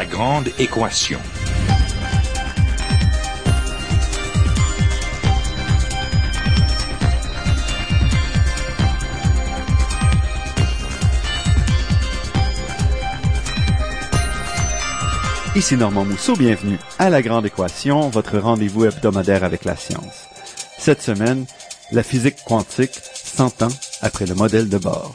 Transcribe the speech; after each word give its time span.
La 0.00 0.06
grande 0.06 0.48
équation. 0.58 1.20
Ici 15.54 15.76
Normand 15.76 16.06
Mousseau, 16.06 16.34
bienvenue 16.34 16.78
à 16.98 17.10
La 17.10 17.20
Grande 17.20 17.44
Équation, 17.44 18.08
votre 18.08 18.38
rendez-vous 18.38 18.86
hebdomadaire 18.86 19.44
avec 19.44 19.66
la 19.66 19.76
science. 19.76 20.30
Cette 20.78 21.02
semaine, 21.02 21.44
la 21.92 22.02
physique 22.02 22.42
quantique 22.46 22.98
100 23.12 23.64
ans 23.64 23.68
après 24.00 24.24
le 24.24 24.34
modèle 24.34 24.70
de 24.70 24.78
bord. 24.78 25.12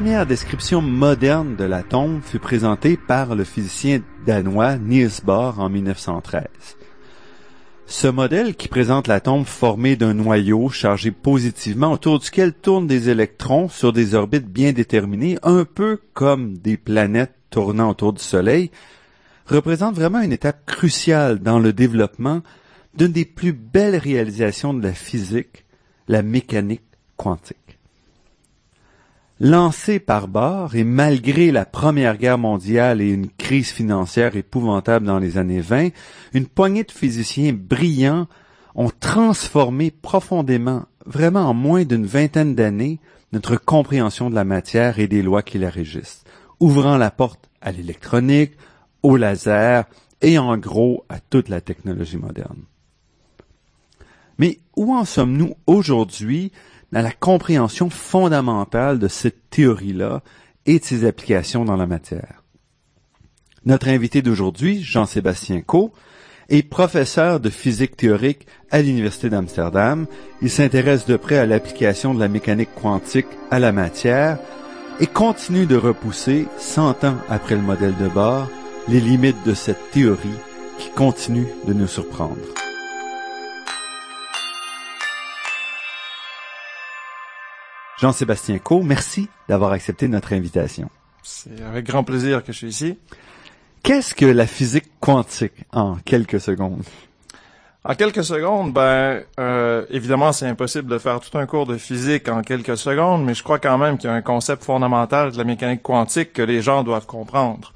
Première 0.00 0.26
description 0.26 0.80
moderne 0.80 1.56
de 1.56 1.64
l'atome 1.64 2.20
fut 2.22 2.38
présentée 2.38 2.96
par 2.96 3.34
le 3.34 3.42
physicien 3.42 4.00
danois 4.24 4.76
Niels 4.76 5.10
Bohr 5.24 5.58
en 5.58 5.68
1913. 5.68 6.44
Ce 7.84 8.06
modèle 8.06 8.54
qui 8.54 8.68
présente 8.68 9.08
l'atome 9.08 9.44
formé 9.44 9.96
d'un 9.96 10.14
noyau 10.14 10.68
chargé 10.68 11.10
positivement 11.10 11.90
autour 11.90 12.20
duquel 12.20 12.52
tournent 12.52 12.86
des 12.86 13.08
électrons 13.08 13.68
sur 13.68 13.92
des 13.92 14.14
orbites 14.14 14.46
bien 14.46 14.70
déterminées, 14.70 15.36
un 15.42 15.64
peu 15.64 15.98
comme 16.14 16.56
des 16.58 16.76
planètes 16.76 17.34
tournant 17.50 17.90
autour 17.90 18.12
du 18.12 18.22
Soleil, 18.22 18.70
représente 19.46 19.96
vraiment 19.96 20.20
une 20.20 20.32
étape 20.32 20.64
cruciale 20.64 21.40
dans 21.40 21.58
le 21.58 21.72
développement 21.72 22.42
d'une 22.94 23.10
des 23.10 23.24
plus 23.24 23.52
belles 23.52 23.96
réalisations 23.96 24.74
de 24.74 24.82
la 24.84 24.92
physique, 24.92 25.64
la 26.06 26.22
mécanique 26.22 26.84
quantique. 27.16 27.67
Lancé 29.40 30.00
par 30.00 30.26
Bohr 30.26 30.74
et 30.74 30.82
malgré 30.82 31.52
la 31.52 31.64
Première 31.64 32.16
Guerre 32.18 32.38
mondiale 32.38 33.00
et 33.00 33.08
une 33.08 33.28
crise 33.28 33.70
financière 33.70 34.34
épouvantable 34.34 35.06
dans 35.06 35.20
les 35.20 35.38
années 35.38 35.60
20, 35.60 35.90
une 36.34 36.46
poignée 36.46 36.82
de 36.82 36.90
physiciens 36.90 37.52
brillants 37.52 38.26
ont 38.74 38.90
transformé 38.98 39.92
profondément, 39.92 40.86
vraiment 41.06 41.50
en 41.50 41.54
moins 41.54 41.84
d'une 41.84 42.04
vingtaine 42.04 42.56
d'années, 42.56 42.98
notre 43.32 43.54
compréhension 43.54 44.28
de 44.28 44.34
la 44.34 44.44
matière 44.44 44.98
et 44.98 45.06
des 45.06 45.22
lois 45.22 45.42
qui 45.42 45.58
la 45.58 45.70
régissent, 45.70 46.24
ouvrant 46.58 46.96
la 46.96 47.12
porte 47.12 47.48
à 47.60 47.70
l'électronique, 47.70 48.54
au 49.04 49.16
laser 49.16 49.84
et 50.20 50.36
en 50.38 50.56
gros 50.56 51.04
à 51.08 51.20
toute 51.20 51.48
la 51.48 51.60
technologie 51.60 52.16
moderne. 52.16 52.62
Mais 54.38 54.58
où 54.76 54.94
en 54.94 55.04
sommes-nous 55.04 55.54
aujourd'hui 55.66 56.50
dans 56.92 57.02
la 57.02 57.12
compréhension 57.12 57.90
fondamentale 57.90 58.98
de 58.98 59.08
cette 59.08 59.50
théorie-là 59.50 60.22
et 60.66 60.78
de 60.78 60.84
ses 60.84 61.04
applications 61.06 61.64
dans 61.64 61.76
la 61.76 61.86
matière. 61.86 62.42
Notre 63.64 63.88
invité 63.88 64.22
d'aujourd'hui, 64.22 64.82
Jean-Sébastien 64.82 65.60
Co, 65.60 65.92
est 66.48 66.62
professeur 66.62 67.40
de 67.40 67.50
physique 67.50 67.96
théorique 67.96 68.46
à 68.70 68.80
l'Université 68.80 69.28
d'Amsterdam. 69.28 70.06
Il 70.40 70.50
s'intéresse 70.50 71.06
de 71.06 71.16
près 71.16 71.36
à 71.36 71.46
l'application 71.46 72.14
de 72.14 72.20
la 72.20 72.28
mécanique 72.28 72.70
quantique 72.80 73.26
à 73.50 73.58
la 73.58 73.72
matière 73.72 74.38
et 75.00 75.06
continue 75.06 75.66
de 75.66 75.76
repousser, 75.76 76.46
cent 76.56 77.04
ans 77.04 77.16
après 77.28 77.54
le 77.54 77.62
modèle 77.62 77.96
de 77.96 78.08
Bohr, 78.08 78.48
les 78.88 79.00
limites 79.00 79.44
de 79.44 79.54
cette 79.54 79.90
théorie 79.90 80.28
qui 80.78 80.90
continue 80.90 81.46
de 81.66 81.74
nous 81.74 81.86
surprendre. 81.86 82.36
Jean-Sébastien 88.00 88.58
Co, 88.58 88.82
merci 88.82 89.28
d'avoir 89.48 89.72
accepté 89.72 90.08
notre 90.08 90.32
invitation. 90.32 90.88
C'est 91.22 91.62
avec 91.62 91.86
grand 91.86 92.04
plaisir 92.04 92.44
que 92.44 92.52
je 92.52 92.58
suis 92.58 92.68
ici. 92.68 92.98
Qu'est-ce 93.82 94.14
que 94.14 94.26
la 94.26 94.46
physique 94.46 94.90
quantique 95.00 95.64
en 95.72 95.96
quelques 96.04 96.40
secondes? 96.40 96.84
En 97.84 97.94
quelques 97.94 98.24
secondes, 98.24 98.72
ben 98.72 99.22
euh, 99.40 99.86
évidemment 99.90 100.32
c'est 100.32 100.46
impossible 100.46 100.88
de 100.90 100.98
faire 100.98 101.20
tout 101.20 101.36
un 101.38 101.46
cours 101.46 101.66
de 101.66 101.76
physique 101.76 102.28
en 102.28 102.42
quelques 102.42 102.76
secondes, 102.76 103.24
mais 103.24 103.34
je 103.34 103.42
crois 103.42 103.58
quand 103.58 103.78
même 103.78 103.98
qu'il 103.98 104.10
y 104.10 104.12
a 104.12 104.16
un 104.16 104.22
concept 104.22 104.64
fondamental 104.64 105.32
de 105.32 105.38
la 105.38 105.44
mécanique 105.44 105.82
quantique 105.82 106.32
que 106.32 106.42
les 106.42 106.60
gens 106.60 106.82
doivent 106.82 107.06
comprendre. 107.06 107.72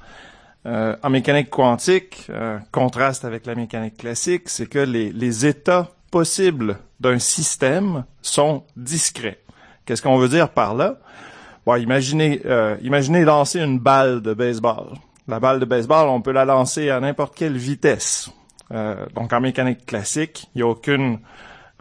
Euh, 0.65 0.95
en 1.03 1.09
mécanique 1.09 1.49
quantique, 1.49 2.27
euh, 2.29 2.57
contraste 2.71 3.25
avec 3.25 3.45
la 3.45 3.55
mécanique 3.55 3.97
classique, 3.97 4.43
c'est 4.47 4.67
que 4.67 4.79
les, 4.79 5.11
les 5.11 5.45
états 5.45 5.89
possibles 6.11 6.77
d'un 6.99 7.19
système 7.19 8.05
sont 8.21 8.63
discrets. 8.77 9.42
Qu'est-ce 9.85 10.01
qu'on 10.01 10.17
veut 10.17 10.29
dire 10.29 10.49
par 10.49 10.75
là? 10.75 10.97
Bon, 11.65 11.75
imaginez, 11.75 12.41
euh, 12.45 12.75
imaginez 12.81 13.23
lancer 13.23 13.59
une 13.59 13.79
balle 13.79 14.21
de 14.21 14.33
baseball. 14.33 14.87
La 15.27 15.39
balle 15.39 15.59
de 15.59 15.65
baseball, 15.65 16.09
on 16.09 16.21
peut 16.21 16.31
la 16.31 16.45
lancer 16.45 16.89
à 16.89 16.99
n'importe 16.99 17.35
quelle 17.35 17.57
vitesse. 17.57 18.29
Euh, 18.71 19.05
donc 19.15 19.31
en 19.31 19.39
mécanique 19.39 19.85
classique, 19.85 20.49
il 20.53 20.59
n'y 20.59 20.63
a 20.63 20.67
aucune 20.67 21.19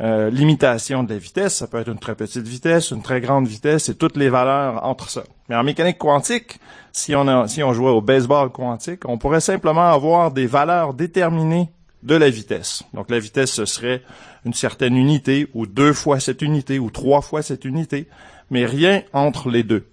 euh, 0.00 0.30
limitation 0.30 1.02
de 1.02 1.12
la 1.12 1.18
vitesse. 1.18 1.56
Ça 1.56 1.66
peut 1.66 1.78
être 1.78 1.88
une 1.88 1.98
très 1.98 2.14
petite 2.14 2.46
vitesse, 2.46 2.90
une 2.92 3.02
très 3.02 3.20
grande 3.20 3.46
vitesse 3.46 3.88
et 3.88 3.96
toutes 3.96 4.16
les 4.16 4.28
valeurs 4.28 4.84
entre 4.84 5.10
ça. 5.10 5.22
Mais 5.48 5.56
en 5.56 5.64
mécanique 5.64 5.98
quantique, 5.98 6.60
si 6.92 7.14
on, 7.16 7.26
a, 7.26 7.48
si 7.48 7.62
on 7.62 7.72
jouait 7.72 7.90
au 7.90 8.00
baseball 8.00 8.50
quantique, 8.50 9.08
on 9.08 9.18
pourrait 9.18 9.40
simplement 9.40 9.90
avoir 9.90 10.30
des 10.30 10.46
valeurs 10.46 10.94
déterminées 10.94 11.70
de 12.02 12.14
la 12.14 12.30
vitesse. 12.30 12.82
Donc 12.94 13.10
la 13.10 13.18
vitesse, 13.18 13.52
ce 13.52 13.64
serait 13.64 14.02
une 14.44 14.54
certaine 14.54 14.96
unité, 14.96 15.48
ou 15.54 15.66
deux 15.66 15.92
fois 15.92 16.20
cette 16.20 16.42
unité, 16.42 16.78
ou 16.78 16.90
trois 16.90 17.20
fois 17.20 17.42
cette 17.42 17.64
unité, 17.64 18.08
mais 18.50 18.64
rien 18.66 19.02
entre 19.12 19.50
les 19.50 19.62
deux. 19.62 19.86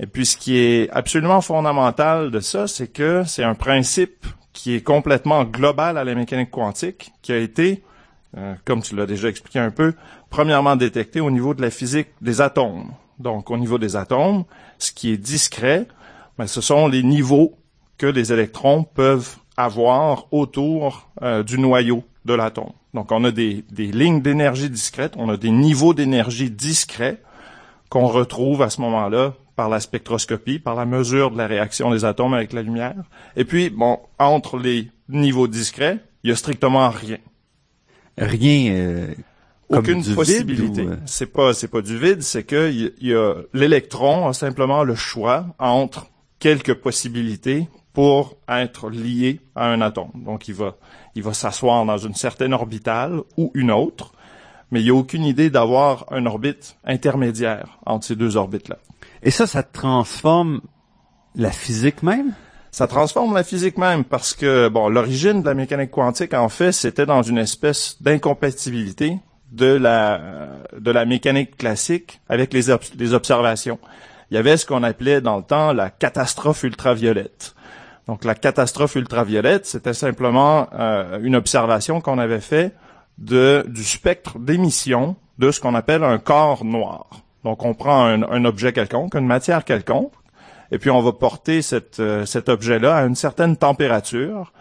Et 0.00 0.06
puis 0.06 0.26
ce 0.26 0.36
qui 0.36 0.58
est 0.58 0.90
absolument 0.90 1.40
fondamental 1.40 2.30
de 2.30 2.40
ça, 2.40 2.66
c'est 2.66 2.88
que 2.88 3.22
c'est 3.26 3.44
un 3.44 3.54
principe 3.54 4.26
qui 4.52 4.74
est 4.74 4.80
complètement 4.80 5.44
global 5.44 5.98
à 5.98 6.04
la 6.04 6.14
mécanique 6.14 6.50
quantique, 6.50 7.12
qui 7.22 7.32
a 7.32 7.38
été, 7.38 7.82
euh, 8.36 8.54
comme 8.64 8.82
tu 8.82 8.96
l'as 8.96 9.06
déjà 9.06 9.28
expliqué 9.28 9.58
un 9.58 9.70
peu, 9.70 9.94
premièrement 10.30 10.76
détecté 10.76 11.20
au 11.20 11.30
niveau 11.30 11.54
de 11.54 11.62
la 11.62 11.70
physique 11.70 12.08
des 12.20 12.40
atomes. 12.40 12.92
Donc 13.18 13.50
au 13.50 13.56
niveau 13.56 13.78
des 13.78 13.96
atomes, 13.96 14.44
ce 14.78 14.92
qui 14.92 15.12
est 15.12 15.16
discret, 15.16 15.86
ben, 16.38 16.46
ce 16.46 16.60
sont 16.60 16.88
les 16.88 17.02
niveaux 17.02 17.56
que 17.98 18.06
les 18.06 18.32
électrons 18.32 18.82
peuvent 18.82 19.36
avoir 19.56 20.32
autour 20.32 21.10
euh, 21.22 21.42
du 21.42 21.58
noyau 21.58 22.04
de 22.24 22.34
l'atome. 22.34 22.72
Donc 22.94 23.12
on 23.12 23.24
a 23.24 23.30
des, 23.30 23.64
des 23.70 23.92
lignes 23.92 24.22
d'énergie 24.22 24.70
discrètes, 24.70 25.14
on 25.16 25.28
a 25.28 25.36
des 25.36 25.50
niveaux 25.50 25.94
d'énergie 25.94 26.50
discrets 26.50 27.20
qu'on 27.88 28.06
retrouve 28.06 28.62
à 28.62 28.70
ce 28.70 28.80
moment-là 28.80 29.34
par 29.56 29.68
la 29.68 29.78
spectroscopie, 29.78 30.58
par 30.58 30.74
la 30.74 30.84
mesure 30.84 31.30
de 31.30 31.38
la 31.38 31.46
réaction 31.46 31.90
des 31.92 32.04
atomes 32.04 32.34
avec 32.34 32.52
la 32.52 32.62
lumière. 32.62 32.96
Et 33.36 33.44
puis, 33.44 33.70
bon, 33.70 34.00
entre 34.18 34.58
les 34.58 34.90
niveaux 35.08 35.46
discrets, 35.46 35.98
il 36.24 36.30
y 36.30 36.32
a 36.32 36.36
strictement 36.36 36.88
rien. 36.90 37.18
Rien. 38.18 38.72
Euh, 38.74 39.14
Aucune 39.68 40.02
possibilité. 40.14 40.82
Ou... 40.82 40.90
euh, 40.90 40.96
C'est 41.06 41.32
pas, 41.32 41.54
c'est 41.54 41.68
pas 41.68 41.82
du 41.82 41.98
vide, 41.98 42.22
c'est 42.22 42.42
que 42.44 42.70
il 42.70 42.92
y, 43.00 43.08
y 43.08 43.14
a 43.14 43.34
l'électron 43.52 44.28
a 44.28 44.32
simplement 44.32 44.82
le 44.82 44.94
choix 44.94 45.46
entre 45.58 46.06
quelques 46.38 46.74
possibilités 46.74 47.68
pour 47.94 48.36
être 48.48 48.90
lié 48.90 49.40
à 49.54 49.68
un 49.68 49.80
atome. 49.80 50.10
Donc, 50.14 50.48
il 50.48 50.54
va, 50.54 50.76
il 51.14 51.22
va 51.22 51.32
s'asseoir 51.32 51.86
dans 51.86 51.96
une 51.96 52.14
certaine 52.14 52.52
orbitale 52.52 53.20
ou 53.38 53.50
une 53.54 53.70
autre, 53.70 54.12
mais 54.70 54.80
il 54.80 54.84
n'y 54.84 54.90
a 54.90 54.94
aucune 54.94 55.24
idée 55.24 55.48
d'avoir 55.48 56.04
une 56.12 56.26
orbite 56.26 56.76
intermédiaire 56.84 57.78
entre 57.86 58.04
ces 58.04 58.16
deux 58.16 58.36
orbites-là. 58.36 58.76
Et 59.22 59.30
ça, 59.30 59.46
ça 59.46 59.62
transforme 59.62 60.60
la 61.36 61.50
physique 61.50 62.02
même? 62.02 62.34
Ça 62.72 62.88
transforme 62.88 63.34
la 63.34 63.44
physique 63.44 63.78
même 63.78 64.02
parce 64.02 64.34
que, 64.34 64.68
bon, 64.68 64.88
l'origine 64.88 65.42
de 65.42 65.46
la 65.46 65.54
mécanique 65.54 65.92
quantique, 65.92 66.34
en 66.34 66.48
fait, 66.48 66.72
c'était 66.72 67.06
dans 67.06 67.22
une 67.22 67.38
espèce 67.38 68.02
d'incompatibilité 68.02 69.18
de 69.52 69.66
la, 69.66 70.20
de 70.76 70.90
la 70.90 71.04
mécanique 71.04 71.56
classique 71.56 72.20
avec 72.28 72.52
les, 72.52 72.70
ob 72.70 72.80
les 72.98 73.14
observations. 73.14 73.78
Il 74.30 74.34
y 74.34 74.38
avait 74.38 74.56
ce 74.56 74.66
qu'on 74.66 74.82
appelait 74.82 75.20
dans 75.20 75.36
le 75.36 75.44
temps 75.44 75.72
la 75.72 75.90
catastrophe 75.90 76.64
ultraviolette. 76.64 77.54
Donc 78.06 78.24
la 78.24 78.34
catastrophe 78.34 78.96
ultraviolette, 78.96 79.66
c'était 79.66 79.94
simplement 79.94 80.68
euh, 80.74 81.18
une 81.22 81.36
observation 81.36 82.00
qu'on 82.00 82.18
avait 82.18 82.40
fait 82.40 82.74
de, 83.18 83.64
du 83.68 83.84
spectre 83.84 84.38
d'émission 84.38 85.16
de 85.38 85.50
ce 85.50 85.60
qu'on 85.60 85.74
appelle 85.74 86.04
un 86.04 86.18
corps 86.18 86.64
noir. 86.64 87.08
Donc 87.44 87.64
on 87.64 87.74
prend 87.74 88.04
un, 88.04 88.22
un, 88.22 88.44
objet 88.44 88.72
quelconque, 88.72 89.14
une 89.14 89.26
matière 89.26 89.64
quelconque, 89.64 90.12
et 90.70 90.78
puis 90.78 90.90
on 90.90 91.02
va 91.02 91.12
porter 91.12 91.62
cet 91.62 91.98
objet-là 92.48 92.96
à 92.96 93.04
une 93.04 93.14
certaine 93.14 93.56
température, 93.56 94.52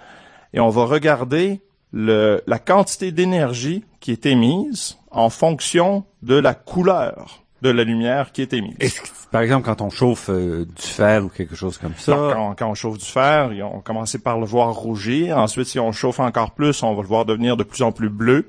et 0.53 0.59
on 0.59 0.69
va 0.69 0.85
regarder 0.85 1.61
la 1.93 2.59
quantité 2.59 3.11
d'énergie 3.11 3.83
qui 3.99 4.11
est 4.11 4.25
émise 4.25 4.97
en 5.11 5.29
fonction 5.29 6.05
de 6.23 6.35
la 6.35 6.53
couleur 6.53 7.43
de 7.61 7.69
la 7.69 7.83
lumière 7.83 8.31
qui 8.31 8.41
est 8.41 8.53
émise. 8.53 9.01
Par 9.33 9.41
exemple, 9.41 9.65
quand 9.65 9.81
on 9.81 9.89
chauffe 9.89 10.29
euh, 10.29 10.63
du 10.63 10.81
fer 10.83 11.25
ou 11.25 11.27
quelque 11.27 11.55
chose 11.55 11.79
comme 11.79 11.95
ça? 11.97 12.15
quand, 12.55 12.69
on 12.69 12.75
chauffe 12.75 12.99
du 12.99 13.05
fer, 13.05 13.49
on 13.63 13.79
commence 13.79 14.15
par 14.17 14.39
le 14.39 14.45
voir 14.45 14.75
rougir. 14.75 15.39
Ensuite, 15.39 15.65
si 15.65 15.79
on 15.79 15.91
chauffe 15.91 16.19
encore 16.19 16.51
plus, 16.51 16.83
on 16.83 16.93
va 16.93 17.01
le 17.01 17.07
voir 17.07 17.25
devenir 17.25 17.57
de 17.57 17.63
plus 17.63 17.81
en 17.81 17.91
plus 17.91 18.09
bleu. 18.09 18.47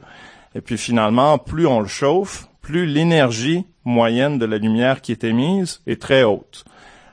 Et 0.54 0.60
puis 0.60 0.76
finalement, 0.76 1.38
plus 1.38 1.66
on 1.66 1.80
le 1.80 1.86
chauffe, 1.86 2.48
plus 2.60 2.84
l'énergie 2.84 3.64
moyenne 3.86 4.38
de 4.38 4.44
la 4.44 4.58
lumière 4.58 5.00
qui 5.00 5.12
est 5.12 5.24
émise 5.24 5.80
est 5.86 6.02
très 6.02 6.22
haute. 6.22 6.66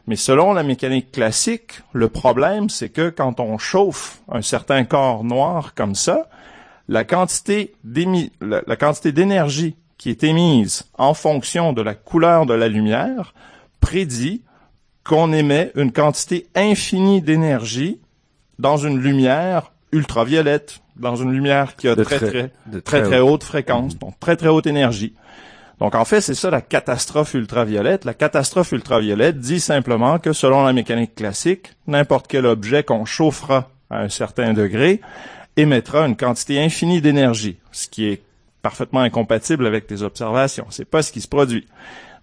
Mais 0.06 0.18
selon 0.18 0.52
la 0.52 0.64
mécanique 0.64 1.14
classique, 1.14 1.80
le 1.94 2.10
problème, 2.10 2.70
c'est 2.70 2.90
que 2.90 3.10
quand 3.10 3.40
on 3.40 3.58
chauffe 3.58 4.20
un 4.30 4.42
certain 4.42 4.84
corps 4.84 5.24
noir 5.24 5.76
comme 5.76 5.96
ça, 5.96 6.28
la 6.90 7.06
quantité 7.06 7.74
d'énergie 8.42 9.78
qui 9.98 10.10
est 10.10 10.26
émise 10.26 10.84
en 10.98 11.14
fonction 11.14 11.72
de 11.72 11.82
la 11.82 11.94
couleur 11.94 12.46
de 12.46 12.54
la 12.54 12.68
lumière 12.68 13.34
prédit 13.81 14.44
qu'on 15.04 15.33
émet 15.33 15.72
une 15.75 15.92
quantité 15.92 16.48
infinie 16.56 17.22
d'énergie 17.22 18.00
dans 18.60 18.78
une 18.78 19.00
lumière 19.00 19.72
ultraviolette, 19.92 20.80
dans 20.95 21.16
une 21.16 21.31
lumière 21.33 21.75
qui 21.75 21.88
a 21.88 21.95
très, 21.95 22.19
très, 22.19 22.51
très, 22.83 23.01
très, 23.01 23.19
haute 23.19 23.44
fréquence, 23.44 23.98
donc 23.98 24.19
très, 24.19 24.38
très 24.38 24.48
haute 24.48 24.68
énergie. 24.68 25.13
Donc 25.80 25.95
en 25.95 26.06
fait, 26.06 26.22
c'est 26.22 26.36
ça 26.36 26.51
la 26.51 26.62
catastrophe 26.62 27.33
ultraviolette. 27.33 28.06
La 28.06 28.13
catastrophe 28.13 28.72
ultraviolette 28.72 29.39
dit 29.39 29.60
simplement 29.60 30.19
que 30.19 30.31
selon 30.31 30.63
la 30.63 30.74
mécanique 30.74 31.16
classique, 31.16 31.74
n'importe 31.88 32.27
quel 32.27 32.45
objet 32.45 32.84
qu'on 32.84 33.06
chauffera 33.06 33.72
à 33.89 34.01
un 34.01 34.10
certain 34.10 34.54
degré 34.54 35.01
émettra 35.57 36.06
une 36.06 36.16
quantité 36.16 36.62
infinie 36.62 37.01
d'énergie, 37.01 37.57
ce 37.72 37.88
qui 37.88 38.06
est 38.06 38.22
parfaitement 38.62 39.00
incompatible 39.00 39.66
avec 39.66 39.88
tes 39.88 40.04
observations. 40.04 40.68
C'est 40.69 40.86
pas 40.86 41.01
ce 41.01 41.12
qui 41.12 41.19
se 41.19 41.27
produit. 41.27 41.68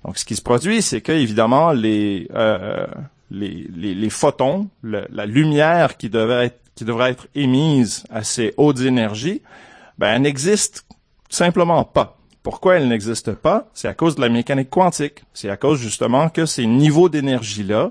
Donc, 0.05 0.19
ce 0.19 0.25
qui 0.25 0.37
se 0.37 0.43
produit, 0.43 0.83
c'est 0.83 1.01
que 1.01 1.13
évidemment 1.13 1.73
les 1.73 2.29
euh, 2.35 2.87
les, 3.31 3.69
les, 3.77 4.11
photons, 4.11 4.69
la 4.83 5.27
lumière 5.27 5.99
qui 5.99 6.09
devrait 6.09 6.47
être 6.47 6.61
qui 6.79 6.85
devrait 6.85 7.11
être 7.11 7.27
émise 7.35 8.05
à 8.09 8.23
ces 8.23 8.55
hautes 8.57 8.81
énergies, 8.81 9.43
ben, 9.99 10.21
n'existe 10.21 10.87
simplement 11.29 11.83
pas. 11.83 12.17
Pourquoi 12.45 12.77
elle 12.77 12.87
n'existe 12.87 13.33
pas? 13.33 13.69
C'est 13.75 13.89
à 13.89 13.95
cause 13.95 14.15
de 14.15 14.21
la 14.21 14.29
mécanique 14.29 14.71
quantique. 14.71 15.25
C'est 15.35 15.51
à 15.51 15.57
cause 15.57 15.81
justement 15.81 16.29
que 16.29 16.47
ces 16.47 16.67
niveaux 16.67 17.09
d'énergie-là 17.09 17.91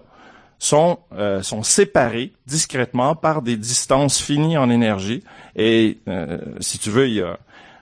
sont, 0.58 1.00
euh, 1.14 1.44
sont 1.44 1.64
séparés 1.64 2.32
discrètement 2.48 3.14
par 3.14 3.42
des 3.42 3.58
distances 3.58 4.22
finies 4.22 4.58
en 4.58 4.70
énergie. 4.70 5.22
Et 5.58 5.98
euh, 6.08 6.38
si 6.62 6.80
tu 6.80 6.90
veux, 6.90 7.10
il 7.10 7.16
y 7.16 7.22
a 7.22 7.26
euh, 7.26 7.36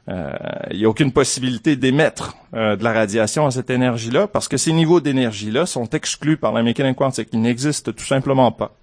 il 0.08 0.78
n'y 0.78 0.86
a 0.86 0.90
aucune 0.90 1.12
possibilité 1.12 1.76
d'émettre 1.76 2.38
euh, 2.54 2.76
de 2.76 2.84
la 2.84 2.94
radiation 2.94 3.48
à 3.48 3.52
cette 3.52 3.70
énergie-là 3.70 4.28
parce 4.28 4.48
que 4.48 4.58
ces 4.58 4.72
niveaux 4.72 5.02
d'énergie-là 5.02 5.66
sont 5.66 5.90
exclus 5.90 6.38
par 6.38 6.54
la 6.54 6.62
mécanique 6.62 6.98
quantique. 6.98 7.30
Ils 7.34 7.42
n'existent 7.42 7.92
tout 7.92 8.06
simplement 8.06 8.52
pas. 8.52 8.76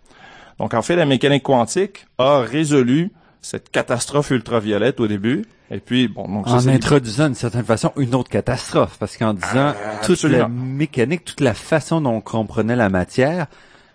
Donc 0.59 0.75
en 0.75 0.83
fait, 0.83 0.97
la 0.97 1.07
mécanique 1.07 1.45
quantique 1.45 2.07
a 2.19 2.41
résolu 2.41 3.13
cette 3.41 3.71
catastrophe 3.71 4.31
ultraviolette 4.31 5.01
au 5.01 5.07
début. 5.07 5.45
Et 5.71 5.79
puis, 5.79 6.07
bon, 6.07 6.29
donc 6.29 6.47
en 6.49 6.69
introduisant 6.69 7.27
d'une 7.27 7.35
certaine 7.35 7.65
façon 7.65 7.93
une 7.97 8.15
autre 8.15 8.29
catastrophe, 8.29 8.97
parce 8.99 9.17
qu'en 9.17 9.33
disant 9.33 9.73
ah, 9.75 9.75
toute 10.05 10.23
la 10.25 10.47
mécanique, 10.49 11.25
toute 11.25 11.41
la 11.41 11.55
façon 11.55 12.01
dont 12.01 12.17
on 12.17 12.21
comprenait 12.21 12.77
la 12.77 12.91
matière, 12.91 13.47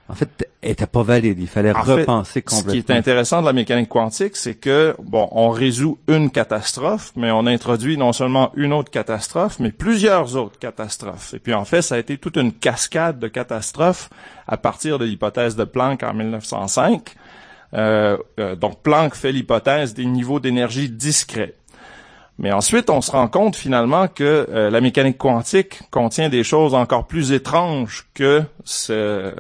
en 0.10 0.14
fait, 0.14 0.50
était 0.64 0.88
pas 0.88 1.04
valide. 1.04 1.38
Il 1.40 1.48
fallait 1.48 1.72
repenser 1.72 2.42
complètement. 2.42 2.74
Ce 2.74 2.78
qui 2.78 2.92
est 2.92 2.96
intéressant 2.96 3.42
de 3.42 3.46
la 3.46 3.54
mécanique 3.54 3.90
quantique, 3.90 4.36
c'est 4.36 4.56
que, 4.56 4.96
bon, 5.04 5.28
on 5.32 5.50
résout 5.50 6.00
une 6.08 6.32
catastrophe, 6.32 7.12
mais 7.16 7.30
on 7.32 7.46
introduit 7.46 7.98
non 7.98 8.14
seulement 8.14 8.52
une 8.56 8.74
autre 8.74 8.90
catastrophe, 8.90 9.60
mais 9.60 9.72
plusieurs 9.72 10.36
autres 10.36 10.60
catastrophes. 10.60 11.34
Et 11.34 11.40
puis, 11.40 11.54
en 11.54 11.66
fait, 11.66 11.82
ça 11.82 11.96
a 11.96 11.98
été 11.98 12.18
toute 12.18 12.38
une 12.38 12.54
cascade 12.54 13.20
de 13.20 13.28
catastrophes 13.28 14.10
à 14.48 14.58
partir 14.58 14.98
de 14.98 15.06
l'hypothèse 15.06 15.56
de 15.56 15.66
Planck 15.66 16.04
en 16.04 16.14
1905. 16.14 17.16
Euh, 17.74 18.18
euh, 18.40 18.56
donc, 18.56 18.82
Planck 18.82 19.14
fait 19.14 19.34
l'hypothèse 19.34 19.94
des 19.94 20.06
niveaux 20.06 20.40
d'énergie 20.40 20.90
discrets. 20.90 21.56
Mais 22.40 22.52
ensuite, 22.52 22.92
on 22.92 23.02
se 23.02 23.12
rend 23.12 23.28
compte 23.28 23.56
finalement 23.56 24.08
que 24.08 24.46
euh, 24.50 24.70
la 24.70 24.80
mécanique 24.80 25.18
quantique 25.18 25.82
contient 25.90 26.30
des 26.30 26.44
choses 26.44 26.76
encore 26.76 27.08
plus 27.08 27.32
étranges 27.32 28.06
que 28.14 28.44
ce, 28.64 29.34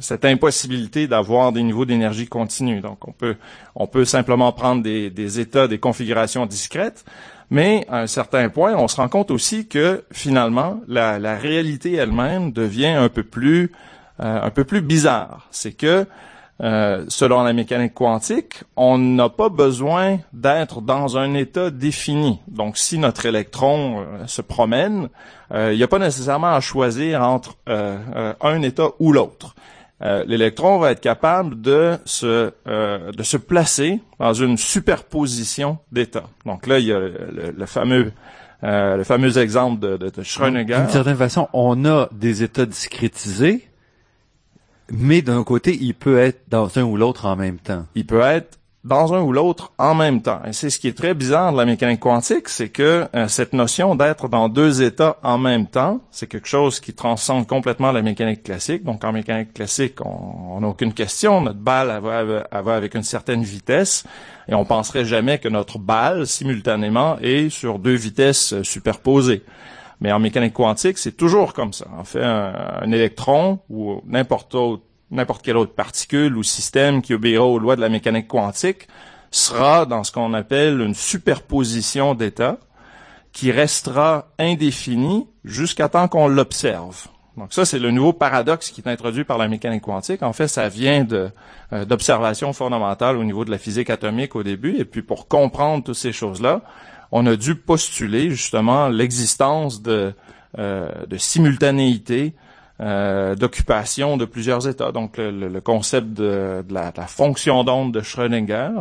cette 0.00 0.26
impossibilité 0.26 1.06
d'avoir 1.06 1.52
des 1.52 1.62
niveaux 1.62 1.86
d'énergie 1.86 2.26
continus. 2.26 2.82
Donc, 2.82 2.98
on 3.08 3.86
peut, 3.86 4.04
simplement 4.04 4.52
prendre 4.52 4.82
des, 4.82 5.08
des, 5.08 5.40
états, 5.40 5.68
des 5.68 5.78
configurations 5.78 6.44
discrètes, 6.44 7.04
mais 7.50 7.86
à 7.88 8.00
un 8.00 8.06
certain 8.06 8.50
point, 8.50 8.74
on 8.74 8.88
se 8.88 8.96
rend 8.96 9.08
compte 9.08 9.30
aussi 9.30 9.66
que 9.66 10.04
finalement, 10.12 10.80
la, 10.88 11.18
la 11.18 11.36
réalité 11.36 11.94
elle-même 11.94 12.52
devient 12.52 12.86
un 12.86 13.08
peu 13.08 13.22
plus, 13.22 13.72
euh, 14.20 14.42
un 14.42 14.50
peu 14.50 14.64
plus 14.64 14.82
bizarre. 14.82 15.48
C'est 15.50 15.72
que 15.72 16.06
euh, 16.62 17.04
selon 17.08 17.42
la 17.42 17.52
mécanique 17.52 17.94
quantique, 17.94 18.62
on 18.76 18.96
n'a 18.96 19.28
pas 19.28 19.48
besoin 19.48 20.18
d'être 20.32 20.80
dans 20.80 21.16
un 21.16 21.34
état 21.34 21.70
défini. 21.70 22.38
Donc, 22.46 22.78
si 22.78 22.98
notre 22.98 23.26
électron 23.26 24.00
euh, 24.00 24.26
se 24.28 24.42
promène, 24.42 25.08
euh, 25.52 25.72
il 25.72 25.78
n'y 25.78 25.82
a 25.82 25.88
pas 25.88 25.98
nécessairement 25.98 26.54
à 26.54 26.60
choisir 26.60 27.22
entre 27.22 27.56
un 27.66 28.62
état 28.62 28.88
ou 29.00 29.12
l'autre. 29.12 29.54
L'électron 30.26 30.78
va 30.78 30.90
être 30.90 31.00
capable 31.00 31.60
de 31.60 31.96
se 32.04 32.52
de 32.66 33.22
se 33.22 33.36
placer 33.36 34.00
dans 34.18 34.32
une 34.32 34.56
superposition 34.56 35.78
d'états. 35.92 36.24
Donc 36.44 36.66
là, 36.66 36.80
il 36.80 36.86
y 36.86 36.92
a 36.92 36.98
le, 36.98 37.66
fameux 37.66 38.12
le 38.62 39.04
fameux 39.04 39.38
exemple 39.38 39.78
de, 39.78 39.96
de 39.96 40.22
Schrödinger. 40.22 40.74
D'une 40.74 40.88
certaine 40.88 41.16
façon, 41.16 41.48
on 41.52 41.84
a 41.84 42.08
des 42.10 42.42
états 42.42 42.66
discrétisés 42.66 43.68
mais 44.90 45.22
d'un 45.22 45.44
côté, 45.44 45.76
il 45.80 45.94
peut 45.94 46.18
être 46.18 46.42
dans 46.48 46.78
un 46.78 46.82
ou 46.82 46.96
l'autre 46.96 47.26
en 47.26 47.36
même 47.36 47.58
temps. 47.58 47.86
Il 47.94 48.06
peut 48.06 48.20
être 48.20 48.58
dans 48.84 49.14
un 49.14 49.20
ou 49.20 49.32
l'autre 49.32 49.72
en 49.78 49.94
même 49.94 50.22
temps. 50.22 50.40
Et 50.44 50.52
c'est 50.52 50.68
ce 50.68 50.78
qui 50.78 50.88
est 50.88 50.96
très 50.96 51.14
bizarre 51.14 51.52
de 51.52 51.56
la 51.56 51.64
mécanique 51.64 52.00
quantique, 52.00 52.48
c'est 52.48 52.68
que 52.68 53.06
euh, 53.14 53.28
cette 53.28 53.52
notion 53.52 53.94
d'être 53.94 54.28
dans 54.28 54.48
deux 54.48 54.82
états 54.82 55.18
en 55.22 55.38
même 55.38 55.66
temps, 55.68 56.00
c'est 56.10 56.26
quelque 56.26 56.48
chose 56.48 56.80
qui 56.80 56.92
transcende 56.92 57.46
complètement 57.46 57.92
la 57.92 58.02
mécanique 58.02 58.42
classique. 58.42 58.82
Donc 58.82 59.04
en 59.04 59.12
mécanique 59.12 59.54
classique, 59.54 59.98
on 60.04 60.60
n'a 60.60 60.66
aucune 60.66 60.92
question, 60.92 61.40
notre 61.40 61.60
balle 61.60 62.00
va, 62.02 62.24
va, 62.62 62.74
avec 62.74 62.94
une 62.94 63.04
certaine 63.04 63.44
vitesse, 63.44 64.04
et 64.48 64.54
on 64.54 64.64
penserait 64.64 65.04
jamais 65.04 65.38
que 65.38 65.48
notre 65.48 65.78
balle, 65.78 66.26
simultanément, 66.26 67.18
est 67.20 67.50
sur 67.50 67.78
deux 67.78 67.94
vitesses 67.94 68.52
euh, 68.52 68.64
superposées. 68.64 69.44
Mais 70.02 70.10
en 70.10 70.18
mécanique 70.18 70.54
quantique, 70.54 70.98
c'est 70.98 71.16
toujours 71.16 71.54
comme 71.54 71.72
ça. 71.72 71.86
En 71.96 72.02
fait, 72.02 72.24
un, 72.24 72.90
électron 72.90 73.60
ou 73.70 74.02
n'importe 74.04 74.56
n'importe 75.12 75.42
quelle 75.42 75.56
autre 75.56 75.74
particule 75.74 76.36
ou 76.36 76.42
système 76.42 77.02
qui 77.02 77.14
obéira 77.14 77.44
aux 77.44 77.60
lois 77.60 77.76
de 77.76 77.80
la 77.80 77.88
mécanique 77.88 78.26
quantique 78.26 78.88
sera 79.30 79.86
dans 79.86 80.02
ce 80.02 80.10
qu'on 80.10 80.34
appelle 80.34 80.80
une 80.80 80.94
superposition 80.94 82.14
d'états 82.14 82.58
qui 83.32 83.52
restera 83.52 84.26
indéfinie 84.40 85.28
jusqu'à 85.44 85.88
temps 85.88 86.08
qu'on 86.08 86.26
l'observe. 86.26 87.06
Donc 87.36 87.52
ça, 87.52 87.64
c'est 87.64 87.78
le 87.78 87.92
nouveau 87.92 88.12
paradoxe 88.12 88.70
qui 88.70 88.80
est 88.80 88.88
introduit 88.88 89.24
par 89.24 89.38
la 89.38 89.46
mécanique 89.46 89.82
quantique. 89.82 90.22
En 90.24 90.32
fait, 90.32 90.48
ça 90.48 90.68
vient 90.68 91.06
euh, 91.12 91.84
d'observations 91.84 92.52
fondamentales 92.52 93.16
au 93.16 93.24
niveau 93.24 93.44
de 93.44 93.52
la 93.52 93.58
physique 93.58 93.88
atomique 93.88 94.34
au 94.34 94.42
début. 94.42 94.76
Et 94.78 94.84
puis 94.84 95.02
pour 95.02 95.28
comprendre 95.28 95.84
toutes 95.84 95.94
ces 95.94 96.12
choses-là, 96.12 96.62
on 97.12 97.26
a 97.26 97.36
dû 97.36 97.54
postuler 97.54 98.30
justement 98.30 98.88
l'existence 98.88 99.82
de, 99.82 100.14
euh, 100.58 100.90
simultanéité 101.18 102.32
euh, 102.80 103.34
d'occupation 103.36 104.16
de 104.16 104.24
plusieurs 104.24 104.66
états. 104.66 104.92
Donc 104.92 105.18
le, 105.18 105.60
concept 105.60 106.08
de, 106.14 106.64
la, 106.70 106.90
fonction 107.06 107.64
d'onde 107.64 107.92
de 107.92 108.00
Schrödinger, 108.00 108.80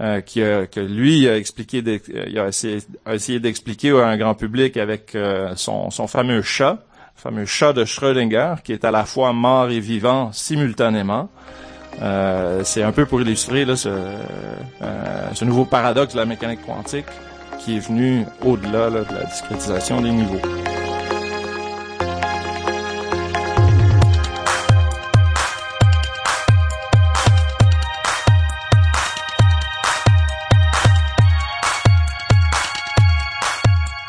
euh, 0.00 0.20
qui 0.20 0.40
que 0.40 0.80
lui 0.80 1.28
a 1.28 1.36
expliqué, 1.36 1.82
il 2.26 2.38
a 2.38 2.48
essayé, 2.48 3.40
d'expliquer 3.40 3.90
à 3.90 4.08
un 4.08 4.16
grand 4.16 4.34
public 4.34 4.76
avec 4.76 5.16
son, 5.54 5.90
fameux 6.08 6.42
chat, 6.42 6.78
fameux 7.14 7.46
chat 7.46 7.72
de 7.72 7.84
Schrödinger, 7.84 8.56
qui 8.64 8.72
est 8.72 8.84
à 8.84 8.90
la 8.90 9.04
fois 9.04 9.32
mort 9.32 9.70
et 9.70 9.80
vivant 9.80 10.32
simultanément. 10.32 11.28
c'est 12.64 12.82
un 12.82 12.92
peu 12.92 13.06
pour 13.06 13.20
illustrer 13.20 13.64
ce, 13.76 13.90
ce 15.34 15.44
nouveau 15.44 15.66
paradoxe 15.66 16.14
de 16.14 16.18
la 16.18 16.26
mécanique 16.26 16.66
quantique 16.66 17.06
qui 17.60 17.76
est 17.76 17.80
venu 17.80 18.24
au-delà 18.42 18.90
de 18.90 19.14
la 19.14 19.24
discrétisation 19.24 20.00
des 20.00 20.10
niveaux. 20.10 20.40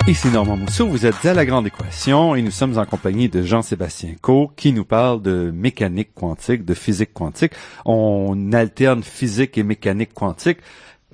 Ici 0.07 0.27
Normand 0.29 0.57
Mousseau, 0.57 0.87
vous 0.87 1.05
êtes 1.05 1.25
à 1.25 1.33
La 1.33 1.45
Grande 1.45 1.67
Équation 1.67 2.35
et 2.35 2.41
nous 2.41 2.51
sommes 2.51 2.77
en 2.77 2.85
compagnie 2.85 3.29
de 3.29 3.43
Jean-Sébastien 3.43 4.15
Co 4.21 4.51
qui 4.57 4.73
nous 4.73 4.83
parle 4.83 5.21
de 5.21 5.51
mécanique 5.51 6.13
quantique, 6.13 6.65
de 6.65 6.73
physique 6.73 7.13
quantique. 7.13 7.53
On 7.85 8.51
alterne 8.51 9.03
physique 9.03 9.57
et 9.57 9.63
mécanique 9.63 10.13
quantique. 10.13 10.57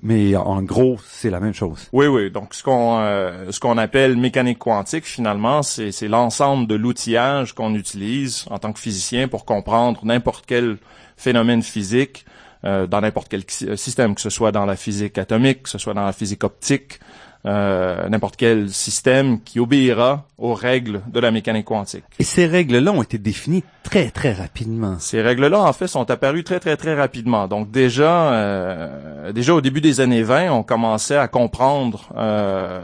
Mais 0.04 0.36
en 0.36 0.62
gros, 0.62 0.98
c'est 1.08 1.30
la 1.30 1.40
même 1.40 1.54
chose. 1.54 1.88
Oui, 1.92 2.06
oui. 2.08 2.30
Donc, 2.30 2.54
ce 2.54 2.62
qu'on 2.62 3.00
euh, 3.00 3.52
ce 3.52 3.60
qu'on 3.60 3.78
appelle 3.78 4.16
mécanique 4.16 4.60
quantique, 4.60 5.06
finalement, 5.06 5.64
c'est 5.64 6.08
l'ensemble 6.08 6.68
de 6.68 6.76
l'outillage 6.76 7.54
qu'on 7.54 7.74
utilise 7.74 8.46
en 8.50 8.60
tant 8.60 8.74
que 8.74 8.80
physicien 8.80 9.28
pour 9.28 9.46
comprendre 9.46 10.06
n'importe 10.06 10.46
quel 10.46 10.78
phénomène 11.16 11.64
physique 11.64 12.26
euh, 12.64 12.86
dans 12.86 13.02
n'importe 13.02 13.28
quel 13.30 13.44
système, 13.78 14.16
que 14.16 14.22
ce 14.22 14.30
soit 14.30 14.52
dans 14.52 14.66
la 14.66 14.76
physique 14.76 15.18
atomique, 15.18 15.64
que 15.64 15.70
ce 15.70 15.78
soit 15.78 15.94
dans 15.94 16.06
la 16.06 16.14
physique 16.14 16.44
optique, 16.44 17.00
euh, 17.48 18.10
n'importe 18.10 18.36
quel 18.36 18.70
système 18.70 19.40
qui 19.42 19.62
obéira 19.62 20.26
aux 20.38 20.54
règles 20.54 21.02
de 21.08 21.20
la 21.22 21.32
mécanique 21.32 21.66
quantique. 21.66 22.04
Et 22.20 22.26
ces 22.26 22.46
règles-là 22.46 22.92
ont 22.92 23.02
été 23.02 23.18
définies 23.18 23.64
très 23.84 24.10
très 24.10 24.34
rapidement. 24.34 24.98
Ces 25.00 25.22
règles-là, 25.22 25.62
en 25.62 25.72
fait, 25.72 25.88
sont 25.88 26.12
apparues 26.12 26.44
très 26.44 26.60
très 26.60 26.76
très 26.76 26.94
rapidement. 26.94 27.48
Donc 27.48 27.72
déjà, 27.72 28.34
euh, 28.34 29.32
déjà 29.32 29.54
au 29.54 29.62
début 29.62 29.80
des 29.80 30.02
années 30.02 30.24
20, 30.24 30.52
on 30.52 30.64
commençait 30.64 31.16
à 31.16 31.30
comprendre 31.30 32.10
euh, 32.18 32.82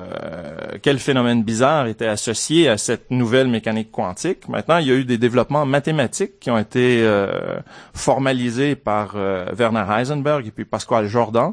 quel 0.81 0.97
phénomène 0.97 1.43
bizarre 1.43 1.87
était 1.87 2.07
associé 2.07 2.69
à 2.69 2.77
cette 2.77 3.11
nouvelle 3.11 3.49
mécanique 3.49 3.91
quantique. 3.91 4.47
Maintenant, 4.47 4.77
il 4.77 4.87
y 4.87 4.91
a 4.91 4.95
eu 4.95 5.03
des 5.03 5.17
développements 5.17 5.65
mathématiques 5.65 6.39
qui 6.39 6.49
ont 6.51 6.57
été 6.57 7.01
euh, 7.01 7.57
formalisés 7.93 8.75
par 8.75 9.15
Werner 9.15 9.83
Heisenberg 9.89 10.47
et 10.47 10.51
puis 10.51 10.63
Pascal 10.63 11.07
Jordan 11.07 11.51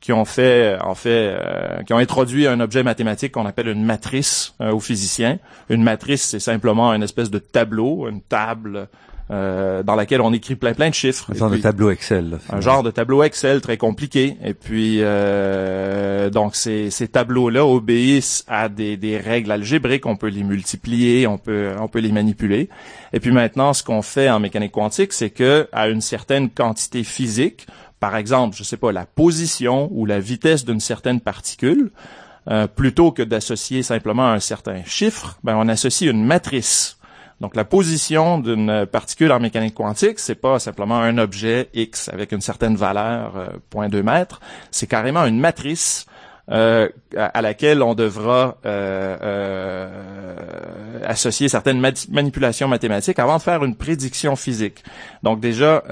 qui 0.00 0.12
ont 0.12 0.24
fait, 0.24 0.78
en 0.82 0.94
fait, 0.94 1.36
euh, 1.40 1.82
qui 1.84 1.92
ont 1.92 1.98
introduit 1.98 2.46
un 2.46 2.60
objet 2.60 2.82
mathématique 2.82 3.32
qu'on 3.32 3.46
appelle 3.46 3.68
une 3.68 3.84
matrice 3.84 4.54
euh, 4.60 4.72
aux 4.72 4.80
physiciens. 4.80 5.38
Une 5.68 5.82
matrice, 5.82 6.22
c'est 6.22 6.40
simplement 6.40 6.92
une 6.92 7.02
espèce 7.02 7.30
de 7.30 7.38
tableau, 7.38 8.08
une 8.08 8.20
table 8.20 8.88
euh, 9.32 9.82
dans 9.82 9.96
laquelle 9.96 10.20
on 10.20 10.32
écrit 10.32 10.54
plein 10.54 10.74
plein 10.74 10.90
de 10.90 10.94
chiffres. 10.94 11.32
Un 11.32 11.34
genre 11.34 11.50
de 11.50 11.56
tableau 11.56 11.90
Excel. 11.90 12.38
un 12.50 12.60
genre 12.60 12.84
de 12.84 12.92
tableau 12.92 13.24
Excel 13.24 13.60
très 13.60 13.76
compliqué. 13.76 14.36
Et 14.44 14.54
puis 14.54 15.00
donc 16.30 16.54
ces, 16.54 16.90
ces 16.90 17.08
tableaux-là 17.08 17.66
obéissent 17.66 18.44
à 18.46 18.68
des, 18.68 18.96
des 18.96 19.16
règles 19.18 19.50
algébriques. 19.50 20.06
On 20.06 20.14
peut 20.14 20.28
les 20.28 20.44
multiplier, 20.44 21.26
on 21.26 21.38
peut 21.38 21.72
on 21.80 21.88
peut 21.88 21.98
les 21.98 22.12
manipuler. 22.12 22.68
Et 23.12 23.18
puis 23.18 23.32
maintenant, 23.32 23.72
ce 23.72 23.82
qu'on 23.82 24.02
fait 24.02 24.30
en 24.30 24.38
mécanique 24.38 24.72
quantique, 24.72 25.12
c'est 25.12 25.30
que 25.30 25.68
à 25.72 25.88
une 25.88 26.00
certaine 26.00 26.48
quantité 26.48 27.02
physique, 27.02 27.66
par 28.00 28.16
exemple, 28.16 28.56
je 28.56 28.62
sais 28.62 28.76
pas, 28.76 28.92
la 28.92 29.06
position 29.06 29.88
ou 29.92 30.06
la 30.06 30.20
vitesse 30.20 30.64
d'une 30.64 30.80
certaine 30.80 31.20
particule, 31.20 31.90
euh, 32.48 32.66
plutôt 32.66 33.10
que 33.10 33.22
d'associer 33.22 33.82
simplement 33.82 34.28
un 34.28 34.40
certain 34.40 34.84
chiffre, 34.84 35.38
ben 35.42 35.56
on 35.56 35.68
associe 35.68 36.10
une 36.10 36.24
matrice. 36.24 36.98
Donc 37.40 37.56
la 37.56 37.64
position 37.64 38.38
d'une 38.38 38.86
particule 38.86 39.32
en 39.32 39.40
mécanique 39.40 39.74
quantique, 39.74 40.18
c'est 40.18 40.36
pas 40.36 40.58
simplement 40.58 40.98
un 40.98 41.18
objet 41.18 41.68
X 41.74 42.08
avec 42.08 42.32
une 42.32 42.40
certaine 42.40 42.76
valeur, 42.76 43.36
euh, 43.36 43.48
0.2 43.74 44.02
mètres, 44.02 44.40
c'est 44.70 44.86
carrément 44.86 45.26
une 45.26 45.38
matrice 45.38 46.06
euh, 46.48 46.88
à 47.16 47.42
laquelle 47.42 47.82
on 47.82 47.94
devra 47.94 48.56
euh, 48.64 49.16
euh, 49.20 51.00
associer 51.04 51.48
certaines 51.48 51.80
manipulations 51.80 52.68
mathématiques 52.68 53.18
avant 53.18 53.38
de 53.38 53.42
faire 53.42 53.64
une 53.64 53.74
prédiction 53.74 54.36
physique. 54.36 54.84
Donc 55.24 55.40
déjà, 55.40 55.82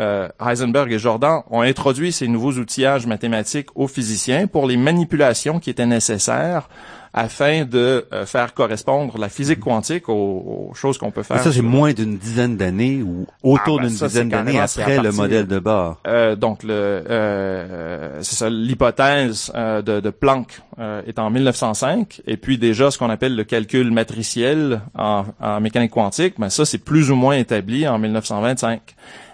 Heisenberg 0.41 0.93
et 0.93 0.99
Jordan 1.01 1.43
ont 1.51 1.63
introduit 1.63 2.13
ces 2.13 2.29
nouveaux 2.29 2.53
outillages 2.53 3.07
mathématiques 3.07 3.69
aux 3.75 3.89
physiciens 3.89 4.47
pour 4.47 4.69
les 4.69 4.77
manipulations 4.77 5.59
qui 5.59 5.71
étaient 5.71 5.87
nécessaires 5.87 6.69
afin 7.17 7.65
de 7.65 8.07
euh, 8.13 8.27
faire 8.27 8.55
correspondre 8.55 9.19
la 9.19 9.29
physique 9.29 9.61
quantique 9.61 10.09
aux, 10.09 10.73
choses 10.75 10.99
qu'on 10.99 11.13
peut 11.13 11.23
faire. 11.23 11.39
ça, 11.39 11.53
c'est 11.53 11.63
moins 11.63 11.93
d'une 11.93 12.19
dizaine 12.19 12.57
d'années 12.57 13.03
ou 13.03 13.27
autour 13.45 13.79
ah, 13.79 13.83
ben 13.83 13.89
d'une 13.89 13.97
dizaine 13.97 14.29
d'années 14.29 14.59
après 14.59 15.01
le 15.01 15.13
modèle 15.13 15.47
de 15.47 15.61
bord. 15.61 16.01
Euh, 16.09 16.35
donc, 16.35 16.65
le, 16.65 16.73
euh, 16.73 18.19
c'est 18.21 18.35
ça, 18.35 18.51
l'hypothèse 18.51 19.53
euh, 19.55 19.81
de, 19.81 20.01
de, 20.01 20.11
Planck 20.11 20.61
est 21.07 21.21
en 21.21 21.31
1905, 21.31 22.23
et 22.27 22.37
puis 22.37 22.59
déjà 22.59 22.91
ce 22.91 22.99
qu'on 22.99 23.11
appelle 23.11 23.37
le 23.37 23.45
calcul 23.45 23.93
matriciel 23.93 24.81
en, 24.99 25.25
en 25.41 25.61
mécanique 25.61 25.93
quantique, 25.93 26.35
mais 26.39 26.47
ben, 26.47 26.51
ça, 26.51 26.65
c'est 26.65 26.79
plus 26.79 27.13
ou 27.13 27.15
moins 27.15 27.37
établi 27.37 27.87
en 27.87 27.99
1925. 27.99 28.81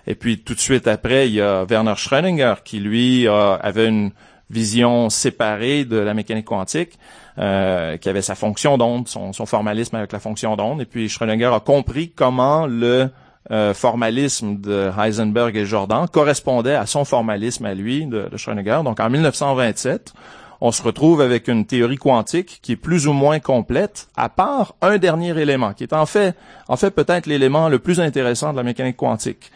Et 0.06 0.14
puis 0.14 0.38
tout 0.38 0.54
de 0.54 0.60
suite 0.60 0.86
après, 0.86 1.28
il 1.28 1.34
y 1.34 1.40
a 1.40 1.64
Werner 1.64 1.94
Schrödinger 1.96 2.56
qui, 2.62 2.80
lui, 2.80 3.26
avait 3.26 3.86
une 3.86 4.10
vision 4.50 5.08
séparée 5.08 5.84
de 5.84 5.96
la 5.96 6.12
mécanique 6.12 6.46
quantique 6.46 6.98
euh, 7.38 7.96
qui 7.96 8.08
avait 8.08 8.22
sa 8.22 8.34
fonction 8.34 8.78
d'onde, 8.78 9.08
son, 9.08 9.32
formalisme 9.32 9.96
avec 9.96 10.12
la 10.12 10.18
fonction 10.18 10.56
d'onde. 10.56 10.80
Et 10.80 10.86
puis 10.86 11.08
Schrödinger 11.08 11.50
a 11.54 11.60
compris 11.60 12.10
comment 12.10 12.66
le 12.66 13.08
euh, 13.50 13.72
formalisme 13.74 14.60
de 14.60 14.90
Heisenberg 14.98 15.56
et 15.56 15.64
Jordan 15.64 16.06
correspondait 16.08 16.74
à 16.74 16.86
son 16.86 17.04
formalisme 17.04 17.66
à 17.66 17.74
lui, 17.74 18.06
de, 18.06 18.28
de 18.30 18.36
Schrödinger. 18.36 18.80
Donc 18.84 19.00
en 19.00 19.08
1927, 19.10 20.12
on 20.60 20.72
se 20.72 20.82
retrouve 20.82 21.20
avec 21.20 21.48
une 21.48 21.64
théorie 21.64 21.96
quantique 21.96 22.60
qui 22.62 22.72
est 22.72 22.76
plus 22.76 23.06
ou 23.06 23.12
moins 23.12 23.40
complète, 23.40 24.08
à 24.16 24.28
part 24.28 24.74
un 24.82 24.98
dernier 24.98 25.38
élément, 25.38 25.72
qui 25.72 25.84
est 25.84 25.94
en 25.94 26.06
fait, 26.06 26.36
en 26.68 26.76
fait 26.76 26.90
peut-être 26.90 27.26
l'élément 27.26 27.68
le 27.68 27.78
plus 27.78 28.00
intéressant 28.00 28.52
de 28.52 28.58
la 28.58 28.62
mécanique 28.62 28.96
quantique. 28.96 29.50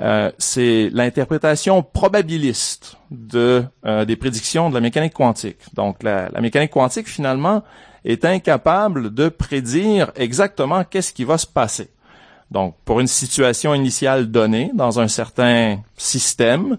Euh, 0.00 0.30
c'est 0.38 0.90
l'interprétation 0.92 1.82
probabiliste 1.82 2.96
de 3.10 3.64
euh, 3.84 4.04
des 4.04 4.14
prédictions 4.14 4.68
de 4.70 4.74
la 4.74 4.80
mécanique 4.80 5.12
quantique. 5.12 5.58
Donc 5.74 6.02
la, 6.04 6.28
la, 6.28 6.40
mécanique 6.40 6.70
quantique 6.70 7.08
finalement 7.08 7.64
est 8.04 8.24
incapable 8.24 9.12
de 9.12 9.28
prédire 9.28 10.12
exactement 10.14 10.84
qu'est-ce 10.84 11.12
qui 11.12 11.24
va 11.24 11.36
se 11.36 11.46
passer. 11.48 11.90
Donc 12.52 12.76
pour 12.84 13.00
une 13.00 13.08
situation 13.08 13.74
initiale 13.74 14.30
donnée 14.30 14.70
dans 14.72 15.00
un 15.00 15.08
certain 15.08 15.80
système, 15.96 16.78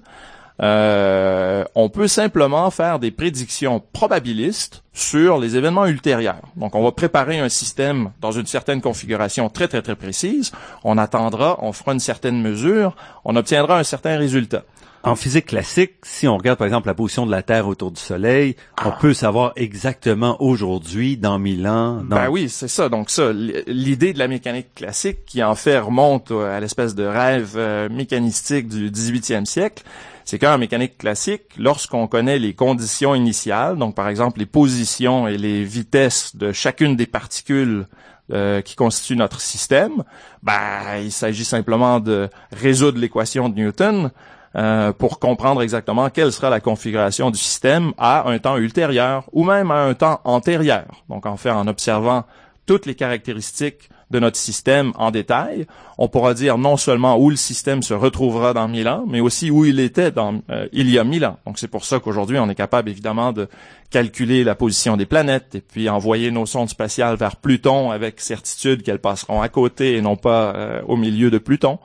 euh, 0.62 1.64
on 1.76 1.90
peut 1.90 2.08
simplement 2.08 2.70
faire 2.70 3.00
des 3.00 3.12
prédictions 3.12 3.82
probabilistes 3.94 4.84
sur 4.94 5.38
les 5.38 5.56
événements 5.56 5.86
ultérieurs. 5.86 6.42
Donc, 6.58 6.76
on 6.76 6.84
va 6.84 6.92
préparer 6.92 7.40
un 7.40 7.50
système 7.50 8.12
dans 8.20 8.32
une 8.32 8.46
certaine 8.46 8.82
configuration 8.82 9.50
très, 9.50 9.68
très, 9.70 9.82
très 9.82 9.96
précise. 9.96 10.52
On 10.84 10.98
attendra, 10.98 11.58
on 11.62 11.72
fera 11.72 11.94
une 11.94 12.00
certaine 12.00 12.42
mesure, 12.42 12.96
on 13.24 13.36
obtiendra 13.36 13.80
un 13.80 13.84
certain 13.84 14.18
résultat. 14.18 14.64
En 15.02 15.16
physique 15.16 15.46
classique, 15.46 15.94
si 16.04 16.28
on 16.28 16.36
regarde 16.38 16.58
par 16.58 16.68
exemple 16.68 16.88
la 16.88 16.94
position 16.94 17.26
de 17.26 17.32
la 17.32 17.42
Terre 17.42 17.70
autour 17.70 17.92
du 17.92 18.02
Soleil, 18.02 18.58
on 18.84 18.92
peut 18.92 19.14
savoir 19.14 19.54
exactement 19.56 20.36
aujourd'hui, 20.42 21.16
dans 21.16 21.40
mille 21.40 21.66
ans. 21.68 22.02
Ben 22.04 22.28
oui, 22.30 22.50
c'est 22.50 22.68
ça. 22.68 22.90
Donc 22.90 23.10
ça, 23.10 23.32
l'idée 23.32 24.12
de 24.12 24.20
la 24.20 24.28
mécanique 24.28 24.76
classique, 24.76 25.20
qui 25.26 25.42
en 25.42 25.56
fait 25.56 25.80
remonte 25.80 26.32
à 26.32 26.60
l'espèce 26.60 26.96
de 26.96 27.06
rêve 27.06 27.54
euh, 27.56 27.88
mécanistique 27.88 28.68
du 28.68 28.92
18e 28.92 29.46
siècle, 29.46 29.84
c'est 30.30 30.38
qu'en 30.38 30.60
mécanique 30.60 31.00
classique, 31.00 31.42
lorsqu'on 31.58 32.06
connaît 32.06 32.38
les 32.38 32.54
conditions 32.54 33.16
initiales, 33.16 33.78
donc 33.78 33.96
par 33.96 34.08
exemple 34.10 34.38
les 34.38 34.46
positions 34.46 35.28
et 35.28 35.40
les 35.40 35.64
vitesses 35.64 36.36
de 36.36 36.52
chacune 36.52 36.96
des 36.96 37.08
particules 37.08 37.88
euh, 38.32 38.62
qui 38.62 38.76
constituent 38.76 39.16
notre 39.16 39.42
système, 39.42 40.04
ben, 40.44 40.98
il 41.02 41.12
s'agit 41.12 41.46
simplement 41.46 42.00
de 42.00 42.30
résoudre 42.52 43.00
l'équation 43.00 43.50
de 43.50 43.56
Newton 43.56 44.12
euh, 44.56 44.94
pour 44.94 45.18
comprendre 45.18 45.64
exactement 45.64 46.12
quelle 46.12 46.32
sera 46.32 46.52
la 46.52 46.60
configuration 46.60 47.32
du 47.32 47.40
système 47.40 47.94
à 47.98 48.30
un 48.30 48.38
temps 48.38 48.58
ultérieur 48.58 49.28
ou 49.32 49.44
même 49.44 49.72
à 49.72 49.82
un 49.82 49.96
temps 49.96 50.22
antérieur. 50.26 50.86
Donc 51.10 51.26
en 51.26 51.38
fait, 51.38 51.50
en 51.50 51.66
observant 51.66 52.24
toutes 52.68 52.86
les 52.86 52.94
caractéristiques 52.94 53.90
de 54.12 54.20
notre 54.20 54.38
système 54.38 54.92
en 54.96 55.12
détail. 55.12 55.68
On 55.98 56.08
pourra 56.08 56.34
dire 56.34 56.58
non 56.58 56.78
seulement 56.78 57.18
où 57.18 57.30
le 57.30 57.36
système 57.36 57.84
se 57.84 57.94
retrouvera 57.94 58.54
dans 58.54 58.68
mille 58.68 58.88
ans, 58.88 59.06
mais 59.08 59.20
aussi 59.20 59.52
où 59.52 59.66
il 59.66 59.80
était 59.80 60.12
dans, 60.12 60.42
euh, 60.50 60.68
il 60.72 60.90
y 60.90 60.98
a 60.98 61.04
mille 61.04 61.26
ans. 61.26 61.38
Donc 61.46 61.60
c'est 61.60 61.68
pour 61.68 61.86
ça 61.86 62.00
qu'aujourd'hui 62.00 62.40
on 62.40 62.50
est 62.50 62.56
capable 62.56 62.90
évidemment 62.90 63.32
de 63.32 63.48
calculer 63.90 64.44
la 64.44 64.56
position 64.56 64.98
des 64.98 65.06
planètes 65.06 65.56
et 65.56 65.62
puis 65.62 65.90
envoyer 65.90 66.32
nos 66.32 66.46
sondes 66.46 66.70
spatiales 66.70 67.16
vers 67.16 67.36
Pluton 67.36 67.92
avec 67.92 68.20
certitude 68.20 68.84
qu'elles 68.84 69.00
passeront 69.00 69.42
à 69.42 69.50
côté 69.50 69.96
et 69.96 70.02
non 70.02 70.16
pas 70.16 70.54
euh, 70.56 70.82
au 70.88 70.96
milieu 70.96 71.32
de 71.32 71.38
Pluton 71.38 71.80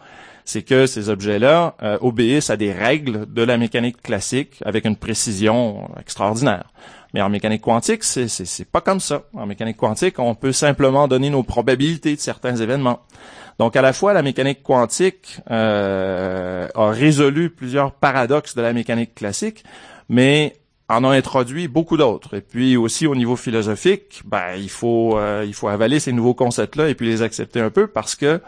c'est 0.45 0.63
que 0.63 0.87
ces 0.87 1.09
objets-là 1.09 1.75
euh, 1.83 1.99
obéissent 2.01 2.51
à 2.51 2.57
des 2.57 2.73
règles 2.73 3.33
de 3.33 3.43
la 3.43 3.57
mécanique 3.57 4.03
classique 4.03 4.61
avec 4.65 4.85
une 4.85 4.97
précision 4.97 5.91
extraordinaire. 5.99 6.71
Mais 7.15 7.23
en 7.23 7.31
mécanique 7.31 7.63
quantique, 7.63 8.03
c'est, 8.03 8.27
c'est, 8.27 8.65
pas 8.65 8.81
comme 8.81 8.99
ça. 8.99 9.23
En 9.35 9.47
mécanique 9.47 9.77
quantique, 9.77 10.19
on 10.19 10.35
peut 10.35 10.51
simplement 10.51 11.07
donner 11.07 11.31
nos 11.31 11.45
probabilités 11.45 12.17
de 12.17 12.21
certains 12.21 12.57
événements. 12.57 13.01
Donc, 13.61 13.77
à 13.77 13.83
la 13.83 13.93
fois, 13.93 14.13
la 14.13 14.23
mécanique 14.23 14.65
quantique 14.65 15.39
euh, 15.49 16.67
a 16.75 16.91
résolu 16.91 17.51
plusieurs 17.51 17.93
paradoxes 17.93 18.57
de 18.57 18.63
la 18.63 18.73
mécanique 18.73 19.15
classique, 19.15 19.63
mais 20.09 20.57
en 20.89 21.05
a 21.05 21.11
introduit 21.11 21.69
beaucoup 21.69 21.97
d'autres. 21.97 22.35
Et 22.35 22.41
puis 22.41 22.77
aussi 22.77 23.07
au 23.07 23.15
niveau 23.15 23.37
philosophique, 23.37 24.23
ben, 24.25 24.57
il 24.57 24.69
faut 24.69 25.17
euh, 25.17 25.45
il 25.47 25.55
faut 25.55 25.69
avaler 25.69 26.01
ces 26.01 26.13
nouveaux 26.13 26.35
concepts-là 26.35 26.89
et 26.89 26.95
puis 26.95 27.07
les 27.07 27.23
accepter 27.23 27.61
un 27.61 27.71
peu 27.71 27.87
parce 27.87 28.17
que 28.17 28.41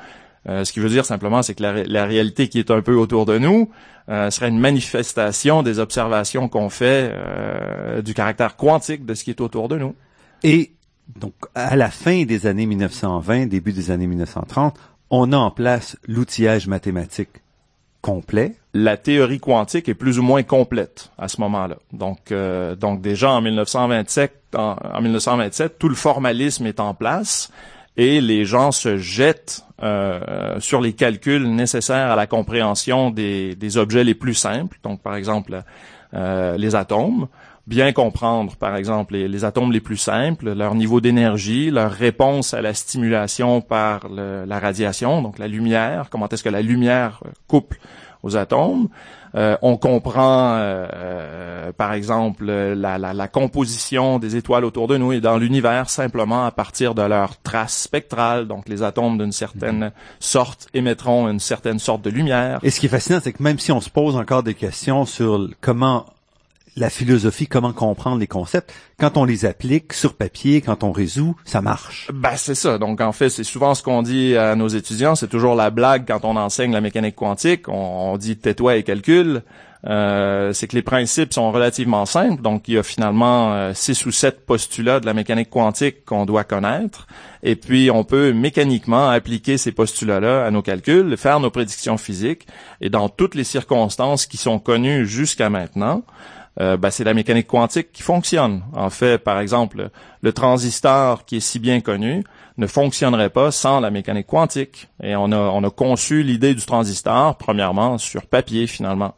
euh, 0.48 0.64
ce 0.64 0.72
qui 0.72 0.80
veut 0.80 0.88
dire 0.88 1.04
simplement, 1.04 1.42
c'est 1.42 1.54
que 1.54 1.62
la, 1.62 2.04
réalité 2.04 2.48
qui 2.48 2.58
est 2.58 2.70
un 2.70 2.80
peu 2.80 2.94
autour 2.94 3.26
de 3.26 3.38
nous 3.38 3.70
euh, 4.08 4.30
serait 4.30 4.48
une 4.48 4.58
manifestation 4.58 5.62
des 5.62 5.78
observations 5.78 6.48
qu'on 6.48 6.70
fait 6.70 7.10
euh, 7.12 8.02
du 8.02 8.14
caractère 8.14 8.56
quantique 8.56 9.04
de 9.04 9.14
ce 9.14 9.24
qui 9.24 9.30
est 9.30 9.40
autour 9.40 9.68
de 9.68 9.78
nous. 9.78 9.94
Et 10.44 10.72
donc, 11.18 11.34
à 11.54 11.76
la 11.76 11.90
fin 11.90 12.24
des 12.24 12.46
années 12.46 12.66
1920, 12.66 13.46
début 13.46 13.72
des 13.72 13.90
années 13.90 14.06
1930, 14.06 14.76
on 15.10 15.32
a 15.32 15.36
en 15.36 15.50
place 15.50 15.96
l'outillage 16.06 16.66
mathématique 16.66 17.30
complet. 18.00 18.54
La 18.72 18.96
théorie 18.96 19.40
quantique 19.40 19.88
est 19.88 19.94
plus 19.94 20.20
ou 20.20 20.22
moins 20.22 20.44
complète 20.44 21.10
à 21.18 21.26
ce 21.26 21.40
moment-là. 21.40 21.76
Donc, 21.92 22.30
euh, 22.30 22.76
donc 22.76 23.00
déjà 23.00 23.32
en 23.32 23.40
1927, 23.40 24.54
en, 24.56 25.00
1927, 25.00 25.76
tout 25.78 25.88
le 25.88 25.96
formalisme 25.96 26.66
est 26.66 26.78
en 26.78 26.94
place 26.94 27.50
et 27.96 28.20
les 28.20 28.44
gens 28.44 28.72
se 28.72 28.98
jettent 28.98 29.64
euh, 29.82 30.58
sur 30.60 30.80
les 30.80 30.92
calculs 30.92 31.48
nécessaires 31.48 32.10
à 32.10 32.16
la 32.16 32.26
compréhension 32.26 33.10
des, 33.10 33.54
des 33.54 33.76
objets 33.76 34.04
les 34.04 34.14
plus 34.14 34.34
simples. 34.34 34.78
Donc, 34.82 35.02
par 35.02 35.16
exemple, 35.16 35.62
euh, 36.14 36.56
les 36.56 36.74
atomes 36.74 37.28
bien 37.66 37.92
comprendre, 37.92 38.54
par 38.56 38.76
exemple, 38.76 39.16
les, 39.16 39.44
atomes 39.44 39.72
les 39.72 39.80
plus 39.80 39.96
simples, 39.96 40.52
leur 40.52 40.74
niveau 40.74 41.00
d'énergie, 41.00 41.70
leur 41.70 41.90
réponse 41.90 42.54
à 42.54 42.62
la 42.62 42.74
stimulation 42.74 43.60
par 43.60 44.08
la 44.08 44.58
radiation, 44.60 45.20
donc 45.20 45.38
la 45.38 45.48
lumière, 45.48 46.08
comment 46.10 46.28
est-ce 46.28 46.44
que 46.44 46.48
la 46.48 46.62
lumière 46.62 47.22
couple 47.48 47.78
aux 48.22 48.36
atomes. 48.36 48.88
Euh, 49.36 49.56
on 49.60 49.76
comprend, 49.76 50.54
euh, 50.54 50.86
euh, 50.94 51.72
par 51.72 51.92
exemple, 51.92 52.46
la, 52.46 52.98
la, 52.98 53.28
composition 53.28 54.18
des 54.18 54.36
étoiles 54.36 54.64
autour 54.64 54.88
de 54.88 54.96
nous 54.96 55.12
et 55.12 55.20
dans 55.20 55.36
l'univers 55.36 55.90
simplement 55.90 56.46
à 56.46 56.50
partir 56.50 56.94
de 56.94 57.02
leur 57.02 57.38
trace 57.42 57.82
spectrale. 57.82 58.46
Donc, 58.46 58.68
les 58.68 58.82
atomes 58.82 59.18
d'une 59.18 59.32
certaine 59.32 59.92
sorte 60.20 60.68
émettront 60.72 61.28
une 61.28 61.40
certaine 61.40 61.78
sorte 61.78 62.02
de 62.02 62.10
lumière. 62.10 62.60
Et 62.62 62.70
ce 62.70 62.80
qui 62.80 62.86
est 62.86 62.90
fascinant, 62.90 63.20
c'est 63.22 63.32
que 63.32 63.42
même 63.42 63.58
si 63.58 63.72
on 63.72 63.80
se 63.80 63.90
pose 63.90 64.16
encore 64.16 64.42
des 64.42 64.54
questions 64.54 65.04
sur 65.04 65.50
comment 65.60 66.06
la 66.76 66.90
philosophie, 66.90 67.46
comment 67.46 67.72
comprendre 67.72 68.18
les 68.18 68.26
concepts. 68.26 68.72
Quand 69.00 69.16
on 69.16 69.24
les 69.24 69.46
applique 69.46 69.94
sur 69.94 70.14
papier, 70.14 70.60
quand 70.60 70.84
on 70.84 70.92
résout, 70.92 71.34
ça 71.44 71.62
marche. 71.62 72.08
Ben 72.12 72.36
c'est 72.36 72.54
ça. 72.54 72.76
Donc 72.76 73.00
en 73.00 73.12
fait, 73.12 73.30
c'est 73.30 73.44
souvent 73.44 73.74
ce 73.74 73.82
qu'on 73.82 74.02
dit 74.02 74.36
à 74.36 74.54
nos 74.56 74.68
étudiants. 74.68 75.14
C'est 75.14 75.28
toujours 75.28 75.54
la 75.54 75.70
blague 75.70 76.04
quand 76.06 76.24
on 76.24 76.36
enseigne 76.36 76.72
la 76.72 76.82
mécanique 76.82 77.16
quantique. 77.16 77.68
On, 77.68 78.16
dit 78.18 78.36
tais-toi 78.36 78.76
et 78.76 78.82
calcule. 78.82 79.42
Euh, 79.86 80.52
c'est 80.52 80.66
que 80.66 80.74
les 80.74 80.82
principes 80.82 81.32
sont 81.32 81.50
relativement 81.50 82.04
simples. 82.04 82.42
Donc 82.42 82.68
il 82.68 82.74
y 82.74 82.78
a 82.78 82.82
finalement 82.82 83.54
euh, 83.54 83.72
six 83.72 84.04
ou 84.04 84.10
sept 84.10 84.44
postulats 84.44 85.00
de 85.00 85.06
la 85.06 85.14
mécanique 85.14 85.48
quantique 85.48 86.04
qu'on 86.04 86.26
doit 86.26 86.44
connaître. 86.44 87.06
Et 87.42 87.56
puis 87.56 87.90
on 87.90 88.04
peut 88.04 88.32
mécaniquement 88.32 89.08
appliquer 89.08 89.56
ces 89.56 89.72
postulats-là 89.72 90.44
à 90.44 90.50
nos 90.50 90.62
calculs, 90.62 91.16
faire 91.16 91.40
nos 91.40 91.50
prédictions 91.50 91.96
physiques. 91.96 92.46
Et 92.82 92.90
dans 92.90 93.08
toutes 93.08 93.34
les 93.34 93.44
circonstances 93.44 94.26
qui 94.26 94.36
sont 94.36 94.58
connues 94.58 95.06
jusqu'à 95.06 95.48
maintenant, 95.48 96.02
euh, 96.58 96.76
ben, 96.76 96.90
c'est 96.90 97.04
la 97.04 97.14
mécanique 97.14 97.46
quantique 97.46 97.92
qui 97.92 98.02
fonctionne. 98.02 98.62
En 98.74 98.90
fait, 98.90 99.18
par 99.18 99.40
exemple, 99.40 99.90
le 100.22 100.32
transistor 100.32 101.24
qui 101.24 101.36
est 101.36 101.40
si 101.40 101.58
bien 101.58 101.80
connu 101.80 102.24
ne 102.56 102.66
fonctionnerait 102.66 103.30
pas 103.30 103.50
sans 103.50 103.80
la 103.80 103.90
mécanique 103.90 104.26
quantique. 104.26 104.88
Et 105.02 105.14
on 105.16 105.32
a, 105.32 105.36
on 105.36 105.62
a 105.64 105.70
conçu 105.70 106.22
l'idée 106.22 106.54
du 106.54 106.64
transistor, 106.64 107.36
premièrement, 107.36 107.98
sur 107.98 108.26
papier, 108.26 108.66
finalement. 108.66 109.14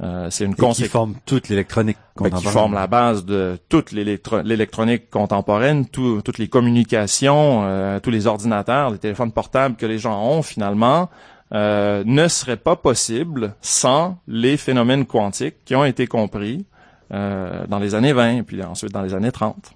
Euh, 0.00 0.28
c'est 0.30 0.44
une 0.44 0.54
conséquence. 0.54 0.76
Qui 0.76 0.88
forme 0.88 1.14
toute 1.26 1.48
l'électronique 1.48 1.96
contemporaine. 2.14 2.46
qui 2.46 2.52
forme 2.52 2.74
la 2.74 2.86
base 2.86 3.24
de 3.24 3.58
toute 3.68 3.90
l'électronique 3.90 5.10
contemporaine, 5.10 5.86
toutes 5.86 6.38
les 6.38 6.48
communications, 6.48 7.62
euh, 7.64 7.98
tous 7.98 8.10
les 8.10 8.26
ordinateurs, 8.26 8.90
les 8.90 8.98
téléphones 8.98 9.32
portables 9.32 9.76
que 9.76 9.86
les 9.86 9.98
gens 9.98 10.22
ont 10.22 10.42
finalement. 10.42 11.08
Euh, 11.54 12.02
ne 12.04 12.28
serait 12.28 12.58
pas 12.58 12.76
possible 12.76 13.54
sans 13.62 14.18
les 14.26 14.58
phénomènes 14.58 15.06
quantiques 15.06 15.64
qui 15.64 15.74
ont 15.74 15.84
été 15.84 16.06
compris 16.06 16.66
euh, 17.10 17.66
dans 17.66 17.78
les 17.78 17.94
années 17.94 18.12
20 18.12 18.36
et 18.36 18.42
puis 18.42 18.62
ensuite 18.62 18.92
dans 18.92 19.00
les 19.00 19.14
années 19.14 19.32
30. 19.32 19.72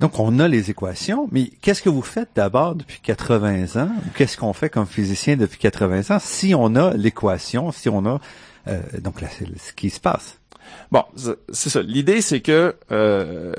Donc, 0.00 0.18
on 0.18 0.40
a 0.40 0.48
les 0.48 0.70
équations, 0.70 1.28
mais 1.30 1.44
qu'est-ce 1.60 1.80
que 1.80 1.88
vous 1.88 2.02
faites 2.02 2.30
d'abord 2.34 2.74
depuis 2.74 2.98
80 3.00 3.80
ans? 3.80 3.90
Qu'est-ce 4.16 4.36
qu'on 4.36 4.52
fait 4.52 4.68
comme 4.68 4.86
physicien 4.86 5.36
depuis 5.36 5.58
80 5.58 6.16
ans 6.16 6.18
si 6.18 6.52
on 6.56 6.74
a 6.74 6.94
l'équation, 6.94 7.70
si 7.70 7.88
on 7.88 8.04
a 8.06 8.20
euh, 8.66 8.80
donc 9.00 9.20
ce 9.20 9.72
qui 9.72 9.90
se 9.90 10.00
passe? 10.00 10.41
Bon, 10.92 11.04
c'est 11.16 11.70
ça. 11.70 11.80
L'idée, 11.80 12.20
c'est 12.20 12.40
que 12.40 12.76
euh, 12.92 13.54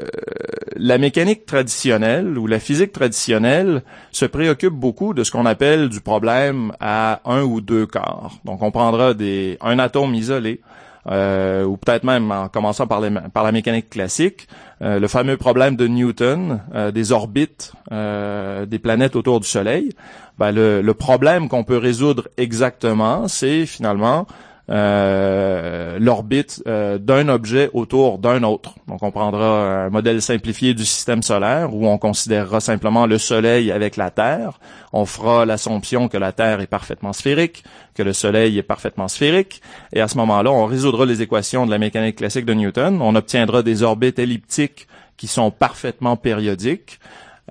la 0.75 0.99
mécanique 0.99 1.47
traditionnelle 1.47 2.37
ou 2.37 2.45
la 2.45 2.59
physique 2.59 2.91
traditionnelle 2.93 3.81
se 4.11 4.25
préoccupe 4.25 4.73
beaucoup 4.73 5.15
de 5.15 5.23
ce 5.23 5.31
qu'on 5.31 5.47
appelle 5.47 5.89
du 5.89 5.99
problème 5.99 6.73
à 6.79 7.21
un 7.25 7.41
ou 7.41 7.59
deux 7.59 7.87
quarts. 7.87 8.33
Donc, 8.45 8.61
on 8.61 8.69
prendra 8.69 9.15
des 9.15 9.57
un 9.61 9.79
atome 9.79 10.13
isolé, 10.13 10.61
euh, 11.07 11.63
ou 11.63 11.75
peut-être 11.75 12.03
même 12.03 12.31
en 12.31 12.49
commençant 12.49 12.85
par, 12.85 13.01
la 13.01 13.51
mécanique 13.51 13.89
classique, 13.89 14.47
euh, 14.83 14.99
le 14.99 15.07
fameux 15.07 15.37
problème 15.37 15.75
de 15.75 15.87
Newton 15.87 16.61
des 16.93 17.11
orbites 17.11 17.73
des 17.89 18.79
planètes 18.79 19.15
autour 19.15 19.39
du 19.39 19.47
Soleil. 19.47 19.89
Ben, 20.37 20.51
le 20.51 20.93
problème 20.93 21.49
qu'on 21.49 21.63
peut 21.63 21.77
résoudre 21.77 22.27
exactement, 22.37 23.27
c'est 23.27 23.65
finalement 23.65 24.27
euh, 24.69 25.99
l'orbite 25.99 26.63
euh, 26.67 26.97
d'un 26.97 27.27
objet 27.27 27.69
autour 27.73 28.17
d'un 28.17 28.43
autre. 28.43 28.75
Donc 28.87 29.03
on 29.03 29.11
prendra 29.11 29.85
un 29.85 29.89
modèle 29.89 30.21
simplifié 30.21 30.73
du 30.73 30.85
système 30.85 31.21
solaire 31.21 31.73
où 31.73 31.85
on 31.85 31.97
considérera 31.97 32.61
simplement 32.61 33.05
le 33.05 33.17
Soleil 33.17 33.71
avec 33.71 33.97
la 33.97 34.09
Terre. 34.09 34.59
On 34.93 35.05
fera 35.05 35.45
l'assomption 35.45 36.07
que 36.07 36.17
la 36.17 36.31
Terre 36.31 36.61
est 36.61 36.67
parfaitement 36.67 37.11
sphérique, 37.11 37.63
que 37.93 38.03
le 38.03 38.13
Soleil 38.13 38.57
est 38.57 38.63
parfaitement 38.63 39.09
sphérique, 39.09 39.61
et 39.91 39.99
à 39.99 40.07
ce 40.07 40.17
moment-là, 40.17 40.51
on 40.51 40.65
résoudra 40.65 41.05
les 41.05 41.21
équations 41.21 41.65
de 41.65 41.71
la 41.71 41.77
mécanique 41.77 42.15
classique 42.17 42.45
de 42.45 42.53
Newton. 42.53 43.01
On 43.01 43.15
obtiendra 43.15 43.63
des 43.63 43.83
orbites 43.83 44.19
elliptiques 44.19 44.87
qui 45.17 45.27
sont 45.27 45.51
parfaitement 45.51 46.15
périodiques. 46.15 46.99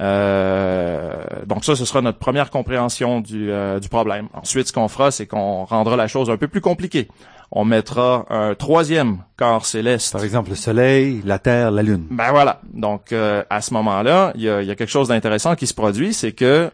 Euh, 0.01 1.23
donc 1.47 1.65
ça, 1.65 1.77
ce 1.77 1.85
sera 1.85 2.01
notre 2.01 2.19
première 2.19 2.51
compréhension 2.51 3.21
du, 3.21 3.51
euh, 3.51 3.79
du 3.79 3.89
problème. 3.89 4.29
Ensuite, 4.33 4.69
ce 4.69 4.73
qu'on 4.73 4.89
fera, 4.89 5.11
c'est 5.11 5.27
qu'on 5.27 5.65
rendra 5.65 5.97
la 5.97 6.09
chose 6.09 6.31
un 6.31 6.37
peu 6.37 6.49
plus 6.49 6.61
compliquée. 6.61 7.09
On 7.55 7.67
mettra 7.67 8.25
un 8.31 8.55
troisième 8.55 9.19
corps 9.37 9.67
céleste. 9.67 10.15
Par 10.15 10.25
exemple, 10.25 10.49
le 10.49 10.57
Soleil, 10.57 11.21
la 11.27 11.39
Terre, 11.39 11.71
la 11.71 11.83
Lune. 11.83 12.07
Ben 12.11 12.31
voilà. 12.31 12.63
Donc 12.73 13.13
euh, 13.13 13.45
à 13.51 13.61
ce 13.61 13.75
moment-là, 13.75 14.33
il 14.37 14.41
y 14.41 14.49
a, 14.49 14.63
y 14.63 14.71
a, 14.71 14.75
quelque 14.75 14.89
chose 14.89 15.09
d'intéressant 15.09 15.55
qui 15.55 15.67
se 15.67 15.75
produit, 15.75 16.15
c'est 16.15 16.33
que 16.33 16.71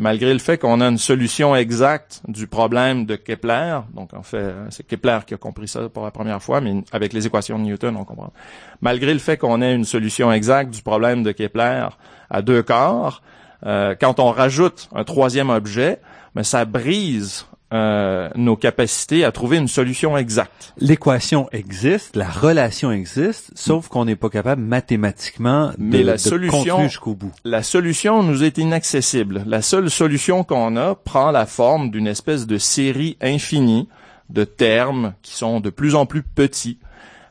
malgré 0.00 0.32
le 0.32 0.40
fait 0.40 0.58
qu'on 0.58 0.80
a 0.80 0.88
une 0.88 0.98
solution 0.98 1.54
exacte 1.54 2.22
du 2.26 2.48
problème 2.48 3.06
de 3.06 3.14
Kepler, 3.14 3.78
donc 3.94 4.12
en 4.12 4.24
fait 4.24 4.52
c'est 4.70 4.84
Kepler 4.84 5.20
qui 5.24 5.34
a 5.34 5.36
compris 5.36 5.68
ça 5.68 5.88
pour 5.88 6.02
la 6.02 6.10
première 6.10 6.42
fois, 6.42 6.60
mais 6.60 6.82
avec 6.90 7.12
les 7.12 7.28
équations 7.28 7.56
de 7.60 7.62
Newton, 7.62 7.94
on 7.96 8.04
comprend. 8.04 8.32
Malgré 8.80 9.12
le 9.12 9.20
fait 9.20 9.36
qu'on 9.36 9.62
ait 9.62 9.76
une 9.76 9.84
solution 9.84 10.32
exacte 10.32 10.74
du 10.74 10.82
problème 10.82 11.22
de 11.22 11.30
Kepler, 11.30 11.86
à 12.30 12.42
deux 12.42 12.62
quarts. 12.62 13.22
Euh, 13.66 13.94
quand 14.00 14.20
on 14.20 14.30
rajoute 14.30 14.88
un 14.94 15.04
troisième 15.04 15.50
objet, 15.50 16.00
mais 16.34 16.44
ça 16.44 16.64
brise 16.64 17.46
euh, 17.72 18.28
nos 18.34 18.56
capacités 18.56 19.24
à 19.24 19.30
trouver 19.30 19.58
une 19.58 19.68
solution 19.68 20.16
exacte. 20.16 20.72
L'équation 20.78 21.48
existe, 21.52 22.16
la 22.16 22.28
relation 22.28 22.90
existe, 22.90 23.52
sauf 23.54 23.86
qu'on 23.86 24.06
n'est 24.06 24.16
pas 24.16 24.28
capable 24.28 24.62
mathématiquement 24.62 25.68
de, 25.68 25.74
Mais 25.78 26.02
la 26.02 26.18
solution, 26.18 26.82
jusqu'au 26.82 27.14
bout. 27.14 27.32
La 27.44 27.62
solution 27.62 28.24
nous 28.24 28.42
est 28.42 28.58
inaccessible. 28.58 29.44
La 29.46 29.62
seule 29.62 29.88
solution 29.88 30.42
qu'on 30.42 30.76
a 30.76 30.96
prend 30.96 31.30
la 31.30 31.46
forme 31.46 31.90
d'une 31.90 32.08
espèce 32.08 32.46
de 32.46 32.58
série 32.58 33.16
infinie 33.20 33.88
de 34.30 34.42
termes 34.42 35.14
qui 35.22 35.34
sont 35.34 35.60
de 35.60 35.70
plus 35.70 35.94
en 35.94 36.06
plus 36.06 36.22
petits 36.22 36.78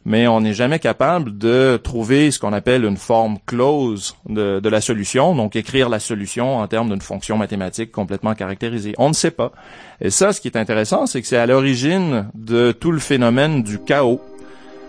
mais 0.10 0.28
on 0.28 0.42
n'est 0.42 0.56
jamais 0.56 0.80
capable 0.80 1.38
de 1.38 1.80
trouver 1.82 2.32
ce 2.32 2.40
qu'on 2.40 2.52
appelle 2.52 2.84
une 2.84 2.98
forme 2.98 3.38
close 3.46 4.16
de, 4.28 4.60
de, 4.60 4.68
la 4.68 4.82
solution, 4.82 5.36
donc 5.36 5.56
écrire 5.56 5.88
la 5.88 6.00
solution 6.00 6.58
en 6.58 6.68
termes 6.68 6.90
d'une 6.90 7.00
fonction 7.00 7.38
mathématique 7.38 7.92
complètement 7.92 8.34
caractérisée. 8.34 8.96
On 8.98 9.10
ne 9.10 9.14
sait 9.14 9.30
pas. 9.30 9.52
Et 10.02 10.10
ça, 10.10 10.34
ce 10.34 10.42
qui 10.42 10.48
est 10.48 10.58
intéressant, 10.58 11.06
c'est 11.06 11.22
que 11.22 11.28
c'est 11.28 11.38
à 11.38 11.46
l'origine 11.46 12.28
de 12.34 12.72
tout 12.72 12.92
le 12.92 12.98
phénomène 12.98 13.62
du 13.62 13.78
chaos. 13.78 14.20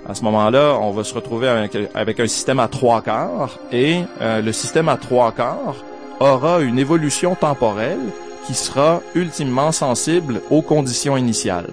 À 0.09 0.15
ce 0.15 0.25
moment-là, 0.25 0.79
on 0.81 0.91
va 0.91 1.05
se 1.05 1.13
retrouver 1.13 1.49
avec, 1.49 2.19
un 2.19 2.27
système 2.27 2.59
à 2.59 2.69
trois 2.69 3.03
quarts, 3.03 3.59
et 3.73 4.01
euh, 4.23 4.41
le 4.41 4.53
système 4.53 4.89
à 4.89 4.97
trois 4.97 5.33
quarts 5.33 5.85
aura 6.19 6.61
une 6.63 6.79
évolution 6.79 7.35
temporelle 7.35 8.01
qui 8.47 8.55
sera 8.55 9.03
ultimement 9.15 9.71
sensible 9.71 10.41
aux 10.49 10.63
conditions 10.63 11.19
initiales. 11.19 11.69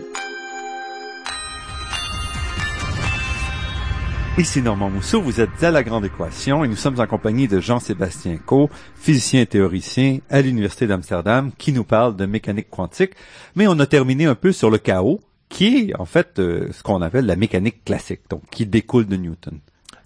Ici 4.37 4.61
Normand 4.61 4.91
Mousseau, 4.91 5.19
vous 5.19 5.41
êtes 5.41 5.63
à 5.63 5.71
La 5.71 5.81
Grande 5.81 6.05
Équation 6.05 6.63
et 6.63 6.67
nous 6.67 6.75
sommes 6.75 6.99
en 6.99 7.07
compagnie 7.07 7.47
de 7.47 7.59
Jean-Sébastien 7.59 8.37
Co, 8.37 8.69
physicien 8.93 9.41
et 9.41 9.45
théoricien 9.47 10.19
à 10.29 10.41
l'Université 10.41 10.85
d'Amsterdam, 10.85 11.51
qui 11.57 11.73
nous 11.73 11.83
parle 11.83 12.15
de 12.15 12.27
mécanique 12.27 12.69
quantique. 12.69 13.13
Mais 13.55 13.65
on 13.65 13.79
a 13.79 13.87
terminé 13.87 14.25
un 14.25 14.35
peu 14.35 14.51
sur 14.51 14.69
le 14.69 14.77
chaos, 14.77 15.21
qui 15.49 15.89
est 15.89 15.99
en 15.99 16.05
fait 16.05 16.37
euh, 16.37 16.69
ce 16.71 16.83
qu'on 16.83 17.01
appelle 17.01 17.25
la 17.25 17.35
mécanique 17.35 17.83
classique, 17.83 18.21
donc 18.29 18.43
qui 18.51 18.67
découle 18.67 19.07
de 19.07 19.15
Newton. 19.15 19.57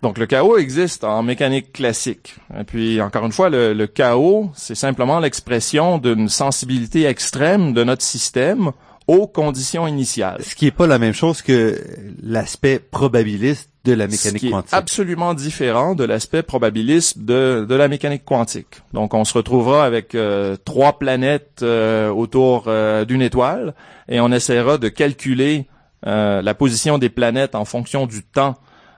Donc 0.01 0.17
le 0.17 0.25
chaos 0.27 0.57
existe 0.57 1.03
en 1.03 1.23
mécanique 1.23 1.73
classique. 1.73 2.37
Et 2.57 2.63
puis 2.63 3.01
encore 3.01 3.25
une 3.25 3.33
fois, 3.33 3.49
le, 3.49 3.73
le 3.73 3.87
chaos, 3.87 4.49
c'est 4.55 4.75
simplement 4.75 5.19
l'expression 5.19 5.97
d'une 5.97 6.29
sensibilité 6.29 7.03
extrême 7.03 7.73
de 7.73 7.83
notre 7.83 8.03
système 8.03 8.71
aux 9.07 9.27
conditions 9.27 9.87
initiales. 9.87 10.41
Ce 10.41 10.55
qui 10.55 10.65
n'est 10.65 10.71
pas 10.71 10.87
la 10.87 10.99
même 10.99 11.13
chose 11.13 11.41
que 11.41 11.77
l'aspect 12.23 12.79
probabiliste 12.79 13.70
de 13.83 13.93
la 13.93 14.07
mécanique 14.07 14.39
ce 14.41 14.45
qui 14.45 14.51
quantique. 14.51 14.73
Est 14.73 14.75
absolument 14.75 15.33
différent 15.33 15.95
de 15.95 16.03
l'aspect 16.03 16.43
probabiliste 16.43 17.19
de, 17.19 17.65
de 17.67 17.75
la 17.75 17.87
mécanique 17.87 18.25
quantique. 18.25 18.81
Donc, 18.93 19.13
on 19.13 19.25
se 19.25 19.33
retrouvera 19.33 19.85
avec 19.85 20.13
euh, 20.13 20.55
trois 20.63 20.99
planètes 20.99 21.61
euh, 21.63 22.09
autour 22.09 22.65
euh, 22.67 23.05
d'une 23.05 23.21
étoile 23.21 23.73
et 24.07 24.19
on 24.19 24.31
essaiera 24.31 24.77
de 24.77 24.87
calculer 24.89 25.67
la 26.03 26.55
position 26.55 26.97
des 26.97 27.09
planètes 27.09 27.53
en 27.53 27.63
fonction 27.63 28.07
du 28.07 28.23
temps 28.23 28.55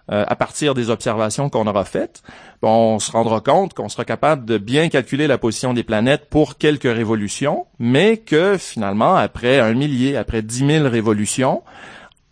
à 0.07 0.35
partir 0.37 0.73
des 0.73 0.89
observations 0.89 1.49
qu'on 1.49 1.67
aura 1.67 1.83
faites. 1.83 2.23
Bon, 2.61 2.95
on 2.95 2.99
se 2.99 3.11
rendra 3.11 3.41
compte 3.41 3.73
qu'on 3.73 3.89
sera 3.89 4.05
capable 4.05 4.45
de 4.45 4.57
bien 4.57 4.87
calculer 4.87 5.27
la 5.27 5.37
position 5.37 5.73
des 5.73 5.83
planètes 5.83 6.29
pour 6.29 6.57
quelques 6.57 6.83
révolutions, 6.83 7.67
mais 7.77 8.15
que 8.15 8.57
finalement, 8.57 9.15
après 9.15 9.59
un 9.59 9.73
millier, 9.73 10.15
après 10.15 10.41
dix 10.41 10.63
mille 10.63 10.87
révolutions, 10.87 11.61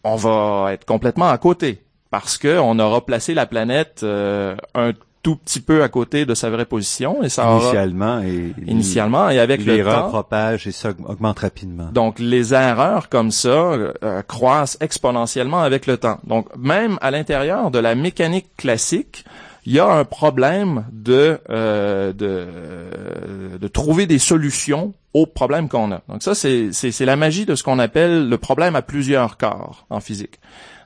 on 0.06 0.16
va 0.16 0.72
être 0.72 0.86
complètement 0.86 1.30
à 1.30 1.38
côté 1.38 1.84
parce 2.12 2.38
qu'on 2.38 2.78
aura 2.78 3.04
placé 3.04 3.34
la 3.34 3.48
planète 3.48 4.02
euh, 4.04 4.56
un 4.76 4.92
tout 5.24 5.36
petit 5.36 5.62
peu 5.62 5.84
à 5.84 5.90
côté 5.90 6.26
de 6.26 6.34
sa 6.34 6.50
vraie 6.50 6.66
position 6.66 7.24
et 7.24 7.30
ça 7.30 7.48
initialement 7.60 8.22
et 8.22 8.54
initialement 8.66 9.30
et 9.30 9.40
avec 9.40 9.64
le 9.66 9.84
temps 9.84 10.10
propage 10.10 10.68
et 10.68 10.72
ça 10.72 10.94
augmente 11.06 11.40
rapidement. 11.40 11.90
Donc 11.94 12.20
les 12.20 12.54
erreurs 12.54 13.08
comme 13.08 13.32
ça 13.32 13.50
euh, 13.50 14.22
croissent 14.24 14.78
exponentiellement 14.82 15.62
avec 15.62 15.86
le 15.86 15.98
temps. 15.98 16.20
Donc 16.26 16.48
même 16.58 16.98
à 17.02 17.12
l'intérieur 17.12 17.72
de 17.72 17.80
la 17.80 17.96
mécanique 17.96 18.48
classique, 18.58 19.24
il 19.66 19.74
y 19.74 19.80
a 19.80 19.88
un 19.88 20.06
problème 20.06 20.86
de 20.92 21.40
euh, 21.52 22.14
de, 22.14 23.58
de 23.60 23.68
trouver 23.68 24.08
des 24.08 24.20
solutions 24.20 24.94
aux 25.14 25.28
problèmes 25.28 25.70
qu'on 25.70 25.92
a. 25.92 26.02
Donc 26.10 26.24
ça 26.24 26.34
c'est 26.34 26.72
c'est 26.72 27.06
la 27.06 27.16
magie 27.16 27.46
de 27.46 27.54
ce 27.54 27.64
qu'on 27.64 27.78
appelle 27.78 28.28
le 28.28 28.38
problème 28.40 28.76
à 28.76 28.82
plusieurs 28.82 29.38
corps 29.38 29.86
en 29.92 30.00
physique. 30.00 30.40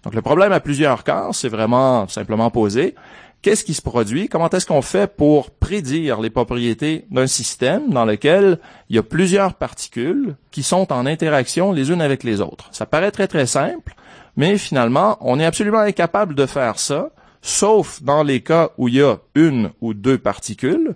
Donc 0.05 0.13
le 0.13 0.21
problème 0.21 0.51
à 0.51 0.59
plusieurs 0.59 1.03
corps, 1.03 1.33
c'est 1.33 1.49
vraiment 1.49 2.07
simplement 2.07 2.51
posé. 2.51 2.93
Qu'est-ce 3.41 3.63
qui 3.63 3.73
se 3.73 3.81
produit? 3.81 4.29
Comment 4.29 4.49
est-ce 4.49 4.65
qu'on 4.65 4.81
fait 4.81 5.07
pour 5.07 5.51
prédire 5.51 6.21
les 6.21 6.29
propriétés 6.29 7.05
d'un 7.11 7.27
système 7.27 7.89
dans 7.89 8.05
lequel 8.05 8.59
il 8.89 8.95
y 8.95 8.99
a 8.99 9.03
plusieurs 9.03 9.55
particules 9.55 10.35
qui 10.51 10.63
sont 10.63 10.91
en 10.93 11.05
interaction 11.05 11.71
les 11.71 11.91
unes 11.91 12.01
avec 12.01 12.23
les 12.23 12.39
autres? 12.39 12.69
Ça 12.71 12.85
paraît 12.85 13.11
très 13.11 13.27
très 13.27 13.47
simple, 13.47 13.95
mais 14.37 14.57
finalement, 14.57 15.17
on 15.21 15.39
est 15.39 15.45
absolument 15.45 15.79
incapable 15.79 16.35
de 16.35 16.45
faire 16.45 16.79
ça, 16.79 17.09
sauf 17.41 18.01
dans 18.03 18.23
les 18.23 18.41
cas 18.41 18.69
où 18.77 18.87
il 18.87 18.95
y 18.95 19.01
a 19.01 19.17
une 19.33 19.71
ou 19.81 19.93
deux 19.93 20.17
particules, 20.17 20.95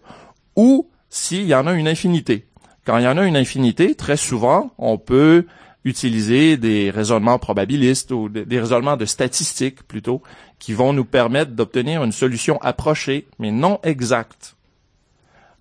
ou 0.56 0.88
s'il 1.10 1.46
y 1.46 1.56
en 1.56 1.66
a 1.68 1.74
une 1.74 1.88
infinité. 1.88 2.46
Quand 2.86 2.98
il 2.98 3.04
y 3.04 3.08
en 3.08 3.18
a 3.18 3.26
une 3.26 3.38
infinité, 3.38 3.96
très 3.96 4.18
souvent, 4.18 4.72
on 4.78 4.98
peut 4.98 5.46
utiliser 5.90 6.58
des 6.58 6.92
raisonnements 6.92 7.40
probabilistes 7.40 8.12
ou 8.12 8.30
des 8.30 8.60
raisonnements 8.60 8.98
de 8.98 9.06
statistiques 9.06 9.84
plutôt, 9.84 10.22
qui 10.60 10.74
vont 10.74 10.94
nous 10.94 11.06
permettre 11.06 11.52
d'obtenir 11.52 12.04
une 12.04 12.12
solution 12.12 12.58
approchée, 12.62 13.28
mais 13.40 13.52
non 13.52 13.80
exacte. 13.84 14.56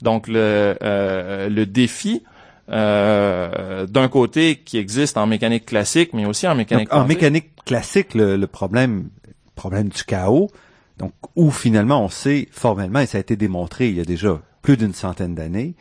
Donc 0.02 0.28
le, 0.28 0.76
euh, 0.82 1.48
le 1.48 1.66
défi 1.66 2.22
euh, 2.70 3.86
d'un 3.86 4.08
côté 4.08 4.56
qui 4.56 4.78
existe 4.78 5.16
en 5.16 5.26
mécanique 5.26 5.66
classique, 5.66 6.12
mais 6.12 6.26
aussi 6.26 6.46
en 6.46 6.54
mécanique 6.54 6.92
En 6.92 7.06
mécanique 7.06 7.50
classique, 7.64 8.14
le, 8.14 8.36
le 8.36 8.46
problème, 8.46 9.08
problème 9.54 9.88
du 9.88 10.04
chaos, 10.04 10.50
donc 10.98 11.12
où 11.34 11.50
finalement 11.50 12.04
on 12.04 12.08
sait 12.08 12.48
formellement, 12.50 13.00
et 13.00 13.06
ça 13.06 13.18
a 13.18 13.20
été 13.20 13.36
démontré 13.36 13.88
il 13.88 13.96
y 13.96 14.00
a 14.00 14.04
déjà 14.04 14.40
plus 14.62 14.76
d'une 14.76 14.94
centaine 14.94 15.34
d'années, 15.34 15.74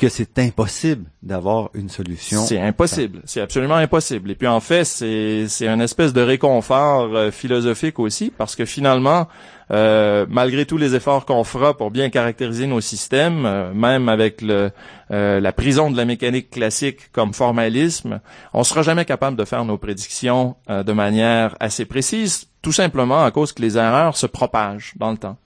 que 0.00 0.08
c'est 0.08 0.38
impossible 0.38 1.10
d'avoir 1.22 1.68
une 1.74 1.90
solution. 1.90 2.40
C'est 2.46 2.58
impossible, 2.58 3.20
c'est 3.26 3.42
absolument 3.42 3.74
impossible. 3.74 4.30
Et 4.30 4.34
puis 4.34 4.48
en 4.48 4.60
fait, 4.60 4.84
c'est 4.84 5.44
c'est 5.46 5.68
une 5.68 5.82
espèce 5.82 6.14
de 6.14 6.22
réconfort 6.22 7.14
euh, 7.14 7.30
philosophique 7.30 7.98
aussi 7.98 8.32
parce 8.36 8.56
que 8.56 8.64
finalement, 8.64 9.28
euh, 9.70 10.24
malgré 10.30 10.64
tous 10.64 10.78
les 10.78 10.94
efforts 10.94 11.26
qu'on 11.26 11.44
fera 11.44 11.76
pour 11.76 11.90
bien 11.90 12.08
caractériser 12.08 12.66
nos 12.66 12.80
systèmes, 12.80 13.44
euh, 13.44 13.74
même 13.74 14.08
avec 14.08 14.40
le, 14.40 14.70
la 15.10 15.52
prison 15.52 15.90
de 15.90 15.98
la 15.98 16.06
mécanique 16.06 16.48
classique 16.48 17.12
comme 17.12 17.34
formalisme, 17.34 18.20
on 18.54 18.64
sera 18.64 18.80
jamais 18.80 19.04
capable 19.04 19.36
de 19.36 19.44
faire 19.44 19.66
nos 19.66 19.76
prédictions 19.76 20.56
de 20.68 20.92
manière 20.92 21.56
assez 21.60 21.84
précise, 21.84 22.46
tout 22.62 22.72
simplement 22.72 23.22
à 23.22 23.30
cause 23.32 23.52
que 23.52 23.60
les 23.60 23.76
erreurs 23.76 24.16
se 24.16 24.26
propagent 24.26 24.94
dans 24.96 25.10
le 25.10 25.18
temps. 25.18 25.36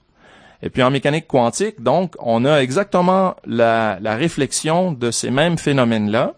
Et 0.65 0.71
puis 0.71 0.81
en 0.81 0.89
mécanique 0.89 1.27
quantique, 1.27 1.81
donc, 1.81 2.15
on 2.19 2.43
a 2.43 2.57
exactement 2.57 3.35
la, 3.45 3.99
réflexion 4.03 4.91
de 4.91 5.11
ces 5.11 5.29
mêmes 5.29 5.59
phénomènes-là, 5.59 6.33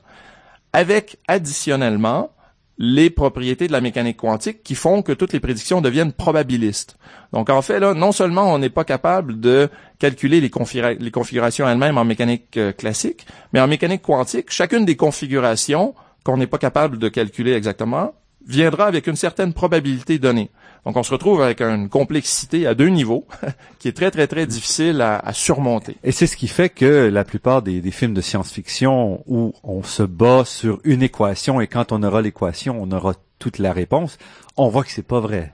avec 0.74 1.18
additionnellement 1.30 2.32
les 2.78 3.10
propriétés 3.10 3.68
de 3.68 3.72
la 3.72 3.80
mécanique 3.80 4.18
quantique 4.18 4.64
qui 4.64 4.76
font 4.76 5.02
que 5.02 5.14
toutes 5.14 5.32
les 5.32 5.40
prédictions 5.40 5.82
deviennent 5.82 6.12
probabilistes. 6.12 6.98
Donc 7.34 7.50
en 7.50 7.62
fait, 7.64 7.80
là, 7.80 7.96
non 7.96 8.12
seulement 8.12 8.54
on 8.54 8.60
n'est 8.60 8.70
pas 8.70 8.84
capable 8.84 9.40
de 9.40 9.70
calculer 9.98 10.42
les, 10.42 10.50
configurations 10.52 11.68
elles-mêmes 11.68 11.98
en 11.98 12.06
mécanique 12.06 12.56
euh, 12.58 12.72
classique, 12.72 13.26
mais 13.52 13.62
en 13.62 13.68
mécanique 13.68 14.04
quantique, 14.04 14.52
chacune 14.52 14.86
des 14.86 14.96
configurations 14.96 15.96
qu'on 16.24 16.38
n'est 16.38 16.46
pas 16.46 16.60
capable 16.60 17.00
de 17.00 17.10
calculer 17.10 17.54
exactement 17.54 18.14
viendra 18.46 18.86
avec 18.86 19.08
une 19.08 19.16
certaine 19.16 19.54
probabilité 19.54 20.20
donnée. 20.20 20.52
Donc 20.86 20.96
on 20.96 21.04
se 21.04 21.12
retrouve 21.12 21.42
avec 21.42 21.62
une 21.62 21.90
complexité 21.90 22.68
à 22.68 22.74
deux 22.74 22.88
niveaux 22.88 23.26
qui 23.80 23.88
est 23.88 23.94
très 23.94 24.12
très 24.12 24.28
très 24.28 24.46
difficile 24.46 25.02
à, 25.02 25.34
surmonter. 25.34 25.98
Et 26.04 26.12
c'est 26.12 26.28
ce 26.28 26.38
qui 26.38 26.48
fait 26.48 26.70
que 26.70 27.10
la 27.10 27.24
plupart 27.24 27.62
des, 27.62 27.82
films 27.92 28.14
de 28.14 28.22
science-fiction 28.22 29.24
où 29.28 29.54
on 29.64 29.84
se 29.84 30.04
bat 30.04 30.44
sur 30.46 30.80
une 30.84 31.04
équation 31.04 31.62
et 31.62 31.68
quand 31.68 31.92
on 31.92 32.04
aura 32.04 32.22
l'équation, 32.22 32.78
on 32.82 32.92
aura 32.92 33.14
toute 33.40 33.60
la 33.60 33.74
réponse, 33.74 34.18
on 34.56 34.70
voit 34.70 34.84
que 34.84 34.92
c'est 34.92 35.06
pas 35.06 35.20
vrai. 35.20 35.54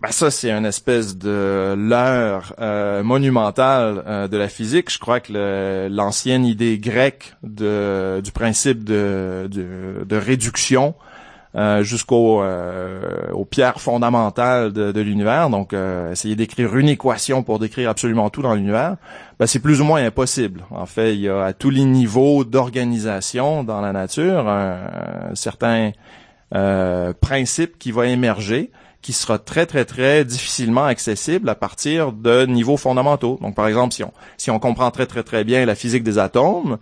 Ben 0.00 0.10
ça, 0.10 0.32
c'est 0.32 0.50
une 0.50 0.66
espèce 0.66 1.16
de 1.16 1.74
leurre 1.78 2.54
euh, 2.58 3.04
monumentale 3.04 4.02
euh, 4.04 4.26
de 4.26 4.36
la 4.36 4.48
physique. 4.48 4.90
Je 4.90 4.98
crois 4.98 5.20
que 5.20 5.88
l'ancienne 5.88 6.44
idée 6.44 6.78
grecque 6.78 7.34
de, 7.44 8.20
du 8.22 8.32
principe 8.32 8.82
de, 8.82 9.48
de 9.48 10.16
réduction 10.16 10.96
euh, 11.54 11.82
jusqu'aux 11.82 12.42
euh, 12.42 13.30
aux 13.32 13.44
pierres 13.44 13.78
fondamentales 13.78 14.72
de, 14.72 15.00
l'univers. 15.02 15.50
Donc, 15.50 15.74
euh, 15.74 16.12
essayer 16.12 16.34
d'écrire 16.34 16.74
une 16.78 16.88
équation 16.88 17.42
pour 17.42 17.58
décrire 17.58 17.90
absolument 17.90 18.30
tout 18.30 18.40
dans 18.40 18.54
l'univers, 18.54 18.96
ben, 19.38 19.46
c'est 19.46 19.58
plus 19.58 19.82
ou 19.82 19.84
moins 19.84 20.02
impossible. 20.02 20.64
En 20.70 20.86
fait, 20.86 21.14
il 21.14 21.20
y 21.20 21.28
a 21.28 21.44
à 21.44 21.52
tous 21.52 21.68
les 21.68 21.84
niveaux 21.84 22.44
d'organisation 22.44 23.64
dans 23.64 23.82
la 23.82 23.92
nature 23.92 24.48
un, 24.48 25.34
certain 25.34 25.92
principe 27.20 27.78
qui 27.78 27.92
va 27.92 28.06
émerger 28.06 28.70
qui 29.02 29.12
sera 29.12 29.38
très 29.38 29.66
très 29.66 29.84
très 29.84 30.24
difficilement 30.24 30.84
accessible 30.84 31.48
à 31.48 31.54
partir 31.54 32.12
de 32.12 32.46
niveaux 32.46 32.76
fondamentaux. 32.76 33.38
Donc 33.42 33.54
par 33.56 33.66
exemple, 33.66 33.92
si 33.92 34.04
on 34.04 34.12
si 34.38 34.50
on 34.50 34.58
comprend 34.58 34.90
très 34.90 35.06
très 35.06 35.22
très 35.22 35.44
bien 35.44 35.66
la 35.66 35.74
physique 35.74 36.04
des 36.04 36.18
atomes, 36.18 36.78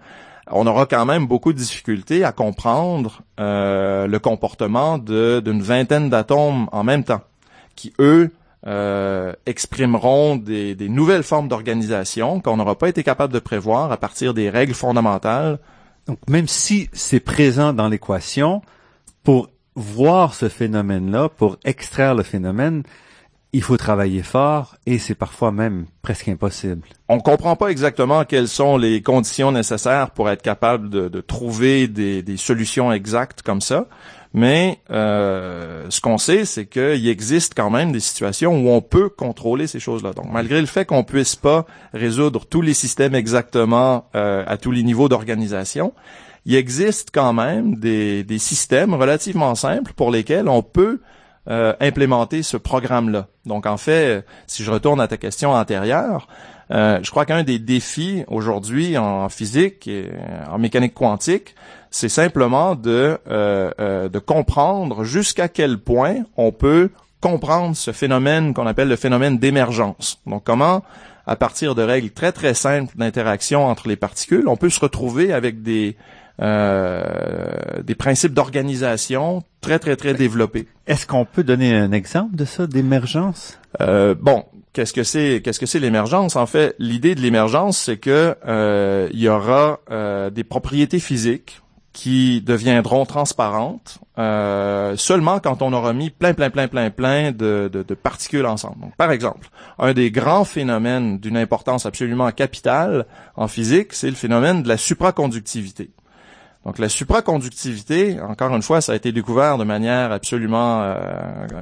on 0.53 0.67
aura 0.67 0.87
quand 0.87 1.05
même 1.07 1.27
beaucoup 1.27 1.53
de 1.53 1.59
difficultés 1.59 2.25
à 2.25 2.33
comprendre 2.33 3.23
euh, 3.39 4.07
le 4.07 4.19
comportement 4.19 4.99
d'une 4.99 5.63
vingtaine 5.63 6.11
d'atomes 6.11 6.69
en 6.73 6.85
même 6.85 7.05
temps, 7.05 7.23
qui 7.77 7.93
eux 7.99 8.31
euh, 8.67 9.33
exprimeront 9.47 10.37
des, 10.37 10.77
nouvelles 10.89 11.23
formes 11.23 11.49
d'organisation 11.49 12.41
qu'on 12.41 12.57
n'aura 12.57 12.77
pas 12.77 12.89
été 12.89 13.03
capable 13.03 13.33
de 13.33 13.39
prévoir 13.39 13.91
à 13.91 13.97
partir 13.97 14.35
des 14.35 14.51
règles 14.51 14.75
fondamentales. 14.75 15.59
Donc 16.07 16.19
même 16.29 16.49
si 16.49 16.89
c'est 16.93 17.21
présent 17.21 17.73
dans 17.73 17.89
l'équation, 17.89 18.63
pour 19.25 19.49
voir 19.77 20.35
ce 20.35 20.49
phénomène-là, 20.49 21.29
pour 21.29 21.57
extraire 21.65 22.15
le 22.15 22.23
phénomène, 22.23 22.83
il 23.53 23.63
faut 23.63 23.77
travailler 23.77 24.23
fort 24.23 24.77
et 24.87 24.99
c'est 24.99 25.15
parfois 25.15 25.51
même 25.51 25.87
presque 26.03 26.29
impossible. 26.29 26.87
On 27.09 27.17
ne 27.17 27.21
comprend 27.21 27.57
pas 27.57 27.69
exactement 27.69 28.25
quelles 28.25 28.49
sont 28.49 28.77
les 28.77 29.03
conditions 29.03 29.51
nécessaires 29.51 30.11
pour 30.13 30.31
être 30.31 30.43
capable 30.43 30.89
de, 30.89 31.21
trouver 31.21 31.89
des, 31.89 32.37
solutions 32.37 32.93
exactes 32.93 33.43
comme 33.43 33.61
ça, 33.61 33.87
mais 34.33 34.79
euh, 34.91 35.87
ce 35.89 36.01
qu'on 36.01 36.19
sait, 36.19 36.45
c'est 36.45 36.67
qu'il 36.67 37.09
existe 37.09 37.55
quand 37.57 37.71
même 37.71 37.91
des 37.91 38.01
situations 38.01 38.57
où 38.57 38.71
on 38.71 38.81
peut 38.81 39.09
contrôler 39.09 39.67
ces 39.67 39.81
choses-là. 39.81 40.13
Donc, 40.13 40.27
malgré 40.31 40.61
le 40.61 40.67
fait 40.67 40.85
qu'on 40.85 41.03
puisse 41.03 41.35
pas 41.35 41.67
résoudre 41.93 42.47
tous 42.47 42.63
les 42.63 42.75
systèmes 42.75 43.17
exactement 43.17 44.07
euh, 44.15 44.45
à 44.47 44.57
tous 44.57 44.71
les 44.71 44.85
niveaux 44.85 45.09
d'organisation, 45.09 45.93
il 46.47 46.55
existe 46.55 47.09
quand 47.13 47.33
même 47.33 47.75
des 47.75 48.39
systèmes 48.39 48.95
relativement 48.95 49.57
simples 49.57 49.93
pour 49.95 50.13
lesquels 50.13 50.49
on 50.49 50.63
peut 50.63 51.01
euh, 51.49 51.73
implémenter 51.81 52.43
ce 52.43 52.57
programme-là. 52.57 53.29
Donc 53.47 53.67
en 53.67 53.77
fait, 53.77 54.25
si 54.47 54.63
je 54.63 54.71
retourne 54.71 55.01
à 55.01 55.09
ta 55.09 55.17
question 55.17 55.53
antérieure, 55.53 56.29
euh, 56.71 57.01
je 57.03 57.11
crois 57.11 57.25
qu'un 57.25 57.43
des 57.43 57.59
défis 57.59 58.25
aujourd'hui 58.29 58.97
en 58.99 59.29
physique 59.29 59.89
et 59.89 60.11
en 60.49 60.59
mécanique 60.59 60.95
quantique, 60.95 61.55
c'est 61.91 62.09
simplement 62.09 62.75
de, 62.75 63.19
euh, 63.29 64.09
de 64.09 64.19
comprendre 64.19 65.03
jusqu'à 65.05 65.49
quel 65.49 65.79
point 65.79 66.17
on 66.37 66.53
peut 66.53 66.91
comprendre 67.21 67.77
ce 67.77 67.93
phénomène 67.93 68.55
qu'on 68.55 68.67
appelle 68.67 68.89
le 68.89 68.97
phénomène 68.97 69.39
d'émergence. 69.39 70.21
Donc 70.27 70.45
comment, 70.45 70.83
à 71.27 71.37
partir 71.37 71.75
de 71.75 71.83
règles 71.83 72.11
très 72.11 72.33
très 72.33 72.55
simples 72.55 72.97
d'interaction 72.97 73.67
entre 73.67 73.89
les 73.89 73.97
particules, 73.97 74.49
on 74.49 74.57
peut 74.57 74.71
se 74.71 74.81
retrouver 74.81 75.33
avec 75.33 75.63
des 75.63 75.97
euh, 76.41 77.03
des 77.83 77.95
principes 77.95 78.35
d'organisation 78.35 79.43
très 79.61 79.79
très 79.79 79.97
très 79.97 80.15
développés. 80.15 80.67
Est-ce 80.87 81.07
qu'on 81.07 81.25
peut 81.25 81.45
donner 81.45 81.75
un 81.75 81.93
exemple 81.93 82.37
de 82.37 82.45
ça, 82.45 82.67
d'émergence? 82.67 83.59
Euh, 83.81 84.15
Bon, 84.19 84.45
qu'est-ce 84.73 84.93
que 84.93 85.03
c'est 85.05 85.43
Qu'est-ce 85.43 85.61
que 85.61 85.67
c'est 85.67 85.81
l'émergence? 85.81 86.37
En 86.37 86.47
fait, 86.47 86.75
l'idée 86.79 87.15
de 87.15 87.21
l'émergence, 87.21 87.79
c'est 87.79 87.99
que 87.99 88.37
euh, 88.47 89.09
il 89.13 89.21
y 89.21 89.29
aura 89.29 89.81
euh, 89.91 90.31
des 90.31 90.45
propriétés 90.45 90.99
physiques 91.01 91.61
qui 91.93 92.41
deviendront 92.41 93.05
transparentes 93.05 93.99
euh, 94.17 94.97
seulement 94.97 95.41
quand 95.41 95.61
on 95.61 95.73
aura 95.73 95.93
mis 95.93 96.11
plein, 96.11 96.35
plein, 96.35 96.49
plein, 96.49 96.69
plein, 96.69 96.89
plein 96.91 97.33
de, 97.33 97.69
de, 97.71 97.83
de 97.83 97.95
particules 97.95 98.47
ensemble. 98.47 98.81
Donc, 98.81 98.97
par 98.97 99.11
exemple, 99.11 99.49
un 99.77 99.93
des 99.93 100.13
grands 100.13 100.45
phénomènes 100.45 101.19
d'une 101.19 101.37
importance 101.37 101.87
absolument 101.87 102.31
capitale 102.31 103.07
en 103.35 103.49
physique, 103.49 103.93
c'est 103.93 104.09
le 104.09 104.15
phénomène 104.15 104.63
de 104.63 104.69
la 104.69 104.77
supraconductivité. 104.77 105.91
Donc 106.67 106.79
la 106.79 106.91
supraconductivité, 106.91 108.21
encore 108.21 108.55
une 108.55 108.63
fois, 108.63 108.81
ça 108.83 108.93
a 108.93 108.95
été 108.95 109.13
découvert 109.13 109.57
de 109.57 109.65
manière 109.65 110.13
absolument 110.13 110.83
euh, 110.83 110.95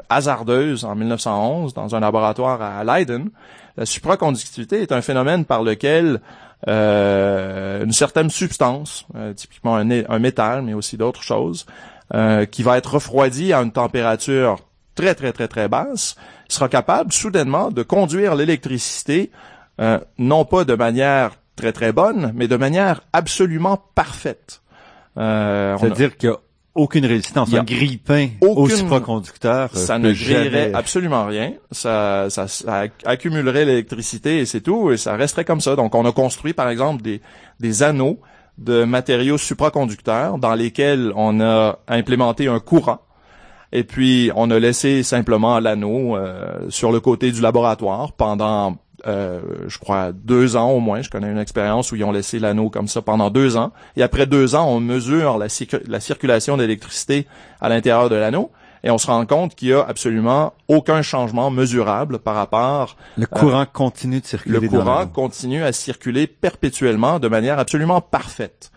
hasardeuse 0.09 0.85
en 0.85 0.97
1911 0.97 1.73
dans 1.73 1.95
un 1.95 2.01
laboratoire 2.01 2.61
à 2.61 2.83
Leiden. 2.83 3.31
La 3.77 3.87
supraconductivité 3.87 4.83
est 4.83 4.91
un 4.91 5.01
phénomène 5.01 5.45
par 5.45 5.63
lequel 5.63 6.21
euh, 6.67 7.85
une 7.85 7.93
certaine 7.93 8.29
substance, 8.29 9.07
euh, 9.15 9.33
typiquement 9.35 9.77
un, 9.77 9.89
un, 9.89 10.19
métal, 10.19 10.63
mais 10.63 10.75
aussi 10.75 10.97
d'autres 10.97 11.23
choses, 11.23 11.67
qui 12.51 12.63
va 12.63 12.79
être 12.79 12.95
refroidie 12.95 13.53
à 13.53 13.61
une 13.61 13.71
température 13.71 14.57
très 14.95 15.15
très 15.15 15.31
très 15.31 15.47
très 15.47 15.69
basse, 15.69 16.17
sera 16.49 16.71
capable 16.71 17.13
soudainement 17.13 17.71
de 17.71 17.83
conduire 17.83 18.35
l'électricité 18.35 19.31
non 20.17 20.47
pas 20.47 20.65
de 20.65 20.75
manière 20.75 21.33
très 21.55 21.71
très 21.71 21.93
bonne, 21.93 22.33
mais 22.35 22.49
de 22.49 22.57
manière 22.57 23.03
absolument 23.13 23.77
parfaite. 23.95 24.63
Euh, 25.19 25.77
C'est-à-dire 25.79 26.17
qu'il 26.17 26.29
n'y 26.31 26.35
a 26.35 26.39
aucune 26.75 27.07
résistance, 27.07 27.53
un 27.53 27.65
grille-pain 27.65 28.29
au 28.41 28.69
supraconducteur. 28.69 29.71
Ça 29.77 29.99
ne 29.99 30.13
grillerait 30.13 30.73
absolument 30.75 31.27
rien. 31.27 31.55
Ça, 31.73 32.27
ça, 32.31 32.47
ça 32.47 32.85
accumulerait 33.05 33.65
l'électricité 33.65 34.39
et 34.39 34.47
c'est 34.47 34.61
tout, 34.61 34.93
et 34.93 34.97
ça 34.97 35.17
resterait 35.17 35.45
comme 35.45 35.61
ça. 35.61 35.75
Donc, 35.75 35.95
on 35.95 36.05
a 36.05 36.13
construit, 36.13 36.53
par 36.53 36.69
exemple, 36.69 37.03
des, 37.03 37.21
des 37.59 37.83
anneaux 37.83 38.21
de 38.59 38.85
matériaux 38.85 39.39
supraconducteurs 39.39 40.39
dans 40.39 40.55
lesquels 40.55 41.13
on 41.17 41.41
a 41.41 41.79
implémenté 41.89 42.49
un 42.49 42.61
courant. 42.61 43.01
Et 43.73 43.85
puis, 43.85 44.31
on 44.35 44.51
a 44.51 44.59
laissé 44.59 45.03
simplement 45.03 45.61
l'anneau 45.61 46.17
euh, 46.17 46.59
sur 46.71 46.91
le 46.91 47.01
côté 47.01 47.33
du 47.33 47.41
laboratoire 47.41 48.13
pendant 48.13 48.77
euh, 49.07 49.41
je 49.67 49.79
crois, 49.79 50.13
deux 50.13 50.57
ans 50.57 50.71
au 50.71 50.81
moins. 50.81 51.03
Je 51.03 51.11
connais 51.11 51.31
une 51.31 51.39
expérience 51.39 51.93
où 51.93 51.97
ils 51.97 52.05
ont 52.05 52.13
laissé 52.13 52.39
l'anneau 52.39 52.71
comme 52.71 52.89
ça 52.89 53.03
pendant 53.03 53.31
deux 53.31 53.57
ans. 53.57 53.73
Et 53.97 54.03
après 54.03 54.27
deux 54.27 54.55
ans, 54.55 54.69
on 54.69 54.81
mesure 54.81 55.39
la, 55.39 55.47
la 55.87 56.01
circulation 56.01 56.57
d'électricité 56.57 57.27
à 57.61 57.69
l'intérieur 57.69 58.09
de 58.09 58.17
l'anneau. 58.17 58.51
Et 58.85 58.91
on 58.91 58.99
se 58.99 59.09
rend 59.09 59.27
compte 59.27 59.55
qu'il 59.55 59.69
y 59.69 59.73
a 59.73 59.85
absolument 59.85 60.53
aucun 60.69 61.03
changement 61.03 61.51
mesurable 61.51 62.19
par 62.21 62.35
rapport. 62.35 62.97
Le 63.17 63.27
courant 63.27 63.67
continue 63.67 64.21
de 64.21 64.27
circuler. 64.27 64.61
Le 64.61 64.69
courant 64.69 65.07
continue 65.07 65.65
à 65.65 65.73
circuler 65.73 66.27
perpétuellement 66.27 67.19
de 67.19 67.29
manière 67.29 67.59
absolument 67.59 68.01
parfaite. 68.01 68.71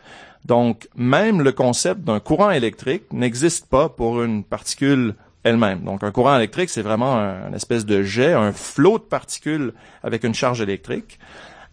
Donc, 0.46 0.90
même 0.96 1.42
le 1.42 1.52
concept 1.52 2.02
d'un 2.02 2.20
courant 2.20 2.50
électrique 2.50 3.14
n'existe 3.14 3.68
pas 3.68 3.90
pour 3.90 4.24
une 4.24 4.44
particule 4.44 5.14
elle-même. 5.44 5.82
Donc 5.82 6.04
un 6.04 6.12
courant 6.12 6.36
électrique, 6.36 6.70
c'est 6.70 6.82
vraiment 6.82 7.18
un, 7.18 7.54
espèce 7.54 7.86
de 7.86 8.04
jet, 8.04 8.34
un 8.34 8.52
flot 8.52 9.00
de 9.00 9.04
particules 9.04 9.74
avec 10.04 10.24
une 10.24 10.34
charge 10.34 10.62
électrique. 10.62 11.20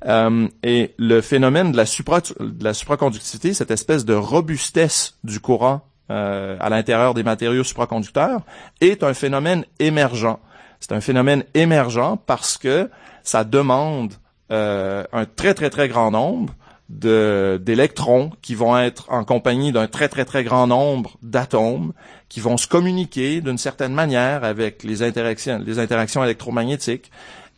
Euh, 0.07 0.49
et 0.63 0.95
le 0.99 1.21
phénomène 1.21 1.73
de 1.73 1.77
la, 1.77 1.87
supra, 1.87 2.21
de 2.21 2.65
la 2.65 2.75
supraconductivité, 2.75 3.53
cette 3.53 3.71
espèce 3.71 4.05
de 4.05 4.15
robustesse 4.15 5.19
du 5.25 5.41
courant 5.41 5.83
euh, 6.11 6.57
à 6.61 6.69
l'intérieur 6.69 7.15
des 7.15 7.23
matériaux 7.23 7.65
supraconducteurs, 7.65 8.43
est 8.81 9.03
un 9.03 9.15
phénomène 9.15 9.65
émergent. 9.79 10.39
C'est 10.81 10.93
un 10.93 11.01
phénomène 11.01 11.45
émergent 11.55 12.19
parce 12.27 12.57
que 12.59 12.89
ça 13.25 13.45
demande 13.45 14.15
euh, 14.53 15.05
un 15.13 15.25
très 15.25 15.55
très 15.55 15.71
très 15.71 15.89
grand 15.89 16.11
nombre 16.11 16.55
d'électrons 16.89 18.31
qui 18.41 18.55
vont 18.55 18.79
être 18.79 19.13
en 19.13 19.23
compagnie 19.23 19.73
d'un 19.73 19.89
très 19.89 20.09
très 20.09 20.25
très 20.25 20.43
grand 20.43 20.67
nombre 20.67 21.19
d'atomes 21.23 21.93
qui 22.29 22.41
vont 22.41 22.57
se 22.57 22.67
communiquer 22.67 23.41
d'une 23.41 23.59
certaine 23.59 23.95
manière 23.95 24.45
avec 24.45 24.83
les 24.83 25.03
interactions, 25.03 25.59
les 25.65 25.79
interactions 25.79 26.23
électromagnétiques 26.23 27.11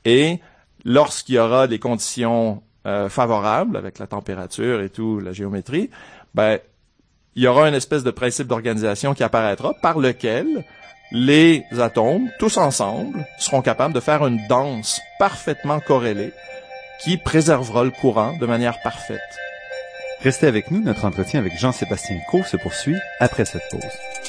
et 0.04 0.40
lorsqu'il 0.84 1.36
y 1.36 1.38
aura 1.38 1.66
des 1.66 1.78
conditions 1.78 2.62
euh, 2.86 3.08
favorables 3.08 3.76
avec 3.76 3.98
la 3.98 4.06
température 4.06 4.80
et 4.80 4.90
tout, 4.90 5.20
la 5.20 5.32
géométrie, 5.32 5.90
ben 6.34 6.58
il 7.36 7.42
y 7.42 7.46
aura 7.46 7.68
une 7.68 7.74
espèce 7.74 8.02
de 8.02 8.10
principe 8.10 8.46
d'organisation 8.46 9.14
qui 9.14 9.22
apparaîtra 9.22 9.74
par 9.82 9.98
lequel 9.98 10.64
les 11.12 11.64
atomes, 11.78 12.30
tous 12.38 12.56
ensemble, 12.56 13.26
seront 13.38 13.62
capables 13.62 13.94
de 13.94 14.00
faire 14.00 14.26
une 14.26 14.40
danse 14.48 15.00
parfaitement 15.18 15.80
corrélée 15.80 16.32
qui 17.02 17.16
préservera 17.16 17.84
le 17.84 17.90
courant 17.90 18.36
de 18.36 18.46
manière 18.46 18.80
parfaite. 18.82 19.20
Restez 20.22 20.46
avec 20.46 20.70
nous, 20.70 20.80
notre 20.80 21.04
entretien 21.04 21.40
avec 21.40 21.58
Jean-Sébastien 21.58 22.18
Coe 22.30 22.42
se 22.44 22.56
poursuit 22.58 22.96
après 23.20 23.44
cette 23.44 23.62
pause. 23.70 24.19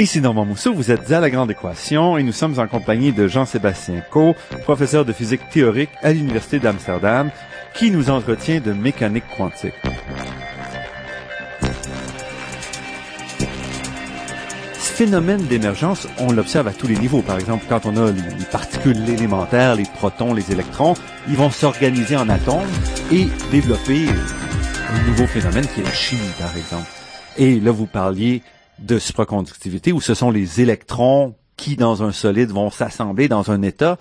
Ici 0.00 0.22
Normand 0.22 0.46
Mousseau, 0.46 0.72
vous 0.72 0.90
êtes 0.90 1.12
à 1.12 1.20
La 1.20 1.28
Grande 1.28 1.50
Équation 1.50 2.16
et 2.16 2.22
nous 2.22 2.32
sommes 2.32 2.58
en 2.58 2.66
compagnie 2.66 3.12
de 3.12 3.28
Jean-Sébastien 3.28 4.02
Co, 4.10 4.34
professeur 4.62 5.04
de 5.04 5.12
physique 5.12 5.42
théorique 5.50 5.90
à 6.00 6.10
l'Université 6.10 6.58
d'Amsterdam, 6.58 7.30
qui 7.74 7.90
nous 7.90 8.08
entretient 8.08 8.60
de 8.60 8.72
mécanique 8.72 9.24
quantique. 9.36 9.74
Phénomène 14.78 15.42
d'émergence, 15.42 16.08
on 16.18 16.32
l'observe 16.32 16.68
à 16.68 16.72
tous 16.72 16.86
les 16.86 16.96
niveaux. 16.96 17.20
Par 17.20 17.38
exemple, 17.38 17.66
quand 17.68 17.84
on 17.84 17.94
a 17.98 18.10
les 18.10 18.44
particules 18.50 19.06
élémentaires, 19.06 19.74
les 19.74 19.84
protons, 19.84 20.32
les 20.32 20.50
électrons, 20.50 20.94
ils 21.28 21.36
vont 21.36 21.50
s'organiser 21.50 22.16
en 22.16 22.30
atomes 22.30 22.62
et 23.12 23.26
développer 23.50 24.06
un 24.08 25.08
nouveau 25.08 25.26
phénomène 25.26 25.66
qui 25.66 25.80
est 25.80 25.84
la 25.84 25.92
chimie, 25.92 26.22
par 26.38 26.56
exemple. 26.56 26.88
Et 27.36 27.60
là, 27.60 27.70
vous 27.70 27.86
parliez 27.86 28.42
de 28.80 28.98
supraconductivité 28.98 29.92
où 29.92 30.00
ce 30.00 30.14
sont 30.14 30.30
les 30.30 30.60
électrons 30.60 31.34
qui, 31.56 31.76
dans 31.76 32.02
un 32.02 32.12
solide, 32.12 32.50
vont 32.50 32.70
s'assembler 32.70 33.28
dans 33.28 33.50
un 33.50 33.62
état 33.62 33.98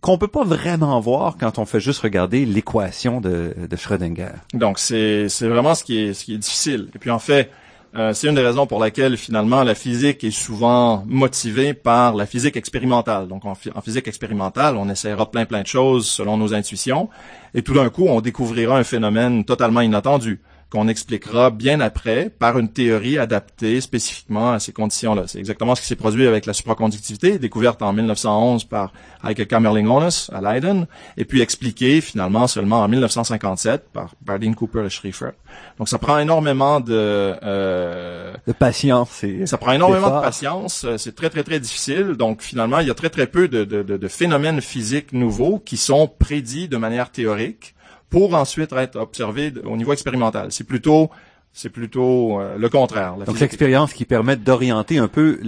qu'on 0.00 0.18
peut 0.18 0.28
pas 0.28 0.44
vraiment 0.44 0.98
voir 1.00 1.36
quand 1.38 1.58
on 1.58 1.64
fait 1.64 1.80
juste 1.80 2.00
regarder 2.00 2.44
l'équation 2.44 3.20
de, 3.20 3.54
de 3.68 3.76
Schrödinger. 3.76 4.32
Donc, 4.52 4.78
c'est, 4.78 5.28
c'est 5.28 5.46
vraiment 5.46 5.74
ce 5.74 5.84
qui 5.84 5.98
est, 5.98 6.14
ce 6.14 6.24
qui 6.24 6.34
est 6.34 6.38
difficile. 6.38 6.88
Et 6.94 6.98
puis, 6.98 7.10
en 7.10 7.20
fait, 7.20 7.50
euh, 7.94 8.14
c'est 8.14 8.28
une 8.28 8.34
des 8.34 8.42
raisons 8.42 8.66
pour 8.66 8.80
laquelle 8.80 9.18
finalement 9.18 9.62
la 9.64 9.74
physique 9.74 10.24
est 10.24 10.30
souvent 10.30 11.04
motivée 11.06 11.74
par 11.74 12.14
la 12.14 12.24
physique 12.24 12.56
expérimentale. 12.56 13.28
Donc 13.28 13.44
en, 13.44 13.52
en, 13.52 13.80
physique 13.82 14.08
expérimentale, 14.08 14.76
on 14.78 14.88
essaiera 14.88 15.30
plein 15.30 15.44
plein 15.44 15.60
de 15.60 15.66
choses 15.66 16.06
selon 16.06 16.38
nos 16.38 16.54
intuitions, 16.54 17.10
et 17.52 17.60
tout 17.60 17.74
d'un 17.74 17.90
coup, 17.90 18.06
on 18.08 18.22
découvrira 18.22 18.78
un 18.78 18.84
phénomène 18.84 19.44
totalement 19.44 19.82
inattendu 19.82 20.40
qu'on 20.72 20.88
expliquera 20.88 21.50
bien 21.50 21.80
après 21.80 22.30
par 22.30 22.58
une 22.58 22.70
théorie 22.70 23.18
adaptée 23.18 23.82
spécifiquement 23.82 24.52
à 24.52 24.58
ces 24.58 24.72
conditions-là. 24.72 25.24
C'est 25.26 25.38
exactement 25.38 25.74
ce 25.74 25.82
qui 25.82 25.86
s'est 25.86 25.96
produit 25.96 26.26
avec 26.26 26.46
la 26.46 26.54
supraconductivité, 26.54 27.38
découverte 27.38 27.82
en 27.82 27.92
1911 27.92 28.64
par 28.64 28.90
Heike 29.22 29.46
Kamerlingh-Onnes 29.48 30.30
à 30.32 30.40
Leiden, 30.40 30.86
et 31.18 31.26
puis 31.26 31.42
expliquée 31.42 32.00
finalement 32.00 32.46
seulement 32.46 32.80
en 32.80 32.88
1957 32.88 33.90
par 33.92 34.14
Bardeen 34.22 34.54
Cooper 34.54 34.84
et 34.86 34.88
Schrieffer. 34.88 35.32
Donc 35.76 35.90
ça 35.90 35.98
prend 35.98 36.18
énormément 36.18 36.80
de 36.80 37.34
euh, 37.42 38.32
de 38.46 38.52
patience. 38.52 39.22
Et 39.24 39.44
ça 39.44 39.58
prend 39.58 39.72
énormément 39.72 40.16
de 40.16 40.22
patience. 40.22 40.86
C'est 40.96 41.14
très 41.14 41.28
très 41.28 41.44
très 41.44 41.60
difficile. 41.60 42.14
Donc 42.14 42.40
finalement, 42.40 42.78
il 42.78 42.88
y 42.88 42.90
a 42.90 42.94
très 42.94 43.10
très 43.10 43.26
peu 43.26 43.46
de, 43.46 43.64
de, 43.64 43.82
de, 43.82 43.98
de 43.98 44.08
phénomènes 44.08 44.62
physiques 44.62 45.12
nouveaux 45.12 45.58
qui 45.58 45.76
sont 45.76 46.08
prédits 46.08 46.68
de 46.68 46.78
manière 46.78 47.10
théorique 47.10 47.74
pour 48.12 48.34
ensuite 48.34 48.72
être 48.74 48.96
observé 48.96 49.52
au 49.64 49.76
niveau 49.76 49.92
expérimental. 49.92 50.48
C'est 50.50 50.64
plutôt 50.64 51.10
c'est 51.54 51.68
plutôt 51.68 52.40
euh, 52.40 52.56
le 52.56 52.68
contraire. 52.70 53.14
Donc 53.26 53.38
l'expérience 53.38 53.92
qui 53.92 54.06
permet 54.06 54.36
d'orienter 54.36 54.96
un 54.96 55.08
peu 55.08 55.38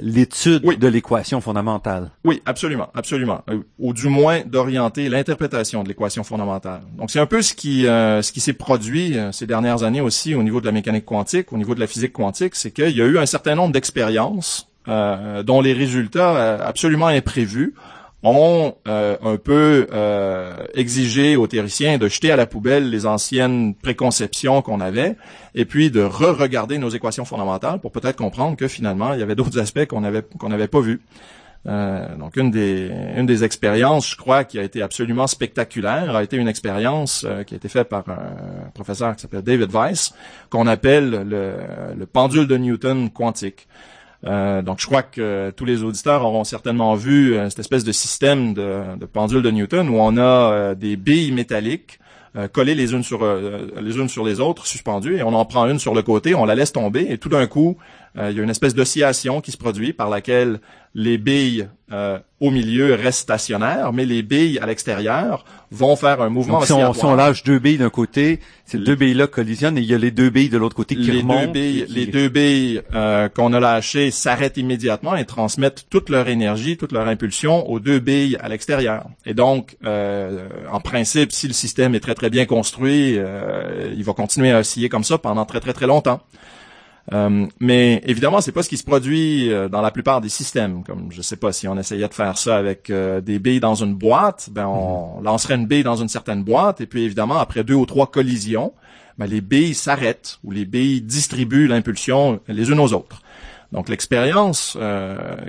l'étude 0.00 0.62
de 0.62 0.88
l'équation 0.88 1.42
fondamentale. 1.42 2.10
Oui, 2.24 2.40
absolument, 2.46 2.88
absolument. 2.94 3.42
Euh, 3.50 3.58
ou 3.78 3.92
du 3.92 4.08
moins 4.08 4.40
d'orienter 4.46 5.10
l'interprétation 5.10 5.82
de 5.82 5.88
l'équation 5.88 6.24
fondamentale. 6.24 6.80
Donc 6.96 7.10
c'est 7.10 7.20
un 7.20 7.26
peu 7.26 7.42
ce 7.42 7.52
qui 7.52 7.86
euh, 7.86 8.22
ce 8.22 8.32
qui 8.32 8.40
s'est 8.40 8.54
produit 8.54 9.16
ces 9.32 9.46
dernières 9.46 9.82
années 9.82 10.00
aussi 10.00 10.34
au 10.34 10.42
niveau 10.42 10.60
de 10.60 10.66
la 10.66 10.72
mécanique 10.72 11.04
quantique, 11.04 11.52
au 11.52 11.58
niveau 11.58 11.74
de 11.74 11.80
la 11.80 11.86
physique 11.86 12.14
quantique, 12.14 12.54
c'est 12.54 12.70
qu'il 12.70 12.96
y 12.96 13.02
a 13.02 13.06
eu 13.06 13.18
un 13.18 13.26
certain 13.26 13.54
nombre 13.54 13.72
d'expériences 13.72 14.68
dont 14.86 15.60
les 15.60 15.72
résultats 15.72 16.64
absolument 16.64 17.08
imprévus 17.08 17.74
ont 18.26 18.74
euh, 18.88 19.16
un 19.22 19.36
peu 19.36 19.86
euh, 19.92 20.56
exigé 20.74 21.36
aux 21.36 21.46
théoriciens 21.46 21.96
de 21.96 22.08
jeter 22.08 22.32
à 22.32 22.36
la 22.36 22.46
poubelle 22.46 22.90
les 22.90 23.06
anciennes 23.06 23.74
préconceptions 23.74 24.62
qu'on 24.62 24.80
avait 24.80 25.16
et 25.54 25.64
puis 25.64 25.90
de 25.90 26.02
re-regarder 26.02 26.78
nos 26.78 26.88
équations 26.88 27.24
fondamentales 27.24 27.80
pour 27.80 27.92
peut-être 27.92 28.16
comprendre 28.16 28.56
que 28.56 28.66
finalement 28.68 29.14
il 29.14 29.20
y 29.20 29.22
avait 29.22 29.36
d'autres 29.36 29.58
aspects 29.58 29.86
qu'on 29.86 30.02
avait 30.02 30.22
qu'on 30.38 30.48
n'avait 30.48 30.68
pas 30.68 30.80
vus. 30.80 31.00
Euh, 31.66 32.16
donc 32.16 32.36
une 32.36 32.50
des 32.50 32.90
une 33.16 33.26
des 33.26 33.44
expériences, 33.44 34.10
je 34.10 34.16
crois, 34.16 34.44
qui 34.44 34.58
a 34.58 34.62
été 34.62 34.82
absolument 34.82 35.26
spectaculaire, 35.26 36.16
a 36.16 36.22
été 36.22 36.36
une 36.36 36.48
expérience 36.48 37.26
qui 37.46 37.54
a 37.54 37.56
été 37.56 37.68
faite 37.68 37.88
par 37.88 38.08
un 38.08 38.70
professeur 38.74 39.14
qui 39.14 39.22
s'appelle 39.22 39.42
David 39.42 39.70
Weiss, 39.72 40.14
qu'on 40.50 40.66
appelle 40.66 41.10
le, 41.10 41.54
le 41.96 42.06
pendule 42.06 42.46
de 42.46 42.56
Newton 42.56 43.10
quantique. 43.10 43.68
Euh, 44.24 44.62
donc, 44.62 44.80
je 44.80 44.86
crois 44.86 45.02
que 45.02 45.52
tous 45.56 45.64
les 45.64 45.82
auditeurs 45.82 46.24
auront 46.24 46.44
certainement 46.44 46.94
vu 46.94 47.34
euh, 47.34 47.50
cette 47.50 47.60
espèce 47.60 47.84
de 47.84 47.92
système 47.92 48.54
de, 48.54 49.04
pendule 49.12 49.42
de 49.42 49.50
Newton 49.50 49.88
où 49.88 49.96
on 49.98 50.16
a 50.16 50.22
euh, 50.22 50.74
des 50.74 50.96
billes 50.96 51.32
métalliques 51.32 51.98
collées 52.52 52.74
les 52.74 52.92
unes 52.92 53.02
sur 53.02 53.24
les 53.80 53.96
unes 53.96 54.10
sur 54.10 54.22
les 54.22 54.40
autres, 54.40 54.66
suspendues, 54.66 55.16
et 55.16 55.22
on 55.22 55.32
en 55.32 55.46
prend 55.46 55.66
une 55.70 55.78
sur 55.78 55.94
le 55.94 56.02
côté, 56.02 56.34
on 56.34 56.44
la 56.44 56.54
laisse 56.54 56.70
tomber, 56.70 57.06
et 57.08 57.16
tout 57.16 57.30
d'un 57.30 57.46
coup, 57.46 57.78
il 58.14 58.36
y 58.36 58.38
a 58.38 58.42
une 58.42 58.50
espèce 58.50 58.74
d'oscillation 58.74 59.40
qui 59.40 59.52
se 59.52 59.56
produit 59.56 59.94
par 59.94 60.10
laquelle 60.10 60.60
les 60.96 61.18
billes 61.18 61.68
euh, 61.92 62.18
au 62.40 62.50
milieu 62.50 62.94
restent 62.94 63.20
stationnaires, 63.20 63.92
mais 63.92 64.06
les 64.06 64.22
billes 64.22 64.58
à 64.60 64.66
l'extérieur 64.66 65.44
vont 65.70 65.94
faire 65.94 66.22
un 66.22 66.30
mouvement 66.30 66.58
Donc, 66.60 66.66
si 66.66 66.72
on, 66.72 66.94
si 66.94 67.04
on 67.04 67.14
lâche 67.14 67.44
deux 67.44 67.58
billes 67.58 67.76
d'un 67.76 67.90
côté, 67.90 68.40
ces 68.64 68.78
deux 68.78 68.94
billes-là 68.94 69.26
collisionnent 69.26 69.76
et 69.76 69.82
il 69.82 69.86
y 69.86 69.94
a 69.94 69.98
les 69.98 70.10
deux 70.10 70.30
billes 70.30 70.48
de 70.48 70.56
l'autre 70.56 70.74
côté 70.74 70.96
qui 70.96 71.12
les 71.12 71.20
remontent. 71.20 71.46
Deux 71.48 71.52
billes, 71.52 71.86
Les 71.90 72.06
deux 72.06 72.30
billes 72.30 72.80
euh, 72.94 73.28
qu'on 73.28 73.52
a 73.52 73.60
lâchées 73.60 74.10
s'arrêtent 74.10 74.56
immédiatement 74.56 75.16
et 75.16 75.26
transmettent 75.26 75.86
toute 75.90 76.08
leur 76.08 76.28
énergie, 76.28 76.78
toute 76.78 76.92
leur 76.92 77.06
impulsion 77.08 77.68
aux 77.68 77.78
deux 77.78 77.98
billes 77.98 78.38
à 78.40 78.48
l'extérieur. 78.48 79.04
Et 79.26 79.34
donc, 79.34 79.76
euh, 79.84 80.48
en 80.72 80.80
principe, 80.80 81.30
si 81.30 81.46
le 81.46 81.52
système 81.52 81.94
est 81.94 82.00
très 82.00 82.14
très 82.14 82.30
bien 82.30 82.46
construit, 82.46 83.16
euh, 83.18 83.92
il 83.94 84.02
va 84.02 84.14
continuer 84.14 84.50
à 84.50 84.60
osciller 84.60 84.88
comme 84.88 85.04
ça 85.04 85.18
pendant 85.18 85.44
très 85.44 85.60
très 85.60 85.74
très 85.74 85.86
longtemps. 85.86 86.22
Euh, 87.12 87.46
mais 87.60 88.02
évidemment, 88.04 88.40
c'est 88.40 88.52
pas 88.52 88.62
ce 88.62 88.68
qui 88.68 88.76
se 88.76 88.84
produit 88.84 89.52
euh, 89.52 89.68
dans 89.68 89.80
la 89.80 89.90
plupart 89.90 90.20
des 90.20 90.28
systèmes. 90.28 90.82
Comme 90.82 91.10
je 91.10 91.22
sais 91.22 91.36
pas 91.36 91.52
si 91.52 91.68
on 91.68 91.78
essayait 91.78 92.08
de 92.08 92.14
faire 92.14 92.36
ça 92.36 92.56
avec 92.56 92.90
euh, 92.90 93.20
des 93.20 93.38
billes 93.38 93.60
dans 93.60 93.76
une 93.76 93.94
boîte, 93.94 94.48
ben 94.50 94.66
on 94.66 95.18
mhm. 95.18 95.24
lancerait 95.24 95.54
une 95.54 95.66
bille 95.66 95.84
dans 95.84 95.96
une 95.96 96.08
certaine 96.08 96.42
boîte 96.42 96.80
et 96.80 96.86
puis 96.86 97.04
évidemment 97.04 97.38
après 97.38 97.62
deux 97.62 97.74
ou 97.74 97.86
trois 97.86 98.08
collisions, 98.08 98.72
ben, 99.18 99.26
les 99.26 99.40
billes 99.40 99.74
s'arrêtent 99.74 100.38
ou 100.44 100.50
les 100.50 100.64
billes 100.64 101.00
distribuent 101.00 101.68
l'impulsion 101.68 102.40
les 102.48 102.70
unes 102.70 102.80
aux 102.80 102.92
autres. 102.92 103.22
Donc 103.72 103.88
l'expérience 103.88 104.78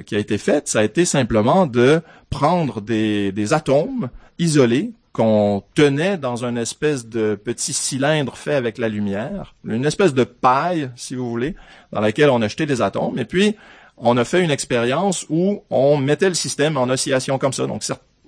qui 0.08 0.16
a 0.16 0.20
été 0.20 0.40
faite, 0.40 0.68
ça 0.68 0.80
a 0.80 0.84
été 0.84 1.06
simplement 1.06 1.68
de 1.68 2.02
prendre 2.32 2.82
des, 2.82 3.32
des 3.32 3.54
atomes 3.54 4.10
isolés 4.40 4.92
qu'on 5.18 5.64
tenait 5.74 6.18
dans 6.18 6.46
une 6.46 6.60
espèce 6.60 7.08
de 7.08 7.34
petit 7.34 7.74
cylindre 7.74 8.38
fait 8.38 8.54
avec 8.54 8.78
la 8.78 8.88
lumière, 8.88 9.56
une 9.68 9.84
espèce 9.84 10.14
de 10.14 10.24
paille, 10.24 10.92
si 10.96 11.16
vous 11.16 11.28
voulez, 11.28 11.56
dans 11.92 12.02
laquelle 12.02 12.30
on 12.30 12.40
a 12.44 12.48
jeté 12.48 12.68
des 12.68 12.84
atomes. 12.84 13.18
Et 13.18 13.26
puis, 13.26 13.56
on 13.98 14.16
a 14.18 14.24
fait 14.24 14.44
une 14.44 14.52
expérience 14.52 15.26
où 15.30 15.64
on 15.72 15.98
mettait 15.98 16.30
le 16.30 16.36
système 16.36 16.78
en 16.78 16.84
oscillation 16.84 17.40
comme 17.40 17.52
ça. 17.52 17.66
Donc, 17.66 17.84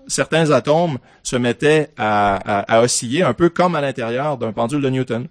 certains 0.08 0.50
atomes 0.50 0.98
se 1.22 1.36
mettaient 1.36 1.92
à, 1.96 2.82
osciller 2.82 3.22
un 3.22 3.36
peu 3.36 3.50
comme 3.50 3.76
à 3.76 3.82
l'intérieur 3.82 4.40
d'un 4.40 4.52
pendule 4.52 4.82
de 4.82 4.90
Newton. 4.90 5.28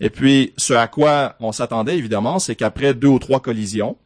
Et 0.00 0.08
puis, 0.08 0.54
ce 0.56 0.72
à 0.72 0.86
quoi 0.86 1.36
on 1.40 1.52
s'attendait, 1.52 1.98
évidemment, 1.98 2.38
c'est 2.38 2.56
qu'après 2.56 2.94
deux 2.94 3.08
ou 3.08 3.18
trois 3.18 3.40
collisions, 3.40 3.98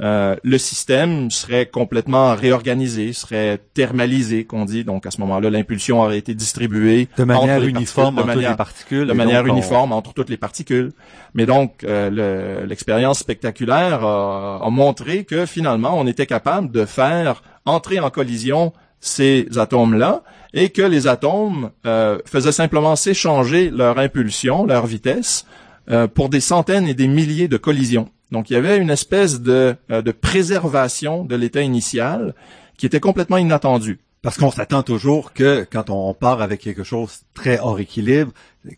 euh, 0.00 0.36
le 0.42 0.58
système 0.58 1.30
serait 1.30 1.66
complètement 1.66 2.34
réorganisé, 2.34 3.12
serait 3.12 3.58
thermalisé, 3.74 4.44
qu'on 4.44 4.64
dit. 4.64 4.84
Donc 4.84 5.06
à 5.06 5.10
ce 5.10 5.20
moment-là, 5.20 5.50
l'impulsion 5.50 6.02
aurait 6.02 6.18
été 6.18 6.34
distribuée 6.34 7.08
de 7.16 7.24
manière 7.24 7.62
uniforme 7.62 8.18
entre 8.18 8.32
toutes 8.32 8.42
les 8.42 8.56
particules, 8.56 9.06
de 9.06 9.12
manière 9.12 9.46
uniforme 9.46 9.92
entre 9.92 10.12
toutes 10.12 10.30
les 10.30 10.36
particules. 10.36 10.92
Mais 11.34 11.46
donc 11.46 11.84
euh, 11.84 12.64
l'expérience 12.66 13.18
spectaculaire 13.18 14.04
a, 14.04 14.60
a, 14.64 14.70
montré 14.70 15.24
que 15.24 15.46
finalement, 15.46 15.98
on 15.98 16.06
était 16.06 16.26
capable 16.26 16.70
de 16.70 16.84
faire 16.84 17.42
entrer 17.64 18.00
en 18.00 18.10
collision 18.10 18.72
ces 19.00 19.46
atomes-là 19.56 20.22
et 20.54 20.70
que 20.70 20.82
les 20.82 21.06
atomes 21.06 21.70
euh, 21.86 22.18
faisaient 22.24 22.52
simplement 22.52 22.96
s'échanger 22.96 23.70
leur 23.70 23.98
impulsion, 23.98 24.66
leur 24.66 24.86
vitesse, 24.86 25.46
euh, 25.90 26.06
pour 26.06 26.28
des 26.28 26.40
centaines 26.40 26.86
et 26.88 26.94
des 26.94 27.08
milliers 27.08 27.48
de 27.48 27.56
collisions. 27.56 28.08
Donc 28.30 28.50
il 28.50 28.54
y 28.54 28.56
avait 28.56 28.78
une 28.78 28.90
espèce 28.90 29.40
de, 29.40 29.76
euh, 29.90 30.02
de 30.02 30.12
préservation 30.12 31.24
de 31.24 31.34
l'état 31.36 31.62
initial 31.62 32.34
qui 32.76 32.86
était 32.86 33.00
complètement 33.00 33.36
inattendue. 33.36 33.98
Parce 34.22 34.36
qu'on 34.36 34.50
s'attend 34.50 34.82
toujours 34.82 35.32
que 35.32 35.66
quand 35.70 35.90
on 35.90 36.12
part 36.12 36.42
avec 36.42 36.60
quelque 36.60 36.82
chose 36.82 37.20
très 37.34 37.58
hors 37.60 37.78
équilibre, 37.78 38.32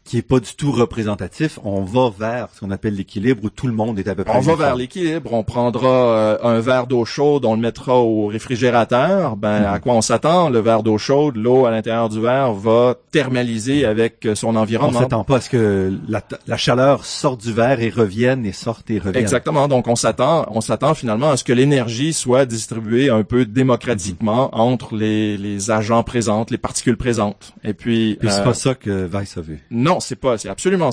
qui 0.05 0.19
est 0.19 0.23
pas 0.23 0.41
du 0.41 0.55
tout 0.55 0.73
représentatif, 0.73 1.59
on 1.65 1.83
va 1.83 2.11
vers 2.17 2.49
ce 2.55 2.61
qu'on 2.61 2.71
appelle 2.71 2.95
l'équilibre 2.95 3.45
où 3.45 3.51
tout 3.51 3.67
le 3.67 3.73
monde 3.73 3.99
est 3.99 4.09
à 4.09 4.15
peu 4.15 4.25
près. 4.25 4.37
On 4.37 4.41
va 4.41 4.55
vers 4.55 4.77
l'équilibre. 4.77 5.33
On 5.33 5.43
prendra 5.43 5.89
euh, 5.89 6.39
un 6.43 6.61
verre 6.61 6.87
d'eau 6.87 7.05
chaude, 7.05 7.45
on 7.45 7.55
le 7.55 7.61
mettra 7.61 7.97
au 7.97 8.27
réfrigérateur. 8.27 9.37
Ben 9.37 9.63
à 9.65 9.75
mhm. 9.75 9.81
quoi 9.81 9.95
on 9.95 10.01
s'attend? 10.01 10.51
Le 10.51 10.61
verre 10.61 10.83
d'eau 10.83 10.99
chaude, 10.99 11.37
l'eau 11.37 11.67
à 11.67 11.71
l'intérieur 11.71 12.09
du 12.09 12.21
verre 12.21 12.53
va 12.53 12.95
thermaliser 13.11 13.85
avec 13.85 14.27
euh, 14.27 14.35
son 14.35 14.57
environnement. 14.57 14.99
On 14.99 15.03
s'attend 15.03 15.25
pas 15.25 15.37
à 15.37 15.41
ce 15.41 15.51
que 15.51 15.93
la, 16.09 16.57
chaleur 16.57 17.05
sorte 17.05 17.41
du 17.41 17.53
verre 17.53 17.81
et 17.81 17.91
revienne 17.91 18.45
et 18.45 18.53
sorte 18.53 18.91
et 18.91 18.99
revienne. 18.99 19.23
Exactement. 19.23 19.69
Donc 19.69 19.89
on 19.89 19.97
s'attend, 19.97 20.47
on 20.51 20.61
s'attend 20.61 20.95
finalement 20.95 21.31
à 21.31 21.37
ce 21.37 21.45
que 21.45 21.53
l'énergie 21.53 22.13
soit 22.13 22.47
distribuée 22.47 23.11
un 23.11 23.23
peu 23.23 23.45
démocratiquement 23.45 24.51
mhm. 24.53 24.61
entre 24.61 24.95
les, 24.95 25.37
les 25.37 25.71
agents 25.71 26.03
présents, 26.03 26.47
les 26.51 26.59
particules 26.59 26.97
présentes. 26.97 27.53
Et 27.65 27.75
puis. 27.75 28.17
Puis 28.21 28.29
c'est 28.31 28.41
euh, 28.41 28.45
pas 28.45 28.55
ça 28.55 28.75
que 28.75 29.07
Weiss 29.07 29.37
a 29.37 29.41
vu. 29.41 29.61
Non, 29.81 30.01
c'est 30.01 30.17
pas, 30.17 30.39
c'est 30.39 30.49
absolument 30.49 30.91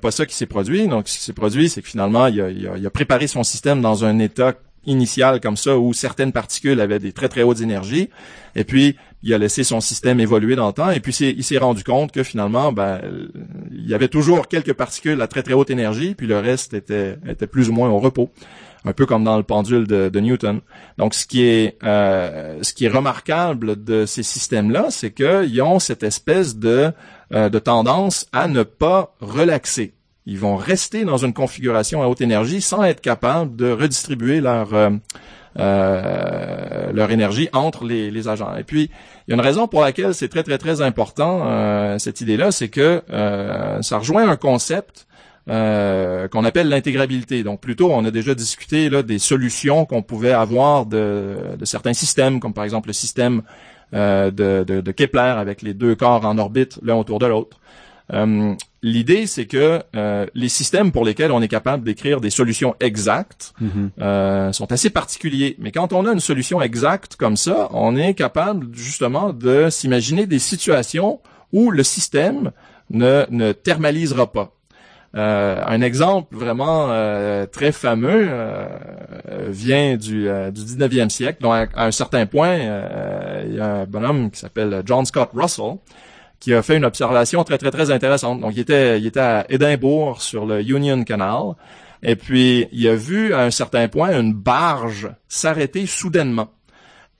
pas 0.00 0.10
ça 0.10 0.26
qui 0.26 0.34
s'est 0.34 0.46
produit. 0.46 0.86
Donc, 0.88 1.08
ce 1.08 1.18
qui 1.18 1.24
s'est 1.24 1.32
produit, 1.32 1.68
c'est 1.68 1.82
que 1.82 1.88
finalement, 1.88 2.26
il 2.26 2.40
a, 2.40 2.90
préparé 2.90 3.26
son 3.26 3.42
système 3.42 3.80
dans 3.80 4.04
un 4.04 4.18
état 4.18 4.54
initial 4.86 5.40
comme 5.40 5.56
ça 5.56 5.76
où 5.76 5.92
certaines 5.92 6.32
particules 6.32 6.80
avaient 6.80 6.98
des 6.98 7.12
très 7.12 7.28
très 7.28 7.42
hautes 7.42 7.60
énergies. 7.60 8.08
Et 8.54 8.64
puis 8.64 8.96
il 9.22 9.34
a 9.34 9.38
laissé 9.38 9.64
son 9.64 9.80
système 9.80 10.20
évoluer 10.20 10.56
dans 10.56 10.68
le 10.68 10.72
temps. 10.72 10.90
Et 10.90 11.00
puis 11.00 11.12
il 11.12 11.44
s'est 11.44 11.58
rendu 11.58 11.84
compte 11.84 12.12
que 12.12 12.22
finalement, 12.22 12.72
ben, 12.72 13.00
il 13.70 13.86
y 13.86 13.92
avait 13.92 14.08
toujours 14.08 14.48
quelques 14.48 14.72
particules 14.72 15.20
à 15.20 15.26
très 15.26 15.42
très 15.42 15.52
haute 15.52 15.70
énergie, 15.70 16.14
puis 16.14 16.26
le 16.26 16.38
reste 16.38 16.72
était 16.74 17.18
plus 17.50 17.68
ou 17.68 17.72
moins 17.72 17.90
au 17.90 17.98
repos 17.98 18.30
un 18.84 18.92
peu 18.92 19.06
comme 19.06 19.24
dans 19.24 19.36
le 19.36 19.42
pendule 19.42 19.86
de, 19.86 20.08
de 20.08 20.20
Newton. 20.20 20.60
Donc, 20.96 21.14
ce 21.14 21.26
qui 21.26 21.42
est 21.42 21.76
euh, 21.84 22.58
ce 22.62 22.72
qui 22.72 22.84
est 22.84 22.88
remarquable 22.88 23.82
de 23.82 24.06
ces 24.06 24.22
systèmes-là, 24.22 24.86
c'est 24.90 25.10
qu'ils 25.10 25.62
ont 25.62 25.78
cette 25.78 26.02
espèce 26.02 26.56
de 26.56 26.92
euh, 27.32 27.48
de 27.48 27.58
tendance 27.58 28.26
à 28.32 28.48
ne 28.48 28.62
pas 28.62 29.14
relaxer. 29.20 29.92
Ils 30.24 30.38
vont 30.38 30.56
rester 30.56 31.04
dans 31.04 31.18
une 31.18 31.32
configuration 31.34 32.02
à 32.02 32.06
haute 32.06 32.20
énergie 32.20 32.60
sans 32.60 32.82
être 32.84 33.00
capables 33.00 33.56
de 33.56 33.70
redistribuer 33.70 34.40
leur 34.40 34.72
euh, 34.74 34.90
euh 35.58 36.92
leur 36.92 37.10
énergie 37.10 37.48
entre 37.52 37.84
les, 37.84 38.28
agents. 38.28 38.56
Et 38.56 38.64
puis, 38.64 38.90
il 39.26 39.30
y 39.30 39.32
a 39.32 39.34
une 39.34 39.42
raison 39.42 39.68
pour 39.68 39.82
laquelle 39.82 40.14
c'est 40.14 40.28
très, 40.28 40.42
très, 40.42 40.56
très 40.56 40.80
important, 40.80 41.98
cette 41.98 42.22
idée-là, 42.22 42.50
c'est 42.50 42.68
que 42.68 43.02
ça 43.82 43.98
rejoint 43.98 44.28
un 44.28 44.36
concept 44.36 45.06
qu'on 45.46 46.44
appelle 46.44 46.68
l'intégrabilité. 46.68 47.42
Donc 47.42 47.60
plutôt, 47.60 47.92
on 47.92 48.04
a 48.04 48.10
déjà 48.10 48.34
discuté 48.34 48.88
là, 48.88 49.02
des 49.02 49.18
solutions 49.18 49.84
qu'on 49.84 50.02
pouvait 50.02 50.32
avoir 50.32 50.86
de, 50.86 51.36
certains 51.64 51.92
systèmes, 51.92 52.40
comme 52.40 52.54
par 52.54 52.64
exemple 52.64 52.88
le 52.88 52.94
système 52.94 53.42
euh, 53.94 54.30
de, 54.30 54.64
de, 54.66 54.80
de, 54.80 54.92
Kepler 54.92 55.20
avec 55.20 55.62
les 55.62 55.74
deux 55.74 55.94
corps 55.94 56.24
en 56.24 56.38
orbite 56.38 56.78
l'un 56.82 56.96
autour 56.96 57.18
de 57.18 57.26
l'autre. 57.26 57.58
Euh, 58.12 58.54
L'idée, 58.82 59.26
c'est 59.26 59.46
que 59.46 59.82
euh, 59.96 60.26
les 60.34 60.48
systèmes 60.48 60.92
pour 60.92 61.04
lesquels 61.04 61.32
on 61.32 61.42
est 61.42 61.48
capable 61.48 61.82
d'écrire 61.82 62.20
des 62.20 62.30
solutions 62.30 62.76
exactes 62.78 63.52
euh, 64.00 64.52
sont 64.52 64.70
assez 64.70 64.88
particuliers. 64.88 65.56
Mais 65.58 65.72
quand 65.72 65.92
on 65.92 66.06
a 66.06 66.12
une 66.12 66.20
solution 66.20 66.62
exacte 66.62 67.16
comme 67.16 67.36
ça, 67.36 67.68
on 67.72 67.96
est 67.96 68.14
capable 68.14 68.68
justement 68.72 69.32
de 69.32 69.68
s'imaginer 69.68 70.26
des 70.26 70.38
situations 70.38 71.20
où 71.52 71.72
le 71.72 71.82
système 71.82 72.52
ne, 72.90 73.26
ne 73.30 73.50
thermalisera 73.50 74.30
pas. 74.30 74.52
Euh, 75.16 75.62
un 75.66 75.80
exemple 75.80 76.36
vraiment 76.36 76.88
euh, 76.90 77.46
très 77.46 77.72
fameux 77.72 78.26
euh, 78.28 78.68
vient 79.48 79.96
du, 79.96 80.28
du 80.52 80.60
19e 80.60 81.08
siècle. 81.08 81.42
Donc, 81.42 81.52
à, 81.74 81.86
un 81.86 81.90
certain 81.90 82.26
point, 82.26 82.56
il 82.56 83.54
y 83.54 83.60
a 83.60 83.76
un 83.76 83.84
bonhomme 83.86 84.30
qui 84.30 84.40
s'appelle 84.40 84.82
John 84.84 85.04
Scott 85.04 85.30
Russell 85.34 85.78
qui 86.40 86.54
a 86.54 86.62
fait 86.62 86.76
une 86.76 86.84
observation 86.84 87.42
très, 87.42 87.58
très, 87.58 87.70
très 87.70 87.90
intéressante. 87.90 88.40
Donc, 88.40 88.52
il 88.54 88.60
était, 88.60 89.00
il 89.00 89.06
était 89.06 89.20
à 89.20 89.46
Édimbourg 89.48 90.22
sur 90.22 90.46
le 90.46 90.62
Union 90.62 91.02
Canal. 91.02 91.54
Et 92.02 92.14
puis, 92.14 92.68
il 92.70 92.86
a 92.86 92.94
vu 92.94 93.34
à 93.34 93.40
un 93.40 93.50
certain 93.50 93.88
point 93.88 94.16
une 94.18 94.34
barge 94.34 95.10
s'arrêter 95.26 95.86
soudainement. 95.86 96.48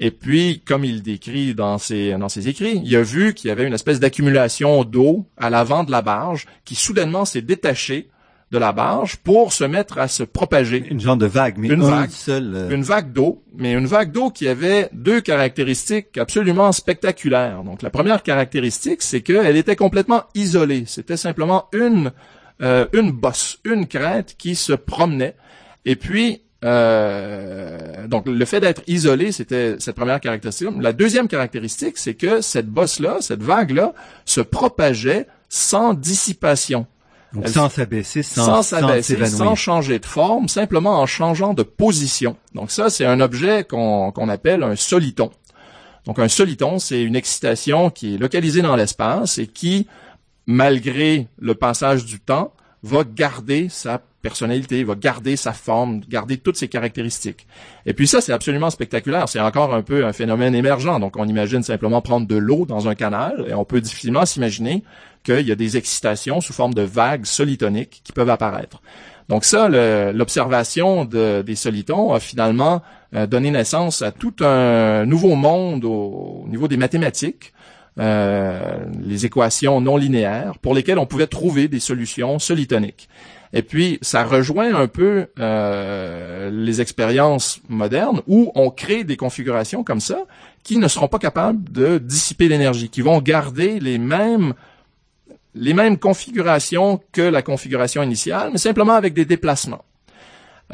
Et 0.00 0.10
puis, 0.10 0.62
comme 0.64 0.84
il 0.84 1.02
décrit 1.02 1.54
dans 1.54 1.78
ses, 1.78 2.12
dans 2.12 2.28
ses 2.28 2.48
écrits, 2.48 2.80
il 2.84 2.96
a 2.96 3.02
vu 3.02 3.34
qu'il 3.34 3.48
y 3.48 3.50
avait 3.50 3.66
une 3.66 3.74
espèce 3.74 3.98
d'accumulation 3.98 4.84
d'eau 4.84 5.26
à 5.36 5.50
l'avant 5.50 5.82
de 5.82 5.90
la 5.90 6.02
barge 6.02 6.46
qui 6.64 6.76
soudainement 6.76 7.24
s'est 7.24 7.42
détachée 7.42 8.08
de 8.50 8.58
la 8.58 8.72
barge 8.72 9.16
pour 9.16 9.52
se 9.52 9.64
mettre 9.64 9.98
à 9.98 10.08
se 10.08 10.22
propager. 10.22 10.84
Une 10.88 11.00
genre 11.00 11.16
de 11.16 11.26
vague, 11.26 11.58
mais 11.58 11.68
une 11.68 11.82
vague, 11.82 12.10
seul. 12.10 12.52
Euh, 12.54 12.70
une 12.70 12.82
vague 12.82 13.12
d'eau, 13.12 13.42
mais 13.54 13.72
une 13.72 13.86
vague 13.86 14.10
d'eau 14.12 14.30
qui 14.30 14.48
avait 14.48 14.88
deux 14.92 15.20
caractéristiques 15.20 16.16
absolument 16.16 16.72
spectaculaires. 16.72 17.62
Donc 17.64 17.82
la 17.82 17.90
première 17.90 18.22
caractéristique, 18.22 19.02
c'est 19.02 19.20
qu'elle 19.20 19.56
était 19.56 19.76
complètement 19.76 20.22
isolée. 20.34 20.84
C'était 20.86 21.18
simplement 21.18 21.66
une 21.72 22.12
euh, 22.60 22.86
une 22.92 23.12
bosse, 23.12 23.58
une 23.64 23.86
crête 23.86 24.34
qui 24.36 24.56
se 24.56 24.72
promenait. 24.72 25.36
Et 25.84 25.94
puis 25.94 26.42
euh, 26.64 28.08
donc 28.08 28.26
le 28.26 28.44
fait 28.44 28.60
d'être 28.60 28.82
isolé, 28.86 29.30
c'était 29.30 29.76
cette 29.78 29.94
première 29.94 30.20
caractéristique. 30.20 30.68
La 30.80 30.92
deuxième 30.92 31.28
caractéristique, 31.28 31.98
c'est 31.98 32.14
que 32.14 32.40
cette 32.40 32.68
bosse-là, 32.68 33.18
cette 33.20 33.42
vague-là, 33.42 33.94
se 34.24 34.40
propageait 34.40 35.26
sans 35.48 35.94
dissipation. 35.94 36.86
Donc 37.32 37.48
sans 37.48 37.68
s'abaisser, 37.68 38.22
sans, 38.22 38.62
s'abaisser, 38.62 39.24
sans, 39.26 39.54
changer 39.54 39.98
de 39.98 40.06
forme, 40.06 40.48
simplement 40.48 40.98
en 40.98 41.06
changeant 41.06 41.52
de 41.52 41.62
position. 41.62 42.36
Donc 42.54 42.70
ça, 42.70 42.88
c'est 42.88 43.04
un 43.04 43.20
objet 43.20 43.64
qu'on 43.64 44.28
appelle 44.28 44.62
un 44.62 44.76
soliton. 44.76 45.30
Donc 46.06 46.18
un 46.18 46.28
soliton, 46.28 46.78
c'est 46.78 47.02
une 47.02 47.16
excitation 47.16 47.90
qui 47.90 48.14
est 48.14 48.18
localisée 48.18 48.62
dans 48.62 48.76
l'espace 48.76 49.36
et 49.36 49.46
qui, 49.46 49.86
malgré 50.46 51.28
le 51.38 51.54
passage 51.54 52.06
du 52.06 52.18
temps, 52.18 52.54
va 52.88 53.04
garder 53.04 53.68
sa 53.68 54.00
personnalité, 54.22 54.82
va 54.82 54.94
garder 54.94 55.36
sa 55.36 55.52
forme, 55.52 56.00
garder 56.08 56.38
toutes 56.38 56.56
ses 56.56 56.68
caractéristiques. 56.68 57.46
Et 57.86 57.94
puis 57.94 58.08
ça, 58.08 58.20
c'est 58.20 58.32
absolument 58.32 58.70
spectaculaire. 58.70 59.28
C'est 59.28 59.40
encore 59.40 59.74
un 59.74 59.82
peu 59.82 60.04
un 60.04 60.12
phénomène 60.12 60.54
émergent. 60.54 60.98
Donc 60.98 61.16
on 61.16 61.26
imagine 61.26 61.62
simplement 61.62 62.02
prendre 62.02 62.26
de 62.26 62.36
l'eau 62.36 62.66
dans 62.66 62.88
un 62.88 62.94
canal 62.94 63.46
et 63.48 63.54
on 63.54 63.64
peut 63.64 63.80
difficilement 63.80 64.26
s'imaginer 64.26 64.82
qu'il 65.24 65.46
y 65.46 65.52
a 65.52 65.54
des 65.54 65.76
excitations 65.76 66.40
sous 66.40 66.52
forme 66.52 66.74
de 66.74 66.82
vagues 66.82 67.26
solitoniques 67.26 68.00
qui 68.04 68.12
peuvent 68.12 68.30
apparaître. 68.30 68.80
Donc 69.28 69.44
ça, 69.44 69.68
l'observation 70.12 71.04
des 71.04 71.54
solitons 71.54 72.12
a 72.14 72.20
finalement 72.20 72.82
euh, 73.14 73.26
donné 73.26 73.50
naissance 73.50 74.02
à 74.02 74.10
tout 74.10 74.34
un 74.40 75.06
nouveau 75.06 75.34
monde 75.34 75.84
au 75.84 76.44
niveau 76.48 76.68
des 76.68 76.76
mathématiques, 76.76 77.52
euh, 77.98 78.78
les 79.02 79.26
équations 79.26 79.80
non 79.80 79.96
linéaires, 79.96 80.58
pour 80.58 80.74
lesquelles 80.74 80.98
on 80.98 81.06
pouvait 81.06 81.26
trouver 81.26 81.66
des 81.66 81.80
solutions 81.80 82.38
solitoniques. 82.38 83.08
Et 83.52 83.62
puis, 83.62 83.98
ça 84.02 84.24
rejoint 84.24 84.74
un 84.74 84.86
peu 84.86 85.28
euh, 85.38 86.50
les 86.50 86.80
expériences 86.80 87.60
modernes 87.68 88.20
où 88.26 88.52
on 88.54 88.70
crée 88.70 89.04
des 89.04 89.16
configurations 89.16 89.82
comme 89.82 90.00
ça 90.00 90.26
qui 90.62 90.76
ne 90.76 90.86
seront 90.86 91.08
pas 91.08 91.18
capables 91.18 91.72
de 91.72 91.98
dissiper 91.98 92.48
l'énergie, 92.48 92.90
qui 92.90 93.00
vont 93.00 93.20
garder 93.20 93.80
les 93.80 93.98
mêmes 93.98 94.54
les 95.54 95.72
mêmes 95.74 95.98
configurations 95.98 97.00
que 97.10 97.22
la 97.22 97.42
configuration 97.42 98.02
initiale, 98.02 98.50
mais 98.52 98.58
simplement 98.58 98.92
avec 98.92 99.12
des 99.12 99.24
déplacements. 99.24 99.84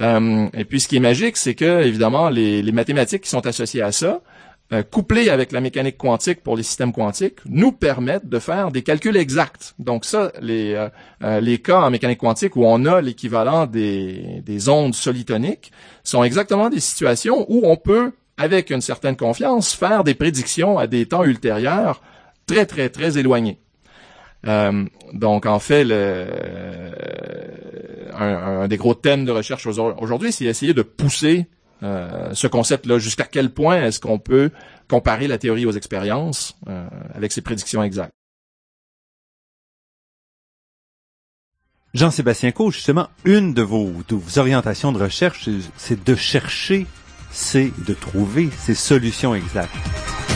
Euh, 0.01 0.49
et 0.53 0.65
puis, 0.65 0.81
ce 0.81 0.89
qui 0.89 0.97
est 0.97 1.01
magique, 1.01 1.37
c'est 1.37 1.55
que 1.55 1.85
évidemment 1.85 2.29
les, 2.29 2.61
les 2.61 2.73
mathématiques 2.73 3.23
qui 3.23 3.31
sont 3.31 3.47
associées 3.47 3.83
à 3.83 3.93
ça 3.93 4.21
euh, 4.75 4.83
couplés 4.83 5.29
avec 5.29 5.53
la 5.53 5.61
mécanique 5.61 5.97
quantique 5.97 6.43
pour 6.43 6.57
les 6.57 6.65
systèmes 6.65 6.93
quantiques, 6.93 7.39
nous 7.47 7.71
permettent 7.71 8.29
de 8.29 8.41
faire 8.41 8.73
des 8.73 8.83
calculs 8.83 9.17
exacts. 9.17 9.75
Donc 9.79 10.05
ça, 10.05 10.33
les, 10.41 10.75
euh, 10.75 10.89
euh, 11.23 11.39
les 11.39 11.59
cas 11.59 11.83
en 11.83 11.91
mécanique 11.91 12.19
quantique 12.19 12.57
où 12.57 12.65
on 12.65 12.85
a 12.85 13.01
l'équivalent 13.01 13.67
des, 13.67 14.43
des 14.45 14.69
ondes 14.69 14.95
solitoniques 14.95 15.71
sont 16.03 16.25
exactement 16.25 16.71
des 16.71 16.81
situations 16.81 17.47
où 17.49 17.61
on 17.65 17.77
peut, 17.77 18.13
avec 18.37 18.71
une 18.71 18.81
certaine 18.81 19.17
confiance, 19.17 19.75
faire 19.75 20.03
des 20.03 20.15
prédictions 20.15 20.77
à 20.77 20.89
des 20.89 21.07
temps 21.07 21.23
ultérieurs 21.23 22.03
très, 22.47 22.67
très, 22.67 22.89
très 22.89 23.17
éloignés. 23.17 23.59
donc, 25.13 25.47
en 25.47 25.59
fait, 25.61 25.85
le, 25.85 26.27
un, 28.13 28.63
un, 28.63 28.69
des 28.69 28.77
gros 28.77 28.95
thèmes 28.95 29.25
de 29.25 29.31
recherche 29.31 29.67
aujourd'hui, 29.67 30.33
c'est 30.33 30.47
essayer 30.47 30.75
de 30.75 30.83
pousser 30.83 31.47
euh, 31.85 32.33
ce 32.33 32.47
concept-là. 32.47 32.99
Jusqu'à 32.99 33.25
quel 33.25 33.51
point 33.51 33.83
est-ce 33.83 34.01
qu'on 34.01 34.19
peut 34.19 34.51
comparer 34.89 35.29
la 35.29 35.37
théorie 35.37 35.67
aux 35.67 35.73
expériences 35.73 36.57
euh, 36.67 36.87
avec 37.15 37.31
ses 37.31 37.43
prédictions 37.43 37.83
exactes? 37.83 38.13
Jean-Sébastien 41.93 42.53
Co, 42.53 42.71
justement, 42.71 43.09
une 43.25 43.53
de 43.53 43.63
vos, 43.63 43.93
orientations 44.37 44.93
de 44.93 44.99
recherche, 44.99 45.49
c'est 45.77 46.03
de 46.03 46.15
chercher, 46.15 46.87
c'est 47.31 47.71
de 47.87 47.93
trouver 47.95 48.49
ces 48.59 48.75
solutions 48.75 49.35
exactes. 49.35 49.77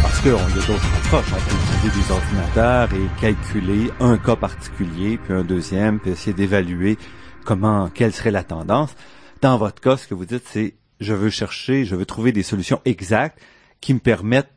Parce 0.02 0.20
qu'on 0.20 0.36
a 0.36 0.50
d'autres 0.50 0.96
approches. 0.98 1.32
On 1.32 1.48
peut 1.48 1.56
utiliser 1.56 2.02
des 2.02 2.12
ordinateurs 2.12 2.88
et 2.92 3.20
calculer 3.20 3.90
un 4.00 4.18
cas 4.18 4.36
particulier, 4.36 5.18
puis 5.18 5.32
un 5.32 5.42
deuxième, 5.44 5.98
puis 5.98 6.10
essayer 6.10 6.34
d'évaluer 6.34 6.98
comment, 7.44 7.88
quelle 7.88 8.12
serait 8.12 8.30
la 8.30 8.44
tendance. 8.44 8.94
Dans 9.40 9.56
votre 9.56 9.80
cas, 9.80 9.96
ce 9.96 10.06
que 10.06 10.14
vous 10.14 10.26
dites, 10.26 10.44
c'est 10.46 10.74
je 11.00 11.14
veux 11.14 11.30
chercher, 11.30 11.84
je 11.84 11.94
veux 11.94 12.06
trouver 12.06 12.32
des 12.32 12.42
solutions 12.42 12.80
exactes 12.84 13.38
qui 13.80 13.94
me 13.94 14.00
permettent 14.00 14.52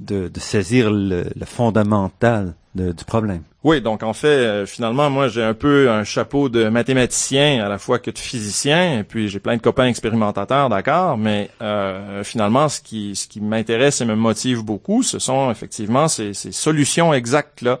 de, 0.00 0.30
saisir 0.38 0.90
le, 0.90 1.24
fondamental 1.46 2.54
du 2.74 3.04
problème. 3.06 3.42
Oui, 3.64 3.80
donc 3.80 4.02
en 4.02 4.12
fait, 4.12 4.28
euh, 4.28 4.66
finalement, 4.66 5.08
moi, 5.08 5.28
j'ai 5.28 5.42
un 5.42 5.54
peu 5.54 5.90
un 5.90 6.04
chapeau 6.04 6.50
de 6.50 6.68
mathématicien 6.68 7.64
à 7.64 7.68
la 7.68 7.78
fois 7.78 7.98
que 7.98 8.10
de 8.10 8.18
physicien, 8.18 8.98
et 8.98 9.02
puis 9.02 9.28
j'ai 9.28 9.40
plein 9.40 9.56
de 9.56 9.62
copains 9.62 9.86
expérimentateurs, 9.86 10.68
d'accord, 10.68 11.16
mais 11.16 11.50
euh, 11.62 12.22
finalement, 12.22 12.68
ce 12.68 12.80
qui, 12.82 13.16
ce 13.16 13.26
qui 13.26 13.40
m'intéresse 13.40 14.02
et 14.02 14.04
me 14.04 14.14
motive 14.14 14.62
beaucoup, 14.62 15.02
ce 15.02 15.18
sont 15.18 15.50
effectivement 15.50 16.06
ces, 16.06 16.34
ces 16.34 16.52
solutions 16.52 17.14
exactes-là. 17.14 17.80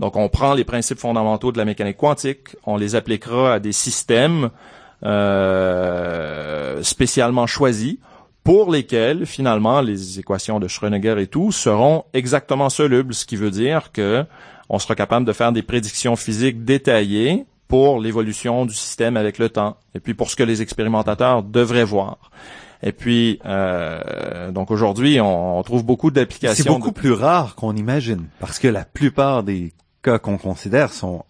Donc, 0.00 0.16
on 0.16 0.30
prend 0.30 0.54
les 0.54 0.64
principes 0.64 0.98
fondamentaux 0.98 1.52
de 1.52 1.58
la 1.58 1.66
mécanique 1.66 1.98
quantique, 1.98 2.56
on 2.64 2.78
les 2.78 2.94
appliquera 2.94 3.54
à 3.54 3.58
des 3.60 3.72
systèmes 3.72 4.48
euh, 5.04 6.82
spécialement 6.82 7.46
choisis 7.46 7.96
pour 8.44 8.70
lesquels 8.70 9.26
finalement 9.26 9.80
les 9.80 10.18
équations 10.18 10.60
de 10.60 10.68
Schrödinger 10.68 11.16
et 11.18 11.26
tout 11.26 11.52
seront 11.52 12.04
exactement 12.12 12.70
solubles, 12.70 13.14
ce 13.14 13.24
qui 13.24 13.36
veut 13.36 13.50
dire 13.50 13.92
que 13.92 14.24
on 14.68 14.78
sera 14.78 14.94
capable 14.94 15.26
de 15.26 15.32
faire 15.32 15.52
des 15.52 15.62
prédictions 15.62 16.16
physiques 16.16 16.64
détaillées 16.64 17.44
pour 17.68 18.00
l'évolution 18.00 18.66
du 18.66 18.74
système 18.74 19.16
avec 19.16 19.38
le 19.38 19.48
temps, 19.48 19.76
et 19.94 20.00
puis 20.00 20.14
pour 20.14 20.30
ce 20.30 20.36
que 20.36 20.42
les 20.42 20.62
expérimentateurs 20.62 21.42
devraient 21.42 21.84
voir. 21.84 22.30
Et 22.82 22.92
puis, 22.92 23.38
euh, 23.44 24.50
donc 24.50 24.70
aujourd'hui, 24.70 25.20
on, 25.20 25.62
trouve 25.62 25.84
beaucoup 25.84 26.10
d'applications. 26.10 26.64
C'est 26.64 26.70
beaucoup 26.70 26.92
plus 26.92 27.12
rare 27.12 27.54
qu'on 27.54 27.76
imagine, 27.76 28.26
parce 28.40 28.58
que 28.58 28.68
la 28.68 28.84
plupart 28.84 29.42
des 29.42 29.72
cas 30.02 30.18
qu'on 30.18 30.38
considère 30.38 30.92
sont 30.92 31.24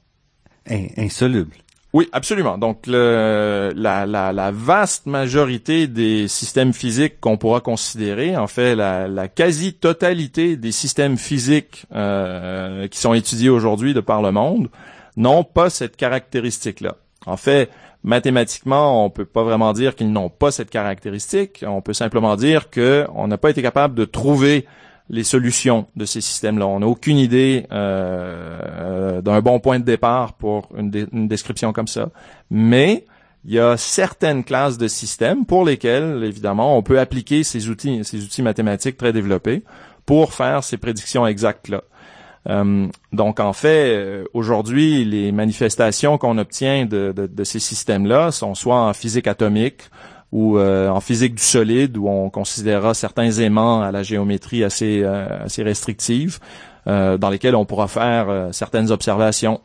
insolubles. 0.97 1.57
Oui, 1.93 2.09
absolument. 2.13 2.57
Donc, 2.57 2.87
la, 2.87 4.51
vaste 4.53 5.07
majorité 5.07 5.89
des 5.89 6.29
systèmes 6.29 6.73
physiques 6.73 7.21
qu'on 7.21 7.37
pourra 7.37 7.61
considérer, 7.61 8.37
en 8.37 8.47
fait, 8.47 8.77
la, 8.77 9.29
quasi-totalité 9.29 10.57
des 10.57 10.73
systèmes 10.73 11.17
physiques 11.17 11.87
euh, 11.93 12.87
qui 12.87 12.99
sont 12.99 13.15
étudiés 13.15 13.49
aujourd'hui 13.49 13.93
de 13.93 14.01
par 14.01 14.23
le 14.23 14.31
monde, 14.31 14.69
n'ont 15.17 15.43
pas 15.43 15.69
cette 15.69 15.97
caractéristique-là. 15.97 16.97
En 17.27 17.37
fait, 17.37 17.71
mathématiquement, 18.05 19.05
on 19.05 19.11
peut 19.11 19.25
pas 19.25 19.43
vraiment 19.43 19.73
dire 19.73 19.97
qu'ils 19.97 20.13
n'ont 20.13 20.31
pas 20.31 20.53
cette 20.53 20.71
caractéristique. 20.71 21.65
On 21.67 21.83
peut 21.83 21.93
simplement 21.93 22.37
dire 22.37 22.71
qu'on 22.71 23.27
n'a 23.27 23.37
pas 23.37 23.51
été 23.51 23.63
capable 23.63 23.97
de 23.97 24.05
trouver 24.05 24.67
les 25.11 25.25
solutions 25.25 25.87
de 25.97 26.05
ces 26.05 26.21
systèmes-là. 26.21 26.67
On 26.67 26.81
n'a 26.81 26.87
aucune 26.87 27.19
idée 27.19 27.67
euh, 27.73 29.21
d'un 29.21 29.41
bon 29.41 29.59
point 29.59 29.81
de 29.81 29.85
départ 29.85 30.35
pour 30.35 30.69
une, 30.77 30.91
description 31.29 31.73
comme 31.73 31.89
ça. 31.89 32.11
Mais 32.49 33.05
il 33.45 33.53
y 33.53 33.59
a 33.59 33.77
certaines 33.77 34.45
classes 34.45 34.79
de 34.79 34.87
systèmes 34.87 35.45
pour 35.45 35.65
lesquelles, 35.65 36.23
évidemment, 36.23 36.77
on 36.79 36.83
peut 36.83 37.01
appliquer 37.01 37.43
ces 37.43 37.69
outils, 37.69 38.05
ces 38.05 38.23
outils 38.23 38.43
mathématiques 38.43 38.97
très 38.97 39.13
développés 39.13 39.65
pour 40.07 40.33
faire 40.33 40.63
ces 40.63 40.77
prédictions 40.77 41.27
exactes-là. 41.27 41.83
Euh, 42.49 42.87
donc, 43.13 43.41
en 43.41 43.53
fait, 43.53 43.97
euh, 43.97 44.25
aujourd'hui, 44.33 45.05
les 45.05 45.33
manifestations 45.33 46.19
qu'on 46.19 46.39
obtient 46.39 46.87
de, 46.87 47.13
de 47.13 47.45
ces 47.45 47.59
systèmes-là 47.59 48.31
sont 48.31 48.55
soit 48.55 48.81
en 48.81 48.93
physique 48.95 49.27
atomique 49.27 49.91
ou 50.33 50.59
euh, 50.59 50.89
en 50.89 51.01
physique 51.01 51.35
du 51.35 51.43
solide, 51.43 51.97
où 51.97 52.09
on 52.09 52.31
considérera 52.31 52.95
certains 52.95 53.31
aimants 53.33 53.83
à 53.83 53.91
la 53.91 54.03
géométrie 54.03 54.65
assez, 54.65 55.03
euh, 55.03 55.45
assez 55.45 55.63
restrictive, 55.63 56.39
euh, 56.87 57.19
dans 57.19 57.31
lesquels 57.31 57.57
on 57.57 57.65
pourra 57.65 57.89
faire 57.89 58.49
certaines 58.53 58.91
observations 58.91 59.61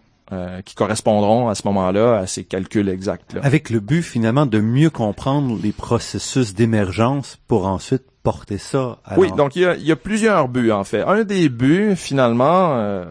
qui 0.65 0.73
correspondront 0.73 1.49
à 1.49 1.55
ce 1.55 1.61
moment-là 1.67 2.17
à 2.17 2.25
ces 2.25 2.43
calculs 2.43 2.89
exacts. 2.89 3.35
-là. 3.35 3.41
Avec 3.43 3.69
le 3.69 3.79
but 3.79 4.01
finalement 4.01 4.47
de 4.47 4.59
mieux 4.59 4.89
comprendre 4.89 5.55
les 5.61 5.71
processus 5.71 6.55
d'émergence 6.55 7.37
pour 7.47 7.67
ensuite 7.67 8.01
porter 8.25 8.57
ça 8.57 8.97
à 9.05 9.19
Oui, 9.19 9.31
donc 9.37 9.55
il 9.55 9.61
y 9.61 9.65
a, 9.65 9.75
il 9.75 9.85
y 9.85 9.91
a, 9.91 9.95
plusieurs 9.95 10.49
buts 10.49 10.71
en 10.71 10.83
fait. 10.83 11.03
Un 11.03 11.23
des 11.23 11.47
buts 11.47 11.95
finalement, 11.95 12.75
euh, 12.75 13.05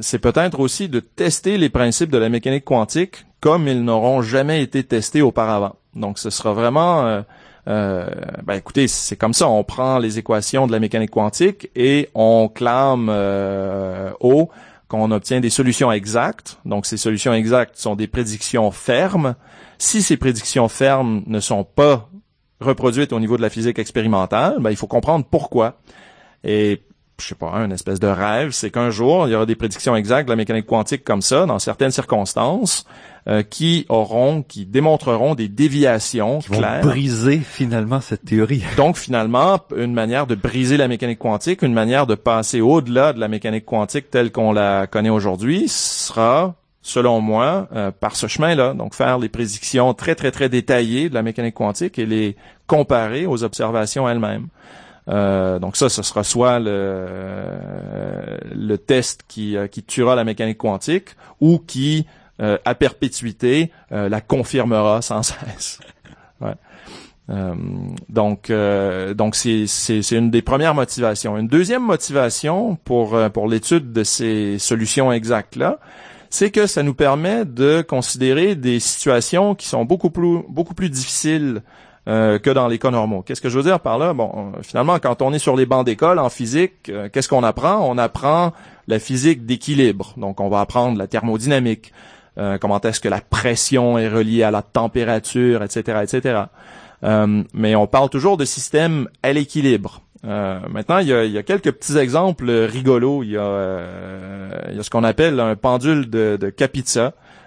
c'est 0.00 0.20
peut-être 0.20 0.60
aussi 0.60 0.88
de 0.88 1.00
tester 1.00 1.58
les 1.58 1.70
principes 1.70 2.12
de 2.12 2.18
la 2.18 2.28
mécanique 2.28 2.64
quantique 2.64 3.26
comme 3.40 3.66
ils 3.68 3.82
n'auront 3.82 4.22
jamais 4.22 4.62
été 4.62 4.84
testés 4.84 5.22
auparavant. 5.22 5.74
Donc 5.96 6.18
ce 6.18 6.30
sera 6.30 6.52
vraiment 6.52 7.06
euh, 7.06 7.22
euh, 7.68 8.06
ben 8.44 8.54
écoutez, 8.54 8.86
c'est 8.86 9.16
comme 9.16 9.34
ça, 9.34 9.48
on 9.48 9.64
prend 9.64 9.98
les 9.98 10.18
équations 10.18 10.66
de 10.66 10.72
la 10.72 10.78
mécanique 10.78 11.10
quantique 11.10 11.70
et 11.74 12.08
on 12.14 12.48
clame 12.48 13.08
euh, 13.10 14.12
haut 14.20 14.50
qu'on 14.88 15.10
obtient 15.10 15.40
des 15.40 15.50
solutions 15.50 15.90
exactes. 15.90 16.58
Donc 16.64 16.86
ces 16.86 16.96
solutions 16.96 17.34
exactes 17.34 17.76
sont 17.76 17.96
des 17.96 18.06
prédictions 18.06 18.70
fermes. 18.70 19.34
Si 19.78 20.00
ces 20.00 20.16
prédictions 20.16 20.68
fermes 20.68 21.22
ne 21.26 21.40
sont 21.40 21.64
pas 21.64 22.08
reproduites 22.60 23.12
au 23.12 23.18
niveau 23.18 23.36
de 23.36 23.42
la 23.42 23.50
physique 23.50 23.78
expérimentale, 23.78 24.56
ben, 24.60 24.70
il 24.70 24.76
faut 24.76 24.86
comprendre 24.86 25.26
pourquoi. 25.28 25.78
Et 26.44 26.82
je 27.20 27.28
sais 27.28 27.34
pas, 27.34 27.50
un 27.52 27.70
espèce 27.70 27.98
de 27.98 28.06
rêve, 28.06 28.50
c'est 28.50 28.70
qu'un 28.70 28.90
jour, 28.90 29.26
il 29.26 29.32
y 29.32 29.34
aura 29.34 29.46
des 29.46 29.54
prédictions 29.54 29.96
exactes 29.96 30.26
de 30.26 30.32
la 30.32 30.36
mécanique 30.36 30.66
quantique 30.66 31.02
comme 31.02 31.22
ça, 31.22 31.46
dans 31.46 31.58
certaines 31.58 31.90
circonstances, 31.90 32.84
euh, 33.28 33.42
qui 33.42 33.86
auront, 33.88 34.42
qui 34.42 34.66
démontreront 34.66 35.34
des 35.34 35.48
déviations 35.48 36.40
qui 36.40 36.50
claires. 36.50 36.82
Vont 36.82 36.90
briser 36.90 37.38
finalement 37.38 38.00
cette 38.00 38.24
théorie. 38.24 38.62
Donc 38.76 38.96
finalement, 38.96 39.58
une 39.76 39.94
manière 39.94 40.26
de 40.26 40.34
briser 40.34 40.76
la 40.76 40.88
mécanique 40.88 41.18
quantique, 41.18 41.62
une 41.62 41.72
manière 41.72 42.06
de 42.06 42.14
passer 42.14 42.60
au-delà 42.60 43.12
de 43.12 43.18
la 43.18 43.28
mécanique 43.28 43.64
quantique 43.64 44.10
telle 44.10 44.30
qu'on 44.30 44.52
la 44.52 44.86
connaît 44.86 45.10
aujourd'hui, 45.10 45.68
sera 45.68 46.54
selon 46.82 47.20
moi, 47.20 47.66
euh, 47.74 47.90
par 47.90 48.14
ce 48.14 48.28
chemin-là. 48.28 48.74
Donc, 48.74 48.94
faire 48.94 49.18
les 49.18 49.28
prédictions 49.28 49.92
très, 49.92 50.14
très, 50.14 50.30
très 50.30 50.48
détaillées 50.48 51.08
de 51.08 51.14
la 51.14 51.22
mécanique 51.22 51.54
quantique 51.54 51.98
et 51.98 52.06
les 52.06 52.36
comparer 52.68 53.26
aux 53.26 53.42
observations 53.42 54.08
elles-mêmes. 54.08 54.46
Euh, 55.08 55.58
donc 55.58 55.76
ça, 55.76 55.88
ce 55.88 56.02
sera 56.02 56.24
soit 56.24 56.58
le, 56.58 57.52
le 58.54 58.76
test 58.76 59.22
qui, 59.28 59.56
qui 59.70 59.82
tuera 59.82 60.16
la 60.16 60.24
mécanique 60.24 60.58
quantique 60.58 61.10
ou 61.40 61.58
qui 61.58 62.06
euh, 62.38 62.58
à 62.66 62.74
perpétuité 62.74 63.70
euh, 63.92 64.10
la 64.10 64.20
confirmera 64.20 65.00
sans 65.00 65.22
cesse. 65.22 65.80
Ouais. 66.42 66.52
Euh, 67.30 67.54
donc, 68.10 68.52
donc 69.16 69.34
c'est, 69.34 69.66
c'est, 69.66 70.02
c'est 70.02 70.16
une 70.16 70.30
des 70.30 70.42
premières 70.42 70.74
motivations. 70.74 71.38
Une 71.38 71.48
deuxième 71.48 71.82
motivation 71.82 72.76
pour 72.84 73.18
pour 73.32 73.48
l'étude 73.48 73.92
de 73.92 74.04
ces 74.04 74.58
solutions 74.58 75.12
exactes 75.12 75.56
là, 75.56 75.80
c'est 76.28 76.50
que 76.50 76.66
ça 76.66 76.82
nous 76.82 76.92
permet 76.92 77.46
de 77.46 77.80
considérer 77.80 78.54
des 78.54 78.80
situations 78.80 79.54
qui 79.54 79.66
sont 79.66 79.86
beaucoup 79.86 80.10
plus 80.10 80.40
beaucoup 80.48 80.74
plus 80.74 80.90
difficiles 80.90 81.62
que 82.06 82.50
dans 82.50 82.68
les 82.68 82.78
cas 82.78 82.90
normaux. 82.90 83.22
Qu'est-ce 83.22 83.40
que 83.40 83.48
je 83.48 83.58
veux 83.58 83.64
dire 83.64 83.80
par 83.80 83.98
là? 83.98 84.12
Bon, 84.12 84.52
finalement, 84.62 84.98
quand 85.00 85.22
on 85.22 85.32
est 85.32 85.40
sur 85.40 85.56
les 85.56 85.66
bancs 85.66 85.84
d'école 85.84 86.20
en 86.20 86.28
physique, 86.28 86.90
qu'est-ce 87.12 87.28
qu'on 87.28 87.42
apprend? 87.42 87.80
On 87.88 87.98
apprend 87.98 88.52
la 88.86 88.98
physique 88.98 89.44
d'équilibre. 89.44 90.14
Donc, 90.16 90.40
on 90.40 90.48
va 90.48 90.60
apprendre 90.60 90.98
la 90.98 91.06
thermodynamique. 91.06 91.92
Euh, 92.38 92.58
comment 92.58 92.80
est-ce 92.80 93.00
que 93.00 93.08
la 93.08 93.20
pression 93.20 93.98
est 93.98 94.08
reliée 94.08 94.42
à 94.42 94.50
la 94.50 94.62
température, 94.62 95.62
etc., 95.62 96.00
etc. 96.02 96.42
Euh, 97.04 97.42
mais 97.54 97.74
on 97.74 97.86
parle 97.86 98.10
toujours 98.10 98.36
de 98.36 98.44
système 98.44 99.08
à 99.22 99.32
l'équilibre. 99.32 100.02
Euh, 100.24 100.60
maintenant, 100.70 100.98
il 100.98 101.08
y, 101.08 101.38
a, 101.38 101.42
quelques 101.42 101.72
petits 101.72 101.96
exemples 101.96 102.50
rigolos. 102.50 103.22
Il 103.22 103.30
y 103.30 103.36
a, 103.36 103.80
il 104.70 104.76
y 104.76 104.80
a 104.80 104.82
ce 104.82 104.90
qu'on 104.90 105.04
appelle 105.04 105.40
un 105.40 105.56
pendule 105.56 106.10
de, 106.10 106.36
de 106.38 106.50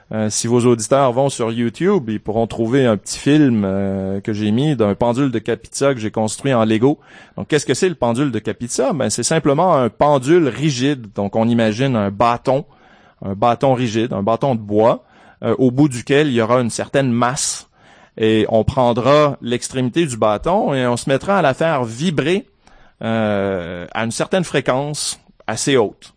Capizza. 0.10 0.30
si 0.30 0.47
vos 0.47 0.66
auditeurs 0.66 1.12
vont 1.12 1.30
sur 1.30 1.51
YouTube, 1.51 2.10
ils 2.10 2.20
pourront 2.20 2.47
trouver 2.47 2.86
un 2.86 2.97
petit 2.97 3.20
film 3.20 3.62
que 4.24 4.34
j'ai 4.34 4.51
mis 4.51 4.76
d'un 4.76 4.95
pendule 4.95 5.32
de 5.32 5.39
Capizza 5.39 5.93
que 5.93 5.99
j'ai 5.99 6.12
construit 6.12 6.53
en 6.53 6.66
Lego. 6.66 6.99
Donc, 7.38 7.47
qu'est-ce 7.47 7.66
que 7.66 7.74
c'est 7.74 7.89
le 7.89 7.95
pendule 7.95 8.32
de 8.32 8.39
Capizza 8.39 8.93
Ben, 8.93 9.10
c'est 9.10 9.24
simplement 9.24 9.76
un 9.76 9.89
pendule 9.89 10.47
rigide. 10.47 11.07
Donc, 11.16 11.36
on 11.36 11.47
imagine 11.47 11.95
un 11.95 12.12
bâton 12.12 12.66
un 13.24 13.34
bâton 13.34 13.74
rigide, 13.74 14.14
un 14.14 14.24
bâton 14.24 14.55
de 14.55 14.62
bois, 14.62 15.03
euh, 15.43 15.55
au 15.57 15.72
bout 15.72 15.89
duquel 15.89 16.28
il 16.28 16.34
y 16.34 16.41
aura 16.41 16.62
une 16.62 16.70
certaine 16.70 17.12
masse. 17.12 17.68
Et 18.18 18.45
on 18.49 18.64
prendra 18.64 19.38
l'extrémité 19.41 20.05
du 20.05 20.18
bâton 20.18 20.74
et 20.74 20.86
on 20.88 20.97
se 20.97 21.10
mettra 21.10 21.38
à 21.38 21.41
la 21.41 21.53
faire 21.53 21.86
vibrer 21.86 22.47
euh, 23.01 23.88
à 23.93 24.03
une 24.03 24.12
certaine 24.12 24.43
fréquence 24.43 25.22
assez 25.47 25.78
haute. 25.78 26.14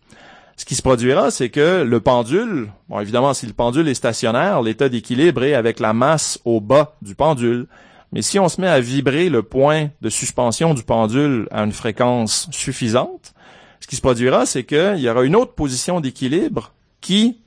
Ce 0.63 0.65
qui 0.65 0.77
se 0.77 0.83
produira, 0.83 1.33
c'est 1.33 1.49
que 1.49 1.83
le 1.83 1.99
pendule, 1.99 2.71
bon 2.89 3.01
évidemment 3.01 3.35
si 3.35 3.47
le 3.47 3.53
pendule 3.53 3.89
est 3.89 3.95
stationnaire, 3.95 4.63
l'état 4.63 4.89
d'équilibre 4.89 5.43
est 5.43 5.55
avec 5.55 5.81
la 5.81 5.93
masse 5.93 6.39
au 6.45 6.61
bas 6.61 6.95
du 7.03 7.17
pendule. 7.17 7.67
Mais 8.13 8.23
si 8.23 8.39
on 8.39 8.49
se 8.49 8.61
met 8.61 8.69
à 8.69 8.79
vibrer 8.79 9.29
le 9.29 9.43
point 9.43 9.89
de 10.03 10.09
suspension 10.09 10.73
du 10.73 10.85
pendule 10.85 11.49
à 11.51 11.65
une 11.65 11.73
fréquence 11.73 12.47
suffisante, 12.53 13.35
ce 13.81 13.89
qui 13.89 13.97
se 13.97 14.01
produira, 14.01 14.47
c'est 14.47 14.63
qu'il 14.63 14.99
y 14.99 15.09
aura 15.09 15.25
une 15.25 15.35
autre 15.35 15.53
position 15.53 15.99
d'équilibre 15.99 16.71
qui 17.01 17.39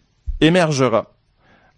émergera. 0.42 1.14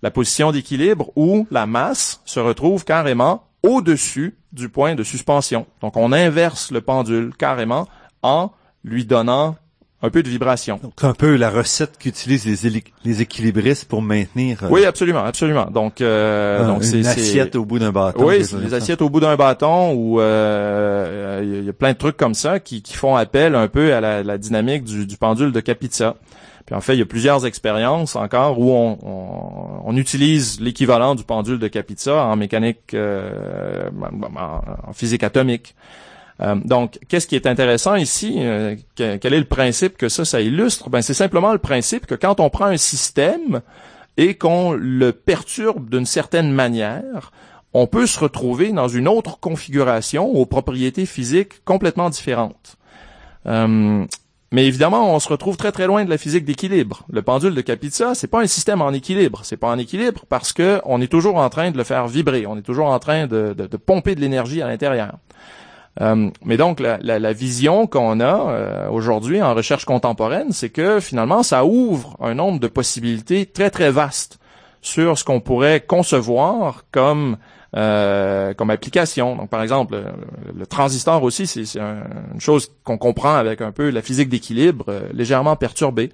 La 0.02 0.10
position 0.10 0.52
d'équilibre 0.52 1.12
où 1.16 1.46
la 1.52 1.68
masse 1.68 2.20
se 2.26 2.40
retrouve 2.40 2.84
carrément 2.84 3.44
au-dessus 3.62 4.40
du 4.54 4.70
point 4.70 4.96
de 4.96 5.04
suspension. 5.04 5.68
Donc 5.82 5.98
on 5.98 6.14
inverse 6.14 6.72
le 6.72 6.82
pendule 6.82 7.32
carrément 7.38 7.88
en 8.24 8.50
lui 8.84 9.06
donnant 9.06 9.56
un 10.02 10.10
peu 10.10 10.22
de 10.22 10.30
vibration. 10.30 10.80
Donc 10.82 10.94
un 11.04 11.14
peu 11.14 11.36
la 11.36 11.50
recette 11.50 11.98
qu'utilisent 11.98 12.46
les, 12.46 12.84
les 13.04 13.22
équilibristes 13.22 13.86
pour 13.86 14.02
maintenir. 14.02 14.64
Euh, 14.64 14.68
oui, 14.70 14.86
absolument, 14.86 15.24
absolument. 15.24 15.66
Donc, 15.72 16.02
euh, 16.02 16.66
donc 16.68 16.84
c'est 16.84 17.06
assiette 17.06 17.56
au 17.56 17.66
bout 17.66 17.80
d'un 17.80 17.92
bâton. 17.92 18.26
Oui, 18.26 18.40
des 18.40 18.74
assiettes 18.74 19.02
au 19.02 19.10
bout 19.10 19.20
d'un 19.20 19.36
bâton 19.36 19.94
où 19.94 20.20
euh, 20.20 21.42
il 21.44 21.66
y 21.66 21.70
a 21.70 21.74
plein 21.74 21.94
de 21.94 21.98
trucs 21.98 22.18
comme 22.18 22.36
ça 22.36 22.60
qui, 22.60 22.82
qui 22.82 22.94
font 22.94 23.16
appel 23.16 23.56
un 23.56 23.68
peu 23.68 23.94
à 23.94 24.02
la, 24.02 24.24
la 24.24 24.38
dynamique 24.38 24.84
du, 24.84 25.08
du 25.08 25.18
pendule 25.18 25.52
de 25.52 25.60
Capizza. 25.60 26.16
Puis 26.68 26.76
en 26.76 26.82
fait, 26.82 26.96
il 26.96 27.00
y 27.00 27.02
a 27.02 27.06
plusieurs 27.06 27.46
expériences 27.46 28.18
encore 28.18 28.60
où 28.60 28.72
on, 28.74 29.96
utilise 29.96 30.60
l'équivalent 30.60 31.16
du 31.16 31.24
pendule 31.24 31.60
de 31.60 31.68
Capizza 31.70 32.26
en 32.26 32.36
mécanique, 32.36 32.94
euh, 32.94 33.90
en, 34.86 34.94
physique 34.94 35.24
atomique. 35.24 35.76
Euh, 36.42 36.56
donc, 36.64 37.00
qu'est-ce 37.08 37.28
qui 37.28 37.36
est 37.36 37.48
intéressant 37.48 37.96
ici 37.96 38.36
euh, 38.38 38.76
Quel 38.96 39.34
est 39.34 39.40
le 39.40 39.46
principe 39.46 39.98
que 39.98 40.10
ça, 40.10 40.26
ça 40.26 40.42
illustre? 40.42 40.90
Ben, 40.90 41.02
c'est 41.02 41.14
simplement 41.14 41.52
le 41.52 41.58
principe 41.58 42.06
que 42.06 42.16
quand 42.16 42.40
on 42.40 42.50
prend 42.50 42.66
un 42.66 42.78
système 42.78 43.62
et 44.18 44.36
qu'on 44.36 44.74
le 44.74 45.12
perturbe 45.12 45.90
d'une 45.90 46.06
certaine 46.06 46.52
manière, 46.52 47.32
on 47.74 47.88
peut 47.88 48.08
se 48.08 48.20
retrouver 48.20 48.72
dans 48.72 48.88
une 48.88 49.08
autre 49.08 49.40
configuration 49.40 50.28
aux 50.28 50.46
propriétés 50.46 51.06
physiques 51.06 51.64
complètement 51.66 52.10
différentes. 52.10 52.78
mais 53.46 54.66
évidemment, 54.66 55.14
on 55.14 55.20
se 55.20 55.28
retrouve 55.28 55.58
très 55.58 55.72
très 55.72 55.88
loin 55.88 56.06
de 56.06 56.10
la 56.10 56.18
physique 56.18 56.46
d'équilibre. 56.46 57.06
Le 57.12 57.22
pendule 57.22 57.54
de 57.54 57.62
Kapitsa, 57.62 58.16
c'est 58.16 58.28
pas 58.28 58.42
un 58.42 58.48
système 58.48 58.82
en 58.82 58.92
équilibre. 58.92 59.42
C'est 59.44 59.58
pas 59.58 59.70
en 59.70 59.78
équilibre 59.78 60.24
parce 60.30 60.54
que 60.54 60.82
on 60.86 61.02
est 61.02 61.12
toujours 61.12 61.36
en 61.36 61.50
train 61.50 61.70
de 61.70 61.78
le 61.78 61.84
faire 61.84 62.08
vibrer. 62.08 62.48
On 62.48 62.58
est 62.58 62.64
toujours 62.64 62.88
en 62.88 63.00
train 63.00 63.28
de 63.28 63.54
pomper 63.86 64.16
de 64.16 64.22
l'énergie 64.22 64.62
à 64.62 64.68
l'intérieur. 64.68 65.18
Euh, 66.02 66.30
mais 66.46 66.58
donc 66.58 66.80
la, 66.80 67.34
vision 67.34 67.88
qu'on 67.88 68.20
a 68.20 68.52
euh, 68.52 68.90
aujourd'hui 68.90 69.42
en 69.42 69.54
recherche 69.54 69.86
contemporaine, 69.86 70.52
c'est 70.52 70.70
que 70.70 71.00
finalement 71.00 71.44
ça 71.44 71.66
ouvre 71.66 72.16
un 72.22 72.36
nombre 72.36 72.60
de 72.60 72.68
possibilités 72.68 73.46
très 73.46 73.70
très 73.70 73.90
vastes 73.90 74.40
sur 74.82 75.18
ce 75.18 75.24
qu'on 75.24 75.40
pourrait 75.40 75.82
concevoir 75.82 76.86
comme 76.92 77.38
euh, 77.76 78.54
comme 78.54 78.70
application. 78.70 79.36
Donc, 79.36 79.50
par 79.50 79.62
exemple, 79.62 80.02
le, 80.56 80.66
transistor 80.66 81.22
aussi, 81.22 81.46
c'est 81.48 81.78
une 81.78 82.40
chose 82.40 82.72
qu'on 82.86 82.98
comprend 82.98 83.36
avec 83.36 83.62
un 83.62 83.72
peu 83.72 83.90
la 83.90 84.02
physique 84.02 84.30
d'équilibre 84.30 84.86
légèrement 85.14 85.56
perturbée. 85.58 86.12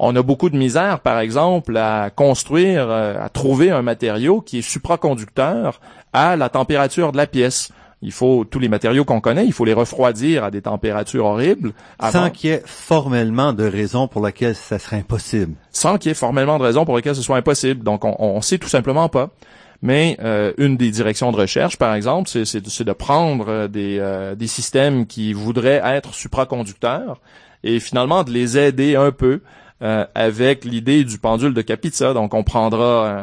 On 0.00 0.14
a 0.16 0.22
beaucoup 0.22 0.50
de 0.50 0.56
misère, 0.56 1.00
par 1.00 1.20
exemple, 1.20 1.76
à 1.76 2.10
construire, 2.10 2.90
à 2.90 3.28
trouver 3.28 3.70
un 3.70 3.82
matériau 3.82 4.40
qui 4.40 4.58
est 4.58 4.62
supraconducteur 4.62 5.80
à 6.12 6.36
la 6.36 6.48
température 6.48 7.12
de 7.12 7.16
la 7.16 7.26
pièce. 7.26 7.70
Il 8.00 8.12
faut 8.12 8.44
tous 8.44 8.60
les 8.60 8.68
matériaux 8.68 9.04
qu'on 9.04 9.20
connaît, 9.20 9.44
il 9.44 9.52
faut 9.52 9.64
les 9.64 9.72
refroidir 9.72 10.44
à 10.44 10.50
des 10.50 10.62
températures 10.62 11.24
horribles. 11.24 11.72
Sans 12.12 12.30
qu'il 12.30 12.50
y 12.50 12.52
ait 12.52 12.62
formellement 12.64 13.52
de 13.52 13.64
raison 13.64 14.06
pour 14.06 14.22
laquelle 14.22 14.54
ça 14.54 14.78
serait 14.78 14.98
impossible. 14.98 15.54
Sans 15.72 15.98
qu'il 15.98 16.10
y 16.10 16.12
ait 16.12 16.14
formellement 16.14 16.58
de 16.58 16.64
raison 16.64 16.84
pour 16.84 16.94
laquelle 16.94 17.16
ce 17.16 17.22
soit 17.22 17.36
impossible. 17.36 17.82
Donc, 17.82 18.04
on, 18.04 18.14
on 18.18 18.40
sait 18.40 18.58
tout 18.58 18.68
simplement 18.68 19.08
pas. 19.08 19.30
Mais 19.80 20.16
euh, 20.20 20.52
une 20.58 20.76
des 20.76 20.90
directions 20.90 21.30
de 21.30 21.36
recherche, 21.36 21.76
par 21.76 21.94
exemple, 21.94 22.28
c'est 22.28 22.84
de 22.84 22.92
prendre 22.92 23.48
euh, 23.48 23.68
des, 23.68 23.98
euh, 24.00 24.34
des 24.34 24.48
systèmes 24.48 25.06
qui 25.06 25.32
voudraient 25.32 25.80
être 25.84 26.14
supraconducteurs 26.14 27.20
et 27.62 27.78
finalement 27.78 28.24
de 28.24 28.30
les 28.30 28.58
aider 28.58 28.96
un 28.96 29.12
peu 29.12 29.40
euh, 29.80 30.04
avec 30.16 30.64
l'idée 30.64 31.04
du 31.04 31.18
pendule 31.18 31.54
de 31.54 31.62
Kapitsa. 31.62 32.12
Donc, 32.12 32.34
on 32.34 32.42
prendra 32.42 33.22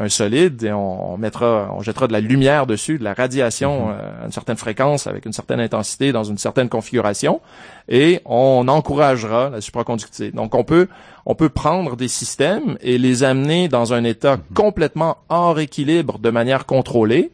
un, 0.00 0.08
solide 0.08 0.62
et 0.62 0.72
on, 0.72 1.18
mettra, 1.18 1.70
on 1.76 1.82
jettera 1.82 2.06
de 2.06 2.14
la 2.14 2.20
lumière 2.20 2.66
dessus, 2.66 2.98
de 2.98 3.04
la 3.04 3.12
radiation 3.12 3.88
mhm. 3.88 3.92
euh, 3.92 4.22
à 4.22 4.24
une 4.24 4.32
certaine 4.32 4.56
fréquence, 4.56 5.06
avec 5.06 5.26
une 5.26 5.34
certaine 5.34 5.60
intensité, 5.60 6.12
dans 6.12 6.24
une 6.24 6.38
certaine 6.38 6.70
configuration, 6.70 7.42
et 7.88 8.22
on 8.24 8.68
encouragera 8.68 9.50
la 9.50 9.60
supraconductivité. 9.60 10.34
Donc, 10.34 10.54
on 10.54 10.64
peut, 10.64 10.88
on 11.26 11.34
peut 11.34 11.50
prendre 11.50 11.94
des 11.94 12.08
systèmes 12.08 12.78
et 12.80 12.96
les 12.96 13.22
amener 13.22 13.68
dans 13.68 13.92
un 13.92 14.04
état 14.04 14.36
mhm. 14.36 14.42
complètement 14.54 15.18
hors 15.28 15.60
équilibre 15.60 16.18
de 16.18 16.30
manière 16.30 16.64
contrôlée 16.64 17.32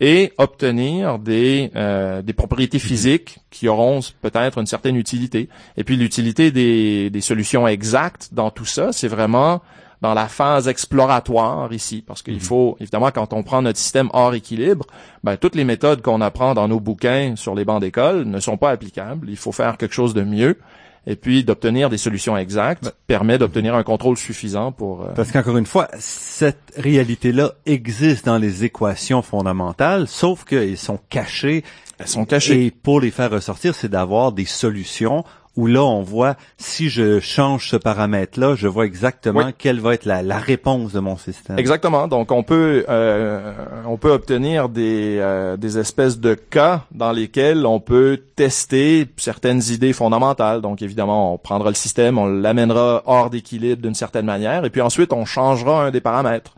et 0.00 0.32
obtenir 0.38 1.18
des, 1.18 1.70
euh, 1.74 2.22
des 2.22 2.32
propriétés 2.32 2.78
physiques 2.78 3.38
qui 3.50 3.68
auront 3.68 4.00
peut-être 4.20 4.58
une 4.58 4.66
certaine 4.66 4.96
utilité. 4.96 5.48
Et 5.76 5.84
puis 5.84 5.96
l'utilité 5.96 6.50
des, 6.50 7.10
des 7.10 7.20
solutions 7.20 7.66
exactes 7.66 8.30
dans 8.32 8.50
tout 8.50 8.66
ça, 8.66 8.92
c'est 8.92 9.08
vraiment 9.08 9.62
dans 10.02 10.14
la 10.14 10.28
phase 10.28 10.68
exploratoire 10.68 11.72
ici, 11.72 12.02
parce 12.06 12.22
qu'il 12.22 12.34
mhm. 12.34 12.40
faut, 12.40 12.76
évidemment, 12.80 13.10
quand 13.10 13.32
on 13.32 13.42
prend 13.42 13.62
notre 13.62 13.78
système 13.78 14.10
hors 14.12 14.34
équilibre, 14.34 14.84
ben, 15.24 15.36
toutes 15.36 15.54
les 15.54 15.64
méthodes 15.64 16.02
qu'on 16.02 16.20
apprend 16.20 16.54
dans 16.54 16.68
nos 16.68 16.80
bouquins 16.80 17.34
sur 17.36 17.54
les 17.54 17.64
bancs 17.64 17.80
d'école 17.80 18.24
ne 18.24 18.40
sont 18.40 18.58
pas 18.58 18.70
applicables. 18.70 19.30
Il 19.30 19.36
faut 19.36 19.52
faire 19.52 19.78
quelque 19.78 19.94
chose 19.94 20.14
de 20.14 20.22
mieux 20.22 20.58
et 21.06 21.16
puis 21.16 21.44
d'obtenir 21.44 21.88
des 21.88 21.98
solutions 21.98 22.36
exactes 22.36 22.92
permet 23.06 23.38
d'obtenir 23.38 23.74
un 23.74 23.82
contrôle 23.82 24.16
suffisant 24.16 24.72
pour... 24.72 25.02
Euh, 25.02 25.12
Parce 25.14 25.30
qu'encore 25.30 25.56
une 25.56 25.66
fois, 25.66 25.88
cette 25.98 26.72
réalité-là 26.76 27.52
existe 27.64 28.26
dans 28.26 28.38
les 28.38 28.64
équations 28.64 29.22
fondamentales, 29.22 30.08
sauf 30.08 30.44
qu'elles 30.44 30.76
sont 30.76 30.98
cachées. 31.08 31.64
Elles 31.98 32.08
sont 32.08 32.24
cachées. 32.24 32.66
Et 32.66 32.70
pour 32.70 33.00
les 33.00 33.10
faire 33.10 33.30
ressortir, 33.30 33.74
c'est 33.74 33.88
d'avoir 33.88 34.32
des 34.32 34.44
solutions 34.44 35.24
où 35.56 35.66
là, 35.66 35.82
on 35.82 36.02
voit, 36.02 36.36
si 36.58 36.90
je 36.90 37.18
change 37.20 37.70
ce 37.70 37.76
paramètre-là, 37.76 38.54
je 38.54 38.68
vois 38.68 38.84
exactement 38.84 39.50
quelle 39.56 39.80
va 39.80 39.94
être 39.94 40.04
la, 40.04 40.22
la, 40.22 40.38
réponse 40.38 40.92
de 40.92 41.00
mon 41.00 41.16
système. 41.16 41.58
Exactement. 41.58 42.08
Donc, 42.08 42.30
on 42.30 42.42
peut, 42.42 42.84
euh, 42.88 43.52
on 43.86 43.96
peut 43.96 44.10
obtenir 44.10 44.68
des, 44.68 45.18
euh, 45.18 45.56
des 45.56 45.78
espèces 45.78 46.20
de 46.20 46.34
cas 46.34 46.84
dans 46.92 47.12
lesquels 47.12 47.64
on 47.64 47.80
peut 47.80 48.20
tester 48.36 49.06
certaines 49.16 49.62
idées 49.70 49.94
fondamentales. 49.94 50.60
Donc, 50.60 50.82
évidemment, 50.82 51.34
on 51.34 51.38
prendra 51.38 51.70
le 51.70 51.74
système, 51.74 52.18
on 52.18 52.26
l'amènera 52.26 53.02
hors 53.06 53.30
d'équilibre 53.30 53.80
d'une 53.80 53.94
certaine 53.94 54.26
manière, 54.26 54.64
et 54.64 54.70
puis 54.70 54.82
ensuite, 54.82 55.12
on 55.12 55.24
changera 55.24 55.84
un 55.86 55.90
des 55.90 56.00
paramètres 56.00 56.54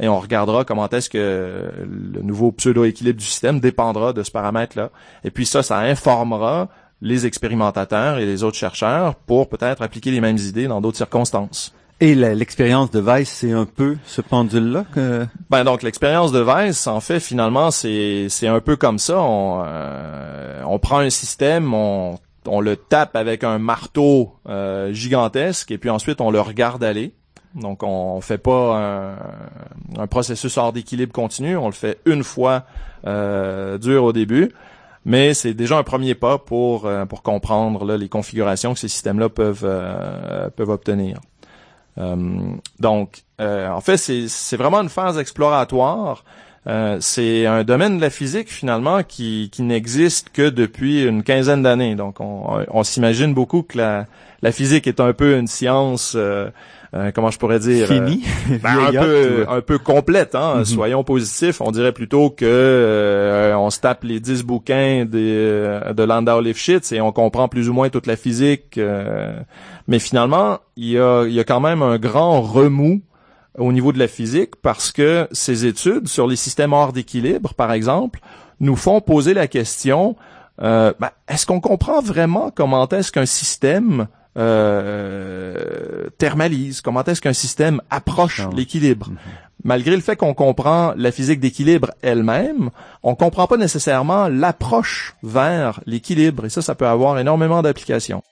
et 0.00 0.08
on 0.08 0.18
regardera 0.18 0.64
comment 0.64 0.88
est-ce 0.88 1.10
que 1.10 1.70
le 1.78 2.22
nouveau 2.22 2.52
pseudo-équilibre 2.52 3.18
du 3.18 3.24
système 3.24 3.60
dépendra 3.60 4.12
de 4.12 4.22
ce 4.22 4.30
paramètre-là. 4.30 4.90
Et 5.24 5.30
puis 5.30 5.44
ça, 5.44 5.62
ça 5.62 5.78
informera 5.78 6.68
les 7.02 7.26
expérimentateurs 7.26 8.18
et 8.18 8.26
les 8.26 8.42
autres 8.42 8.56
chercheurs 8.56 9.14
pour 9.14 9.48
peut-être 9.48 9.82
appliquer 9.82 10.10
les 10.10 10.20
mêmes 10.20 10.38
idées 10.38 10.66
dans 10.66 10.80
d'autres 10.80 10.98
circonstances. 10.98 11.74
Et 12.02 12.14
l'expérience 12.14 12.90
de 12.90 12.98
Weiss, 12.98 13.28
c'est 13.28 13.52
un 13.52 13.66
peu 13.66 13.98
ce 14.06 14.22
pendule-là 14.22 14.86
que... 14.94 15.26
Ben 15.50 15.64
donc 15.64 15.82
l'expérience 15.82 16.32
de 16.32 16.40
Weiss, 16.40 16.86
en 16.86 17.00
fait, 17.00 17.20
finalement, 17.20 17.70
c'est 17.70 18.28
c'est 18.30 18.48
un 18.48 18.60
peu 18.60 18.76
comme 18.76 18.98
ça. 18.98 19.20
On, 19.20 19.62
euh, 19.66 20.62
on 20.66 20.78
prend 20.78 21.00
un 21.00 21.10
système, 21.10 21.74
on, 21.74 22.18
on 22.46 22.60
le 22.62 22.76
tape 22.76 23.16
avec 23.16 23.44
un 23.44 23.58
marteau 23.58 24.32
euh, 24.48 24.94
gigantesque, 24.94 25.70
et 25.72 25.76
puis 25.76 25.90
ensuite 25.90 26.22
on 26.22 26.30
le 26.30 26.40
regarde 26.40 26.82
aller. 26.82 27.12
Donc 27.54 27.82
on 27.82 28.20
fait 28.22 28.38
pas 28.38 28.78
un, 28.78 30.02
un 30.02 30.06
processus 30.06 30.56
hors 30.56 30.72
d'équilibre 30.72 31.12
continu, 31.12 31.56
on 31.58 31.66
le 31.66 31.72
fait 31.72 31.98
une 32.06 32.24
fois 32.24 32.64
euh, 33.06 33.76
dur 33.76 34.04
au 34.04 34.12
début 34.14 34.52
mais 35.04 35.34
c'est 35.34 35.54
déjà 35.54 35.78
un 35.78 35.82
premier 35.82 36.14
pas 36.14 36.38
pour 36.38 36.86
euh, 36.86 37.06
pour 37.06 37.22
comprendre 37.22 37.84
là, 37.84 37.96
les 37.96 38.08
configurations 38.08 38.74
que 38.74 38.78
ces 38.80 38.88
systèmes-là 38.88 39.28
peuvent 39.28 39.64
euh, 39.64 40.48
peuvent 40.50 40.70
obtenir. 40.70 41.18
Euh, 41.98 42.16
donc, 42.78 43.22
en 43.38 43.80
fait, 43.80 43.96
c'est 43.96 44.56
vraiment 44.56 44.80
une 44.82 44.88
phase 44.90 45.18
exploratoire. 45.18 46.24
c'est 47.00 47.46
un 47.46 47.64
domaine 47.64 47.96
de 47.96 48.02
la 48.02 48.10
physique 48.10 48.50
finalement 48.50 49.02
qui, 49.02 49.48
qui 49.50 49.62
n'existe 49.62 50.30
que 50.30 50.50
depuis 50.50 51.02
une 51.04 51.22
quinzaine 51.22 51.62
d'années. 51.62 51.94
Donc, 51.94 52.20
on, 52.20 52.64
on 52.68 52.82
s'imagine 52.84 53.32
beaucoup 53.32 53.62
que 53.62 53.78
la, 53.78 54.06
la 54.42 54.52
physique 54.52 54.86
est 54.86 55.00
un 55.00 55.12
peu 55.14 55.38
une 55.38 55.46
science 55.46 56.16
euh, 56.92 57.12
comment 57.14 57.30
je 57.30 57.38
pourrais 57.38 57.60
dire 57.60 57.86
fini. 57.86 58.24
Euh, 58.50 58.58
ben, 58.62 58.78
un 58.86 58.90
peu 58.90 59.46
un 59.48 59.60
peu 59.60 59.78
complète 59.78 60.34
hein. 60.34 60.56
Mhm. 60.58 60.64
soyons 60.64 61.04
positifs. 61.04 61.60
On 61.60 61.70
dirait 61.70 61.92
plutôt 61.92 62.30
que 62.30 62.44
euh, 62.44 63.54
on 63.56 63.70
se 63.70 63.78
tape 63.78 64.02
les 64.02 64.18
dix 64.18 64.42
bouquins 64.42 65.04
de, 65.04 65.92
de 65.92 66.02
Landau 66.02 66.40
Lifshitz 66.40 66.90
et 66.90 67.00
on 67.00 67.12
comprend 67.12 67.46
plus 67.46 67.68
ou 67.68 67.74
moins 67.74 67.90
toute 67.90 68.06
la 68.06 68.16
physique 68.16 68.78
mais 69.86 69.98
finalement 69.98 70.58
il 70.76 70.90
y 70.90 70.98
a 70.98 71.24
il 71.26 71.32
y 71.32 71.40
a 71.40 71.44
quand 71.44 71.60
même 71.60 71.82
un 71.82 71.98
grand 71.98 72.42
remous 72.42 73.02
au 73.56 73.72
niveau 73.72 73.92
de 73.92 73.98
la 73.98 74.08
physique 74.08 74.56
parce 74.60 74.90
que 74.90 75.28
ces 75.30 75.66
études 75.66 76.08
sur 76.08 76.26
les 76.26 76.36
systèmes 76.36 76.72
hors 76.72 76.92
d'équilibre 76.92 77.54
par 77.54 77.72
exemple 77.72 78.20
nous 78.58 78.76
font 78.76 79.00
poser 79.00 79.32
la 79.34 79.46
question 79.46 80.16
ben, 80.58 80.92
est-ce 81.28 81.46
qu'on 81.46 81.60
comprend 81.60 82.00
vraiment 82.00 82.50
comment 82.52 82.88
est-ce 82.88 83.12
qu'un 83.12 83.26
système 83.26 84.08
euh, 84.38 86.08
thermalise, 86.18 86.80
comment 86.80 87.04
est-ce 87.04 87.20
qu'un 87.20 87.32
système 87.32 87.80
approche 87.90 88.42
l'équilibre? 88.54 89.08
Mhm. 89.08 89.16
Malgré 89.62 89.94
le 89.94 90.00
fait 90.00 90.16
qu'on 90.16 90.34
comprend 90.34 90.94
la 90.96 91.12
physique 91.12 91.40
d'équilibre 91.40 91.90
elle-même, 92.00 92.70
on 93.02 93.14
comprend 93.14 93.46
pas 93.46 93.58
nécessairement 93.58 94.28
l'approche 94.28 95.14
vers 95.22 95.80
l'équilibre, 95.86 96.46
et 96.46 96.48
ça, 96.48 96.62
ça 96.62 96.74
peut 96.74 96.86
avoir 96.86 97.18
énormément 97.18 97.60
d'applications. 97.60 98.22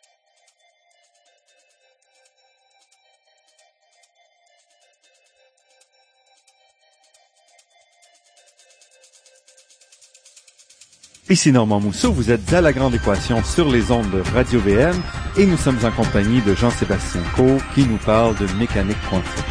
Ici 11.30 11.52
Normand 11.52 11.78
Mousseau, 11.78 12.10
vous 12.10 12.30
êtes 12.30 12.50
à 12.54 12.62
La 12.62 12.72
Grande 12.72 12.94
Équation 12.94 13.44
sur 13.44 13.70
les 13.70 13.90
ondes 13.90 14.10
de 14.10 14.22
Radio 14.34 14.58
VM 14.60 14.98
et 15.36 15.44
nous 15.44 15.58
sommes 15.58 15.76
en 15.84 15.90
compagnie 15.90 16.40
de 16.40 16.54
Jean-Sébastien 16.54 17.20
Coe 17.36 17.58
qui 17.74 17.84
nous 17.84 17.98
parle 17.98 18.34
de 18.36 18.46
mécanique 18.58 18.96
quantique. 19.10 19.44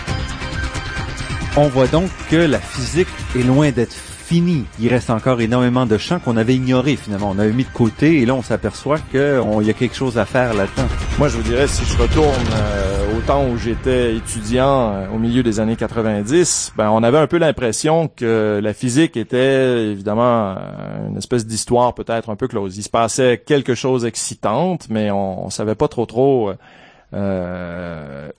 On 1.56 1.68
voit 1.68 1.86
donc 1.86 2.10
que 2.32 2.36
la 2.36 2.60
physique 2.60 3.08
est 3.36 3.44
loin 3.44 3.70
d'être 3.70 3.96
finie. 4.28 4.66
Il 4.82 4.90
reste 4.90 5.10
encore 5.10 5.40
énormément 5.40 5.86
de 5.86 5.98
champs 5.98 6.20
qu'on 6.20 6.36
avait 6.36 6.56
ignorés 6.56 6.98
finalement. 6.98 7.32
On 7.34 7.40
avait 7.40 7.54
mis 7.54 7.64
de 7.64 7.70
côté 7.70 8.22
et 8.22 8.26
là 8.26 8.34
on 8.34 8.42
s'aperçoit 8.42 9.00
qu'il 9.00 9.66
y 9.66 9.70
a 9.70 9.74
quelque 9.74 9.96
chose 9.96 10.18
à 10.18 10.26
faire 10.26 10.54
là-dedans. 10.54 10.88
Moi 11.18 11.30
je 11.30 11.38
vous 11.38 11.44
dirais, 11.44 11.66
si 11.68 11.86
je 11.86 11.98
retourne 11.98 12.28
euh, 12.28 13.18
au 13.18 13.22
temps 13.22 13.48
où 13.48 13.58
j'étais 13.58 14.16
étudiant 14.16 14.92
euh, 14.92 15.08
au 15.16 15.18
milieu 15.18 15.44
des 15.44 15.62
années 15.62 15.78
90, 15.78 16.74
ben 16.76 16.90
on 16.90 17.04
avait 17.04 17.20
un 17.20 17.28
peu 17.28 17.38
l'impression 17.38 18.10
que 18.14 18.60
la 18.62 18.74
physique 18.74 19.16
était 19.16 19.92
évidemment 19.92 20.56
euh, 20.58 21.08
une 21.08 21.18
espèce 21.18 21.46
d'histoire 21.46 21.94
peut-être 21.94 22.30
un 22.30 22.36
peu 22.36 22.50
close. 22.50 22.76
Il 22.78 22.84
se 22.84 22.90
passait 22.90 23.38
quelque 23.38 23.76
chose 23.76 24.02
d'excitante, 24.02 24.88
mais 24.90 25.10
on, 25.10 25.46
on 25.46 25.50
savait 25.50 25.76
pas 25.76 25.88
trop 25.88 26.06
trop 26.06 26.52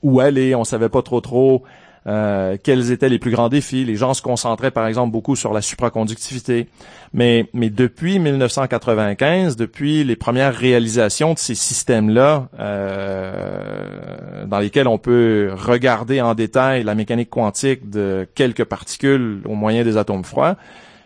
où 0.03 0.21
aller, 0.21 0.55
on 0.55 0.65
savait 0.65 0.91
pas 0.91 1.01
trop 1.01 1.23
trop 1.23 1.65
euh, 2.07 2.57
quels 2.63 2.93
étaient 2.93 3.09
les 3.09 3.19
plus 3.19 3.31
grands 3.31 3.49
défis? 3.49 3.85
Les 3.85 3.97
gens 3.97 4.15
se 4.15 4.23
concentraient 4.23 4.71
par 4.71 4.87
exemple 4.87 5.13
beaucoup 5.13 5.37
sur 5.37 5.53
la 5.53 5.61
supraconductivité. 5.63 6.69
Mais, 7.13 7.47
mais 7.55 7.71
depuis 7.71 8.19
1995, 8.19 9.57
depuis 9.57 10.05
les 10.05 10.17
premières 10.17 10.55
réalisations 10.55 11.35
de 11.35 11.39
ces 11.39 11.55
systèmes-là, 11.55 12.49
euh, 12.59 14.45
dans 14.47 14.59
lesquels 14.59 14.89
on 14.89 14.99
peut 14.99 15.51
regarder 15.55 16.21
en 16.21 16.35
détail 16.35 16.85
la 16.85 16.95
mécanique 16.95 17.31
quantique 17.31 17.89
de 17.89 18.27
quelques 18.35 18.65
particules 18.65 19.41
au 19.45 19.55
moyen 19.55 19.85
des 19.85 19.97
atomes 19.97 20.25
froids, 20.25 20.57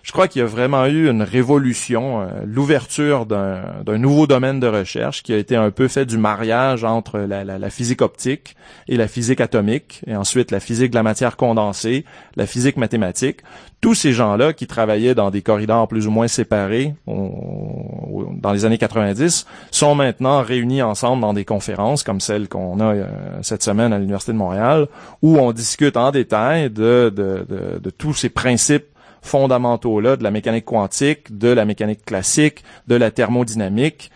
je 0.02 0.10
crois 0.10 0.26
qu'il 0.26 0.40
y 0.40 0.42
a 0.42 0.48
vraiment 0.48 0.86
eu 0.86 1.08
une 1.08 1.22
révolution, 1.22 2.22
euh, 2.22 2.26
l'ouverture 2.44 3.24
d'un 3.24 3.98
nouveau 3.98 4.26
domaine 4.26 4.58
de 4.58 4.66
recherche 4.66 5.22
qui 5.22 5.32
a 5.32 5.36
été 5.36 5.54
un 5.54 5.70
peu 5.70 5.86
fait 5.86 6.06
du 6.06 6.18
mariage 6.18 6.82
entre 6.82 7.20
la, 7.20 7.44
la, 7.44 7.70
physique 7.70 8.02
optique 8.02 8.56
et 8.88 8.96
la 8.96 9.06
physique 9.06 9.40
atomique, 9.40 10.02
et 10.06 10.16
ensuite 10.16 10.50
la 10.50 10.58
physique 10.58 10.90
de 10.90 10.96
la 10.96 11.04
matière 11.04 11.36
condensée, 11.36 12.04
la 12.34 12.46
physique 12.46 12.76
mathématique. 12.76 13.40
Tous 13.80 13.94
ces 13.94 14.12
gens-là 14.12 14.52
qui 14.52 14.66
travaillaient 14.66 15.14
dans 15.14 15.30
des 15.30 15.42
corridors 15.42 15.88
plus 15.88 16.06
ou 16.06 16.10
moins 16.10 16.28
séparés 16.28 16.94
dans 17.06 18.52
les 18.52 18.64
années 18.64 18.78
90 18.78 19.46
sont 19.70 19.94
maintenant 19.94 20.42
réunis 20.42 20.82
ensemble 20.82 21.22
dans 21.22 21.32
des 21.32 21.44
conférences 21.44 22.02
comme 22.02 22.20
celle 22.20 22.48
qu'on 22.48 22.78
a 22.80 22.94
euh, 22.94 23.06
cette 23.42 23.62
semaine 23.62 23.92
à 23.92 23.98
l'Université 23.98 24.32
de 24.32 24.36
Montréal, 24.38 24.88
où 25.20 25.38
on 25.38 25.52
discute 25.52 25.96
en 25.96 26.10
détail 26.10 26.70
de, 26.70 27.12
de, 27.14 27.46
de 27.78 27.90
tous 27.90 28.14
ces 28.14 28.28
principes 28.28 28.91
fondamentaux-là 29.22 30.16
de 30.16 30.22
la 30.22 30.30
mécanique 30.30 30.64
quantique, 30.64 31.36
de 31.36 31.48
la 31.48 31.64
mécanique 31.64 32.04
classique, 32.04 32.62
de 32.88 32.96
la 32.96 33.10
thermodynamique 33.10 34.10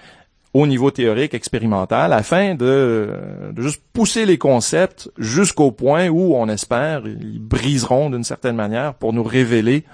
au 0.52 0.66
niveau 0.66 0.90
théorique 0.90 1.34
expérimental 1.34 2.12
afin 2.12 2.54
de, 2.54 3.10
juste 3.58 3.82
pousser 3.92 4.24
les 4.24 4.38
concepts 4.38 5.10
jusqu'au 5.18 5.70
point 5.70 6.08
où 6.08 6.34
on 6.34 6.48
espère 6.48 7.06
ils 7.06 7.40
briseront 7.40 8.08
d'une 8.10 8.24
certaine 8.24 8.56
manière 8.56 8.94
pour 8.94 9.12
nous 9.12 9.22
révéler 9.22 9.84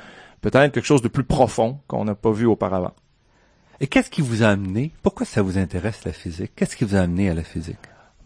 peut-être 0.40 0.72
quelque 0.72 0.86
chose 0.86 1.02
de 1.02 1.08
plus 1.08 1.24
profond 1.24 1.80
qu'on 1.88 2.04
n'a 2.04 2.14
pas 2.14 2.30
vu 2.30 2.46
auparavant. 2.46 2.94
Et 3.80 3.88
qu'est-ce 3.88 4.10
qui 4.10 4.20
vous 4.20 4.44
a 4.44 4.48
amené? 4.48 4.92
Pourquoi 5.02 5.26
ça 5.26 5.42
vous 5.42 5.58
intéresse 5.58 6.04
la 6.04 6.12
physique? 6.12 6.52
Qu'est-ce 6.54 6.76
qui 6.76 6.84
vous 6.84 6.94
a 6.94 7.00
amené 7.00 7.28
à 7.28 7.34
la 7.34 7.42
physique? 7.42 7.78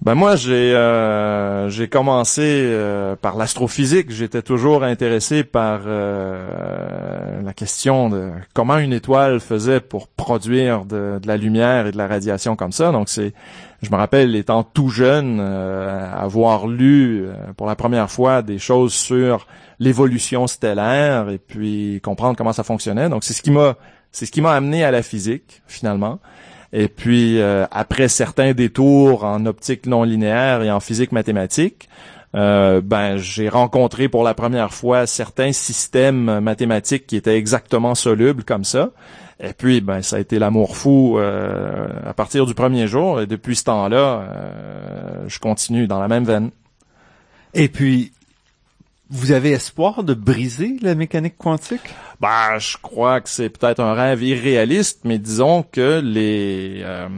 Ben 0.03 0.14
moi 0.14 0.36
j'ai 0.36 0.74
euh, 0.74 1.68
j'ai 1.70 1.88
commencé 1.88 2.42
euh, 2.44 3.16
par 3.16 3.36
l'astrophysique. 3.36 4.11
J'étais 4.11 4.42
toujours 4.42 4.84
intéressé 4.84 5.42
par 5.42 5.80
euh, 5.86 7.42
la 7.42 7.53
question 7.53 8.11
de 8.11 8.30
comment 8.53 8.78
une 8.78 8.92
étoile 8.92 9.40
faisait 9.40 9.80
pour 9.80 10.07
produire 10.09 10.84
de, 10.84 11.18
de, 11.20 11.26
la 11.26 11.36
lumière 11.36 11.86
et 11.86 11.92
de 11.92 11.97
la 11.97 12.07
radiation 12.07 12.57
comme 12.57 12.72
ça. 12.72 12.92
Donc 12.92 13.09
c'est 13.09 13.32
je 13.82 13.90
me 13.90 13.97
rappelle 13.97 14.36
étant 14.36 14.62
tout 14.62 14.90
jeune 14.90 15.40
avoir 15.40 16.66
lu 16.66 17.26
pour 17.57 17.66
la 17.66 17.76
première 17.76 18.11
fois 18.11 18.42
des 18.42 18.59
choses 18.59 18.94
sur 18.94 19.47
l'évolution 19.78 20.47
stellaire 20.47 21.28
et 21.28 21.38
puis 21.38 22.01
comprendre 22.03 22.36
comment 22.36 22.53
ça 22.53 22.64
fonctionnait. 22.64 23.09
Donc 23.09 23.24
c'est 23.24 23.34
ce 23.34 23.42
qui 23.42 23.51
m'a 23.51 23.76
c'est 24.12 24.24
ce 24.26 24.32
qui 24.32 24.40
m'a 24.40 24.53
amené 24.53 24.84
à 24.84 24.90
la 24.90 25.03
physique 25.03 25.62
finalement. 25.66 26.20
Et 26.79 26.89
puis, 26.89 27.41
euh, 27.41 27.64
après 27.70 28.07
certains 28.07 28.53
détours 28.53 29.24
en 29.24 29.47
optique 29.47 29.87
non 29.87 30.03
linéaire 30.03 30.62
et 30.62 30.70
en 30.70 30.79
physique 30.79 31.11
mathématique, 31.11 31.89
euh, 32.35 32.83
ben 32.83 33.16
j'ai 33.16 33.49
rencontré 33.49 34.11
pour 34.11 34.22
la 34.22 34.35
première 34.35 34.74
fois 34.74 35.07
certains 35.07 35.53
systèmes 35.53 36.41
mathématiques 36.41 37.07
qui 37.07 37.16
étaient 37.16 37.39
exactement 37.39 37.95
solubles 37.95 38.45
comme 38.45 38.64
ça. 38.64 38.91
Et 39.41 39.55
puis, 39.55 39.81
ben 39.81 40.03
ça 40.03 40.16
a 40.16 40.18
été 40.18 40.39
l'amour 40.39 40.77
fou 40.77 41.16
euh, 41.16 41.89
à 42.05 42.12
partir 42.12 42.45
du 42.45 42.53
premier 42.53 42.87
jour. 42.87 43.22
Et 43.22 43.27
depuis 43.27 43.57
ce 43.57 43.64
temps-là, 43.64 44.24
je 45.29 45.39
continue 45.39 45.87
dans 45.87 45.99
la 45.99 46.09
même 46.09 46.24
veine. 46.24 46.51
Et 47.55 47.68
puis, 47.68 48.12
vous 49.09 49.33
avez 49.33 49.51
espoir 49.53 50.03
de 50.03 50.15
briser 50.15 50.77
la 50.83 50.95
mécanique 50.95 51.37
quantique? 51.39 51.95
Bah, 52.21 52.59
je 52.59 52.77
crois 52.81 53.21
que 53.21 53.29
c'est 53.29 53.51
peut-être 53.51 53.81
un 53.81 53.95
rêve 53.95 54.23
irréaliste, 54.23 55.01
mais 55.05 55.19
disons 55.19 55.63
que 55.63 56.01
les 56.03 56.81
euh, 56.83 57.09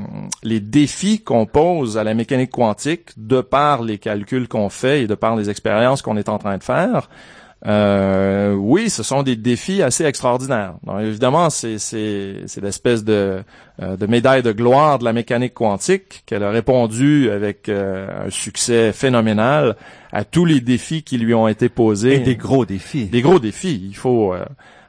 les 0.42 0.60
défis 0.60 1.20
qu'on 1.20 1.46
pose 1.46 1.96
à 1.96 2.04
la 2.04 2.14
mécanique 2.14 2.50
quantique, 2.50 3.10
de 3.16 3.40
par 3.40 3.82
les 3.82 3.98
calculs 3.98 4.48
qu'on 4.48 4.68
fait 4.68 5.02
et 5.02 5.06
de 5.06 5.14
par 5.14 5.36
les 5.36 5.48
expériences 5.50 6.02
qu'on 6.02 6.16
est 6.16 6.28
en 6.28 6.38
train 6.38 6.58
de 6.58 6.64
faire, 6.64 7.08
euh, 7.66 8.54
oui, 8.54 8.88
ce 8.88 9.02
sont 9.02 9.24
des 9.24 9.34
défis 9.34 9.82
assez 9.82 10.04
extraordinaires. 10.04 10.74
Donc, 10.84 11.00
évidemment, 11.00 11.50
c'est 11.50 11.78
c'est 11.78 12.42
c'est 12.46 12.60
l'espèce 12.60 13.02
de 13.02 13.42
euh, 13.82 13.96
de 13.96 14.06
médaille 14.06 14.42
de 14.42 14.52
gloire 14.52 15.00
de 15.00 15.04
la 15.04 15.12
mécanique 15.12 15.54
quantique 15.54 16.22
qu'elle 16.24 16.44
a 16.44 16.50
répondu 16.50 17.30
avec 17.30 17.68
euh, 17.68 18.26
un 18.26 18.30
succès 18.30 18.92
phénoménal 18.92 19.76
à 20.12 20.24
tous 20.24 20.44
les 20.44 20.60
défis 20.60 21.02
qui 21.02 21.18
lui 21.18 21.34
ont 21.34 21.48
été 21.48 21.68
posés. 21.68 22.16
Et 22.16 22.20
des 22.20 22.36
gros 22.36 22.64
défis. 22.64 23.06
Des 23.06 23.22
gros 23.22 23.40
défis. 23.40 23.82
Il 23.84 23.96
faut 23.96 24.34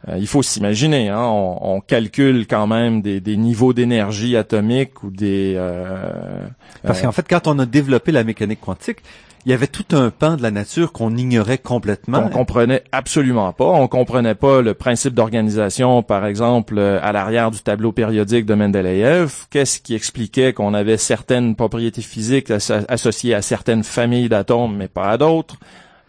euh, 0.07 0.17
il 0.17 0.27
faut 0.27 0.41
s'imaginer, 0.41 1.09
hein, 1.09 1.25
on, 1.25 1.81
calcule 1.81 2.47
quand 2.47 2.67
même 2.67 3.01
des, 3.01 3.37
niveaux 3.37 3.73
d'énergie 3.73 4.37
atomique 4.37 5.03
ou 5.03 5.09
des... 5.09 5.55
Euh, 5.57 6.45
Parce 6.83 7.01
qu'en 7.01 7.11
fait, 7.11 7.27
quand 7.27 7.47
on 7.47 7.59
a 7.59 7.65
développé 7.65 8.13
la 8.13 8.23
mécanique 8.23 8.61
quantique, 8.61 8.99
il 9.45 9.51
y 9.51 9.53
avait 9.53 9.67
tout 9.67 9.95
un 9.95 10.09
pan 10.09 10.35
de 10.35 10.41
la 10.41 10.51
nature 10.51 10.91
qu'on 10.91 11.15
ignorait 11.15 11.57
complètement. 11.57 12.23
On 12.25 12.29
comprenait 12.29 12.83
absolument 12.91 13.53
pas. 13.53 13.65
On 13.65 13.87
comprenait 13.87 14.35
pas 14.35 14.61
le 14.61 14.73
principe 14.73 15.13
d'organisation, 15.13 16.03
par 16.03 16.25
exemple, 16.25 16.77
euh, 16.77 16.99
à 17.01 17.11
l'arrière 17.11 17.51
du 17.51 17.59
tableau 17.59 17.91
périodique 17.91 18.45
de 18.45 18.53
Mendeleïev. 18.53 19.45
Qu'est-ce 19.49 19.79
qui 19.79 19.95
expliquait 19.95 20.53
qu'on 20.53 20.73
avait 20.73 20.97
certaines 20.97 21.55
propriétés 21.55 22.01
physiques 22.01 22.51
associées 22.51 23.33
à 23.33 23.41
certaines 23.41 23.83
familles 23.83 24.29
d'atomes, 24.29 24.75
mais 24.75 24.87
pas 24.87 25.09
à 25.09 25.17
d'autres? 25.17 25.55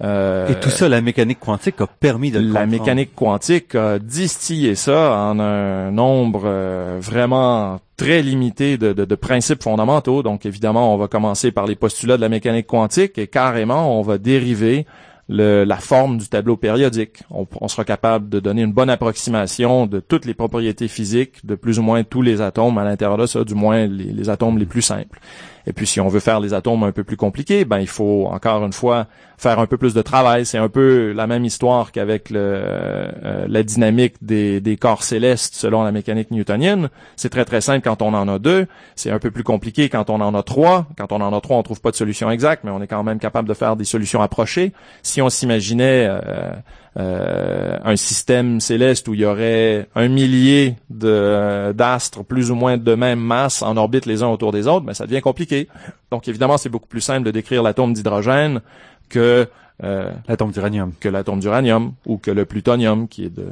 Euh, 0.03 0.49
et 0.49 0.55
tout 0.61 0.71
ça, 0.71 0.89
la 0.89 1.01
mécanique 1.01 1.41
quantique 1.41 1.81
a 1.81 1.87
permis 1.87 2.31
de 2.31 2.39
le 2.39 2.53
La 2.53 2.67
mécanique 2.67 3.15
quantique 3.15 3.75
a 3.75 3.99
distillé 3.99 4.75
ça 4.75 5.15
en 5.15 5.39
un 5.39 5.91
nombre 5.91 6.43
euh, 6.45 6.99
vraiment 7.01 7.81
très 7.99 8.23
limité 8.23 8.79
de, 8.79 8.95
de, 8.95 9.05
de, 9.05 9.15
principes 9.15 9.63
fondamentaux. 9.63 10.23
Donc 10.23 10.47
évidemment, 10.47 10.95
on 10.95 10.97
va 10.97 11.07
commencer 11.07 11.53
par 11.53 11.67
les 11.67 11.77
postulats 11.77 12.17
de 12.17 12.23
la 12.23 12.31
mécanique 12.31 12.67
quantique 12.67 13.19
et 13.19 13.27
carrément, 13.27 13.99
on 13.99 14.03
va 14.03 14.17
dériver 14.17 14.87
le, 15.29 15.65
la 15.65 15.77
forme 15.77 16.17
du 16.17 16.29
tableau 16.29 16.57
périodique. 16.57 17.23
On, 17.31 17.47
on, 17.61 17.69
sera 17.69 17.85
capable 17.85 18.31
de 18.31 18.41
donner 18.41 18.63
une 18.63 18.73
bonne 18.73 18.91
approximation 18.91 19.87
de 19.87 20.01
toutes 20.01 20.25
les 20.25 20.35
propriétés 20.35 20.89
physiques 20.89 21.45
de 21.45 21.55
plus 21.55 21.79
ou 21.79 21.83
moins 21.83 22.03
tous 22.05 22.23
les 22.23 22.41
atomes 22.41 22.79
à 22.79 22.85
l'intérieur 22.85 23.19
de 23.19 23.27
ça, 23.27 23.45
du 23.45 23.55
moins 23.55 23.87
les, 23.87 24.13
les 24.13 24.31
atomes 24.31 24.59
les 24.59 24.67
plus 24.67 24.83
simples. 24.83 25.21
Et 25.67 25.73
puis 25.73 25.87
si 25.87 26.01
on 26.01 26.09
veut 26.09 26.21
faire 26.21 26.41
les 26.41 26.55
atomes 26.55 26.83
un 26.85 26.93
peu 26.93 27.05
plus 27.05 27.17
compliqués, 27.17 27.65
ben 27.65 27.79
il 27.79 27.87
faut 27.87 28.27
encore 28.31 28.65
une 28.65 28.73
fois 28.73 29.07
faire 29.39 29.59
un 29.59 29.67
peu 29.67 29.77
plus 29.77 29.95
de 29.95 30.03
travail. 30.03 30.45
C'est 30.45 30.59
un 30.59 30.69
peu 30.69 31.13
la 31.13 31.27
même 31.27 31.45
histoire 31.45 31.93
qu'avec 31.93 32.31
euh, 32.31 33.47
la 33.49 33.63
dynamique 33.63 34.15
des, 34.23 34.61
des, 34.61 34.77
corps 34.77 35.03
célestes 35.03 35.55
selon 35.55 35.83
la 35.83 35.93
mécanique 35.93 36.31
newtonienne. 36.31 36.91
C'est 37.17 37.31
très 37.31 37.45
très 37.45 37.61
simple 37.61 37.83
quand 37.83 38.03
on 38.03 38.15
en 38.15 38.29
a 38.29 38.39
deux. 38.39 38.67
C'est 38.97 39.11
un 39.11 39.19
peu 39.19 39.31
plus 39.31 39.45
compliqué 39.45 39.89
quand 39.89 40.11
on 40.11 40.21
en 40.21 40.35
a 40.35 40.43
trois. 40.43 40.87
Quand 40.99 41.13
on 41.13 41.21
en 41.21 41.37
a 41.37 41.41
trois, 41.41 41.57
on 41.57 41.63
trouve 41.63 41.81
pas 41.81 41.91
de 41.91 41.97
solution 41.97 42.31
exacte, 42.31 42.65
mais 42.65 42.71
on 42.71 42.83
est 42.83 42.87
quand 42.87 43.03
même 43.03 43.19
capable 43.19 43.49
de 43.49 43.55
faire 43.55 43.77
des 43.77 43.85
solutions 43.85 44.23
approchées. 44.23 44.73
Si 45.03 45.23
on 45.23 45.31
s'imaginait 45.31 46.07
euh, 46.09 46.53
euh, 46.97 47.79
un 47.85 47.95
système 47.95 48.59
céleste 48.61 49.07
où 49.07 49.15
il 49.15 49.21
y 49.21 49.25
aurait 49.25 49.89
un 49.95 50.09
millier 50.09 50.75
de 50.91 51.73
d'astres 51.73 52.25
plus 52.25 52.51
ou 52.51 52.57
moins 52.57 52.79
de 52.79 52.95
même 52.97 53.21
masse 53.21 53.63
en 53.63 53.77
orbite 53.77 54.07
les 54.07 54.25
uns 54.25 54.29
autour 54.29 54.51
des 54.51 54.67
autres, 54.67 54.87
ben 54.87 54.95
ça 54.95 55.07
devient 55.07 55.21
compliqué. 55.21 55.69
Donc 56.11 56.27
évidemment, 56.27 56.59
c'est 56.59 56.69
beaucoup 56.69 56.89
plus 56.89 57.01
simple 57.01 57.25
de 57.25 57.31
décrire 57.31 57.63
l'atome 57.63 57.93
d'hydrogène 57.93 58.61
que 59.09 59.47
euh, 59.85 60.13
l'atome 60.27 60.51
d'uranium, 60.51 60.93
que 60.99 61.09
l'atome 61.09 61.39
d'uranium 61.39 61.93
ou 62.07 62.19
que 62.19 62.33
le 62.33 62.45
plutonium 62.45 63.07
qui 63.07 63.25
est 63.25 63.35
de. 63.35 63.47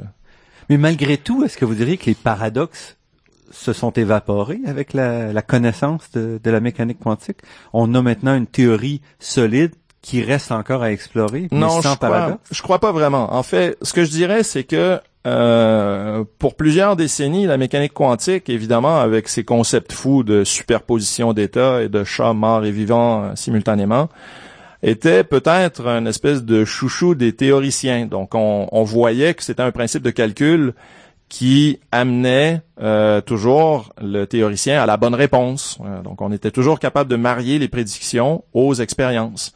Mais 0.69 0.77
malgré 0.77 1.17
tout, 1.17 1.43
est-ce 1.43 1.57
que 1.57 1.65
vous 1.65 1.75
diriez 1.75 1.97
que 1.97 2.07
les 2.07 2.15
paradoxes 2.15 2.97
se 3.51 3.71
sont 3.73 3.91
évaporés 3.91 4.59
avec 4.67 4.93
la, 4.93 5.33
la 5.33 5.41
connaissance 5.41 6.11
de, 6.11 6.39
de, 6.43 6.51
la 6.51 6.59
mécanique 6.59 6.99
quantique? 6.99 7.37
On 7.71 7.95
a 7.95 8.01
maintenant 8.01 8.35
une 8.35 8.47
théorie 8.47 9.01
solide 9.17 9.71
qui 10.01 10.23
reste 10.23 10.51
encore 10.51 10.81
à 10.83 10.91
explorer, 10.91 11.47
non, 11.51 11.81
sans 11.81 11.93
je 11.93 11.97
Crois, 11.97 12.37
je 12.51 12.61
crois 12.61 12.79
pas 12.79 12.91
vraiment. 12.91 13.33
En 13.33 13.43
fait, 13.43 13.77
ce 13.81 13.93
que 13.93 14.03
je 14.03 14.09
dirais, 14.09 14.43
c'est 14.43 14.63
que 14.63 14.99
euh, 15.27 16.23
pour 16.39 16.55
plusieurs 16.55 16.95
décennies, 16.95 17.45
la 17.45 17.57
mécanique 17.57 17.93
quantique, 17.93 18.49
évidemment, 18.49 18.99
avec 18.99 19.27
ses 19.27 19.43
concepts 19.43 19.91
fous 19.91 20.23
de 20.23 20.43
superposition 20.43 21.33
d'états 21.33 21.83
et 21.83 21.89
de 21.89 22.03
chats 22.05 22.33
morts 22.33 22.63
et 22.63 22.71
vivants 22.71 23.23
euh, 23.23 23.31
simultanément, 23.35 24.07
était 24.81 25.25
peut-être 25.25 25.85
une 25.87 26.07
espèce 26.07 26.45
de 26.45 26.63
chouchou 26.63 27.15
des 27.15 27.33
théoriciens. 27.33 28.05
Donc, 28.05 28.33
on, 28.33 28.69
on 28.71 28.83
voyait 28.83 29.33
que 29.33 29.43
c'était 29.43 29.63
un 29.63 29.71
principe 29.71 30.03
de 30.03 30.11
calcul 30.11 30.73
qui 31.29 31.79
amenait 31.91 32.61
euh, 32.81 33.21
toujours 33.21 33.93
le 34.01 34.25
théoricien 34.25 34.81
à 34.81 34.85
la 34.85 34.97
bonne 34.97 35.13
réponse. 35.13 35.77
Euh, 35.85 36.01
donc, 36.01 36.21
on 36.21 36.31
était 36.31 36.51
toujours 36.51 36.79
capable 36.79 37.09
de 37.09 37.15
marier 37.15 37.59
les 37.59 37.67
prédictions 37.67 38.43
aux 38.53 38.73
expériences. 38.73 39.53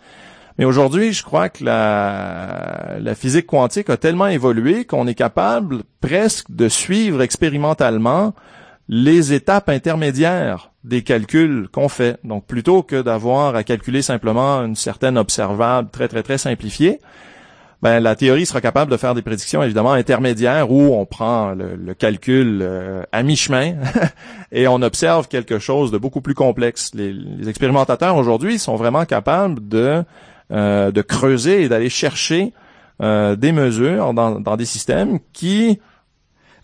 Mais 0.58 0.66
aujourd'hui, 0.66 1.14
je 1.14 1.24
crois 1.24 1.50
que 1.50 1.64
la, 1.64 2.98
la, 3.00 3.16
physique 3.16 3.48
quantique 3.48 3.90
a 3.90 3.98
tellement 3.98 4.28
évolué 4.28 4.86
qu'on 4.86 5.08
est 5.08 5.16
capable 5.16 5.84
presque 6.00 6.52
de 6.52 6.70
suivre 6.70 7.22
expérimentalement 7.22 8.34
les 8.88 9.34
étapes 9.34 9.70
intermédiaires 9.70 10.72
des 10.84 11.02
calculs 11.02 11.68
qu'on 11.72 11.90
fait. 11.90 12.18
Donc, 12.24 12.46
plutôt 12.46 12.84
que 12.84 13.02
d'avoir 13.02 13.56
à 13.56 13.64
calculer 13.64 14.02
simplement 14.02 14.64
une 14.64 14.76
certaine 14.76 15.18
observable 15.18 15.90
très, 15.90 16.08
très, 16.08 16.22
très 16.22 16.38
simplifiée, 16.38 17.00
ben, 17.84 18.00
la 18.00 18.16
théorie 18.16 18.46
sera 18.46 18.62
capable 18.62 18.90
de 18.92 18.96
faire 18.96 19.14
des 19.14 19.22
prédictions 19.22 19.62
évidemment 19.62 19.92
intermédiaires 19.92 20.72
où 20.72 20.94
on 20.94 21.06
prend 21.06 21.54
le, 21.54 21.94
calcul 21.94 22.60
euh, 22.62 23.04
à 23.12 23.24
mi-chemin 23.24 23.74
et 24.54 24.70
on 24.70 24.82
observe 24.82 25.28
quelque 25.28 25.60
chose 25.60 25.92
de 25.92 25.98
beaucoup 25.98 26.22
plus 26.22 26.34
complexe. 26.34 26.92
Les, 26.94 27.50
expérimentateurs 27.50 28.16
aujourd'hui 28.16 28.58
sont 28.58 28.78
vraiment 28.78 29.04
capables 29.04 29.68
de, 29.68 30.02
euh, 30.54 30.92
de 30.92 31.02
creuser 31.02 31.64
et 31.64 31.70
d'aller 31.70 31.90
chercher 31.90 32.54
euh, 33.02 33.36
des 33.36 33.52
mesures 33.52 34.14
dans, 34.14 34.40
dans 34.40 34.56
des 34.56 34.66
systèmes 34.66 35.20
qui 35.34 35.80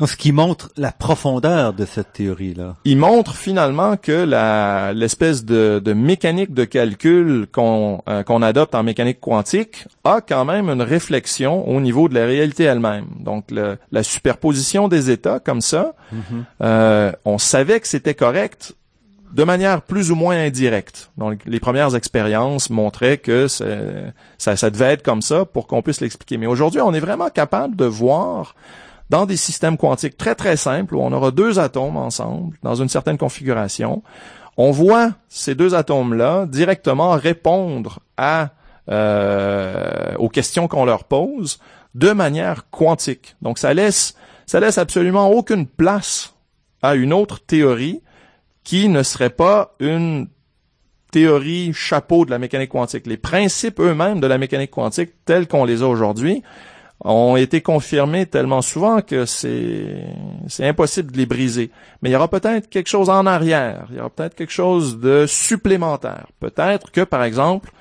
ce 0.08 0.16
qui 0.16 0.32
montre 0.32 0.70
la 0.78 0.92
profondeur 0.92 1.74
de 1.74 1.86
cette 1.86 2.14
théorie-là. 2.14 2.76
Il 2.86 2.98
montre 2.98 3.36
finalement 3.36 3.98
que 3.98 4.12
la, 4.12 4.94
l'espèce 4.94 5.44
de, 5.44 5.82
de 5.84 5.94
mécanique 5.94 6.54
de 6.54 6.64
calcul 6.64 7.48
qu'on, 7.52 8.02
euh, 8.08 8.24
qu'on 8.24 8.42
adopte 8.42 8.76
en 8.76 8.84
mécanique 8.84 9.20
quantique 9.20 9.86
a 10.04 10.22
quand 10.22 10.46
même 10.46 10.70
une 10.70 10.82
réflexion 10.82 11.68
au 11.68 11.82
niveau 11.82 12.08
de 12.08 12.16
la 12.16 12.26
réalité 12.26 12.64
elle-même. 12.64 13.08
Donc 13.20 13.46
la 13.52 14.04
superposition 14.04 14.88
des 14.88 15.10
états 15.10 15.40
comme 15.40 15.62
ça, 15.62 15.94
mm-hmm. 16.14 16.44
euh, 16.64 17.12
on 17.26 17.38
savait 17.38 17.80
que 17.80 17.88
c'était 17.88 18.14
correct 18.14 18.76
de 19.34 19.44
manière 19.44 19.82
plus 19.82 20.12
ou 20.12 20.16
moins 20.16 20.38
indirecte. 20.38 21.12
Donc, 21.18 21.42
les 21.46 21.60
premières 21.60 21.96
expériences 21.96 22.70
montraient 22.70 23.18
que 23.18 23.48
ça, 23.48 24.56
ça 24.56 24.70
devait 24.70 24.94
être 24.94 25.04
comme 25.04 25.22
ça 25.22 25.46
pour 25.46 25.68
qu'on 25.68 25.82
puisse 25.82 26.02
l'expliquer. 26.02 26.38
Mais 26.38 26.48
aujourd'hui, 26.48 26.82
on 26.82 26.94
est 26.94 27.00
vraiment 27.00 27.30
capable 27.30 27.76
de 27.76 27.86
voir 27.86 28.56
dans 29.10 29.26
des 29.26 29.38
systèmes 29.38 29.78
quantiques 29.78 30.18
très 30.18 30.36
très 30.36 30.56
simples 30.56 30.96
où 30.96 31.02
on 31.02 31.12
aura 31.12 31.32
deux 31.32 31.60
atomes 31.60 31.98
ensemble 31.98 32.58
dans 32.64 32.76
une 32.76 32.90
certaine 32.90 33.18
configuration. 33.18 34.04
On 34.58 34.72
voit 34.72 35.14
ces 35.30 35.56
deux 35.56 35.74
atomes-là 35.74 36.46
directement 36.46 37.12
répondre 37.12 38.00
à 38.18 38.50
euh, 38.90 40.16
aux 40.18 40.30
questions 40.30 40.68
qu'on 40.68 40.86
leur 40.86 41.04
pose 41.04 41.60
de 41.96 42.12
manière 42.12 42.70
quantique. 42.70 43.36
Donc 43.42 43.58
ça 43.60 43.74
laisse 43.74 44.16
ça 44.46 44.60
laisse 44.60 44.78
absolument 44.80 45.30
aucune 45.30 45.68
place 45.68 46.34
à 46.82 46.96
une 46.96 47.14
autre 47.14 47.40
théorie 47.40 48.02
qui 48.64 48.89
ne 48.89 49.03
serait 49.03 49.30
pas 49.30 49.76
une 49.80 50.28
théorie 51.12 51.74
chapeau 51.74 52.26
de 52.26 52.32
la 52.32 52.39
mécanique 52.39 52.70
quantique. 52.70 53.07
Les 53.07 53.18
principes 53.18 53.80
eux-mêmes 53.80 54.20
de 54.20 54.28
la 54.28 54.38
mécanique 54.38 54.72
quantique 54.72 55.12
tels 55.26 55.47
qu'on 55.47 55.66
les 55.66 55.82
a 55.82 55.88
aujourd'hui 55.88 56.43
ont 57.01 57.38
été 57.38 57.62
confirmés 57.62 58.26
tellement 58.26 58.62
souvent 58.62 59.01
que 59.01 59.26
c'est 59.26 60.03
impossible 60.60 61.12
de 61.12 61.18
les 61.18 61.26
briser. 61.26 61.72
Mais 62.01 62.10
il 62.10 62.14
y 62.14 62.16
aura 62.16 62.28
peut-être 62.28 62.70
quelque 62.70 62.89
chose 62.89 63.10
en 63.10 63.26
arrière, 63.26 63.88
il 63.89 63.97
y 63.97 63.99
aura 63.99 64.10
peut-être 64.10 64.36
quelque 64.36 64.51
chose 64.51 64.99
de 64.99 65.26
supplémentaire. 65.26 66.28
Peut-être 66.39 66.91
que, 66.91 67.01
par 67.01 67.24
exemple, 67.24 67.72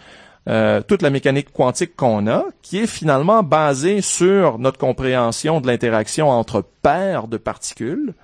euh, 0.49 0.81
toute 0.87 1.03
la 1.03 1.11
mécanique 1.11 1.53
quantique 1.53 1.97
qu'on 1.97 2.27
a, 2.29 2.45
qui 2.63 2.79
est 2.79 2.87
finalement 2.87 3.43
basée 3.43 4.01
sur 4.01 4.59
notre 4.59 4.79
compréhension 4.79 5.61
de 5.61 5.67
l'interaction 5.67 6.31
entre 6.31 6.65
paires 6.83 7.27
de 7.27 7.37
particules, 7.37 8.15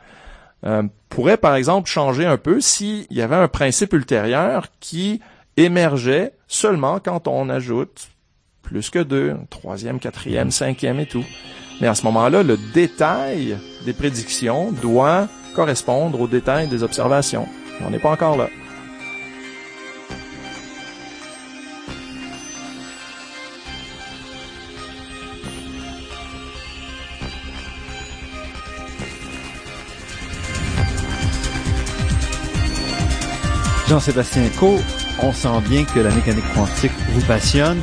euh, 0.64 0.82
pourrait, 1.08 1.36
par 1.36 1.54
exemple, 1.54 1.88
changer 1.88 2.26
un 2.26 2.36
peu 2.36 2.60
s'il 2.60 3.06
y 3.10 3.22
avait 3.22 3.36
un 3.36 3.48
principe 3.48 3.92
ultérieur 3.92 4.68
qui 4.80 5.20
émergeait 5.56 6.32
seulement 6.48 6.98
quand 7.00 7.28
on 7.28 7.48
ajoute 7.48 8.08
plus 8.62 8.90
que 8.90 8.98
deux, 8.98 9.36
troisième, 9.50 10.00
quatrième, 10.00 10.50
cinquième 10.50 10.98
et 11.00 11.06
tout. 11.06 11.24
Mais 11.80 11.86
à 11.86 11.94
ce 11.94 12.04
moment-là, 12.04 12.42
le 12.42 12.56
détail 12.72 13.58
des 13.84 13.92
prédictions 13.92 14.72
doit 14.72 15.28
correspondre 15.54 16.20
au 16.20 16.26
détail 16.26 16.68
des 16.68 16.82
observations. 16.82 17.46
On 17.84 17.90
n'est 17.90 17.98
pas 17.98 18.10
encore 18.10 18.36
là. 18.36 18.48
Jean-Sébastien 33.94 34.48
Co, 34.58 34.80
on 35.22 35.32
sent 35.32 35.60
bien 35.68 35.84
que 35.84 36.00
la 36.00 36.10
mécanique 36.12 36.52
quantique 36.52 36.90
vous 37.10 37.24
passionne. 37.26 37.80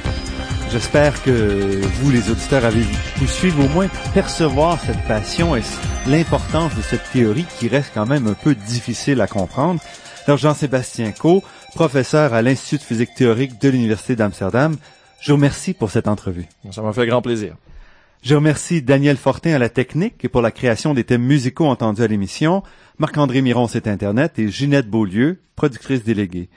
J'espère 0.70 1.24
que 1.24 1.32
vous, 1.32 2.12
les 2.12 2.30
auditeurs, 2.30 2.66
avez 2.66 2.84
pu 3.16 3.28
suivre 3.28 3.64
au 3.64 3.70
moins 3.70 3.88
percevoir 4.14 4.78
cette 4.82 5.02
passion 5.08 5.56
et 5.56 5.62
l'importance 6.08 6.76
de 6.76 6.82
cette 6.82 7.10
théorie 7.14 7.46
qui 7.58 7.70
reste 7.70 7.92
quand 7.94 8.06
même 8.06 8.28
un 8.28 8.34
peu 8.34 8.56
difficile 8.56 9.22
à 9.22 9.28
comprendre. 9.28 9.80
Alors, 10.28 10.38
Jean-Sébastien 10.38 11.14
Co, 11.14 11.46
professeur 11.76 12.34
à 12.34 12.42
l'Institut 12.42 12.80
de 12.80 12.84
physique 12.84 13.16
théorique 13.16 13.62
de 13.62 13.70
l'Université 13.70 14.18
d'Amsterdam, 14.18 14.76
je 15.22 15.32
vous 15.32 15.38
remercie 15.38 15.74
pour 15.74 15.92
cette 15.92 16.10
entrevue. 16.10 16.46
Ça 16.72 16.82
m'a 16.82 16.92
fait 16.92 17.08
grand 17.08 17.22
plaisir. 17.22 17.56
Je 18.22 18.36
remercie 18.36 18.84
Daniel 18.84 19.18
Fortin 19.18 19.54
à 19.54 19.58
la 19.58 19.70
technique 19.70 20.24
et 20.24 20.30
pour 20.30 20.44
la 20.44 20.52
création 20.52 20.94
des 20.94 21.04
thèmes 21.04 21.24
musicaux 21.24 21.66
entendus 21.66 22.04
à 22.04 22.08
l'émission, 22.08 22.62
Marc-André 23.00 23.42
Miron, 23.42 23.68
site 23.68 23.88
Internet 23.88 24.38
et 24.38 24.48
Ginette 24.48 24.88
Beaulieu, 24.88 25.40
productrice 25.56 26.04
déléguée. 26.04 26.48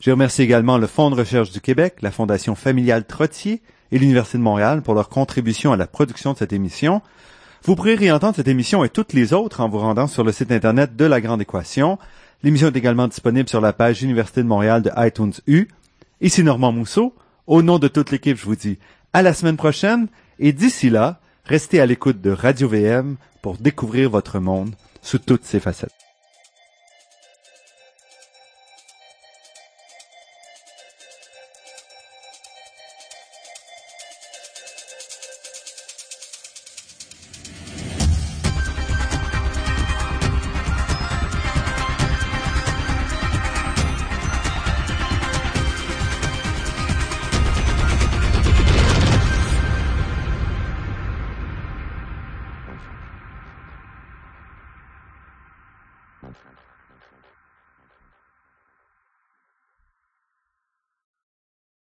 Je 0.00 0.10
remercie 0.10 0.40
également 0.40 0.78
le 0.78 0.86
Fonds 0.86 1.10
de 1.10 1.16
recherche 1.16 1.50
du 1.50 1.60
Québec, 1.60 1.96
la 2.00 2.10
Fondation 2.10 2.54
familiale 2.54 3.04
Trottier 3.04 3.60
et 3.92 3.98
l'Université 3.98 4.38
de 4.38 4.42
Montréal 4.42 4.80
pour 4.80 4.94
leur 4.94 5.10
contribution 5.10 5.72
à 5.72 5.76
la 5.76 5.86
production 5.86 6.32
de 6.32 6.38
cette 6.38 6.54
émission. 6.54 7.02
Vous 7.64 7.76
pourrez 7.76 7.96
réentendre 7.96 8.36
cette 8.36 8.48
émission 8.48 8.82
et 8.82 8.88
toutes 8.88 9.12
les 9.12 9.34
autres 9.34 9.60
en 9.60 9.68
vous 9.68 9.78
rendant 9.78 10.06
sur 10.06 10.24
le 10.24 10.32
site 10.32 10.50
Internet 10.50 10.96
de 10.96 11.04
La 11.04 11.20
Grande 11.20 11.42
Équation. 11.42 11.98
L'émission 12.42 12.68
est 12.68 12.76
également 12.76 13.08
disponible 13.08 13.50
sur 13.50 13.60
la 13.60 13.74
page 13.74 14.02
Université 14.02 14.42
de 14.42 14.48
Montréal 14.48 14.80
de 14.80 14.90
iTunes 14.96 15.34
U. 15.46 15.68
Ici 16.22 16.42
Normand 16.42 16.72
Mousseau. 16.72 17.14
Au 17.46 17.60
nom 17.60 17.78
de 17.78 17.88
toute 17.88 18.10
l'équipe, 18.10 18.38
je 18.38 18.46
vous 18.46 18.56
dis 18.56 18.78
à 19.12 19.20
la 19.20 19.34
semaine 19.34 19.58
prochaine 19.58 20.08
et 20.40 20.52
d'ici 20.52 20.90
là, 20.90 21.20
restez 21.44 21.80
à 21.80 21.86
l'écoute 21.86 22.20
de 22.20 22.30
Radio 22.30 22.68
VM 22.68 23.16
pour 23.42 23.58
découvrir 23.58 24.10
votre 24.10 24.40
monde 24.40 24.74
sous 25.02 25.18
toutes 25.18 25.44
ses 25.44 25.60
facettes. 25.60 26.09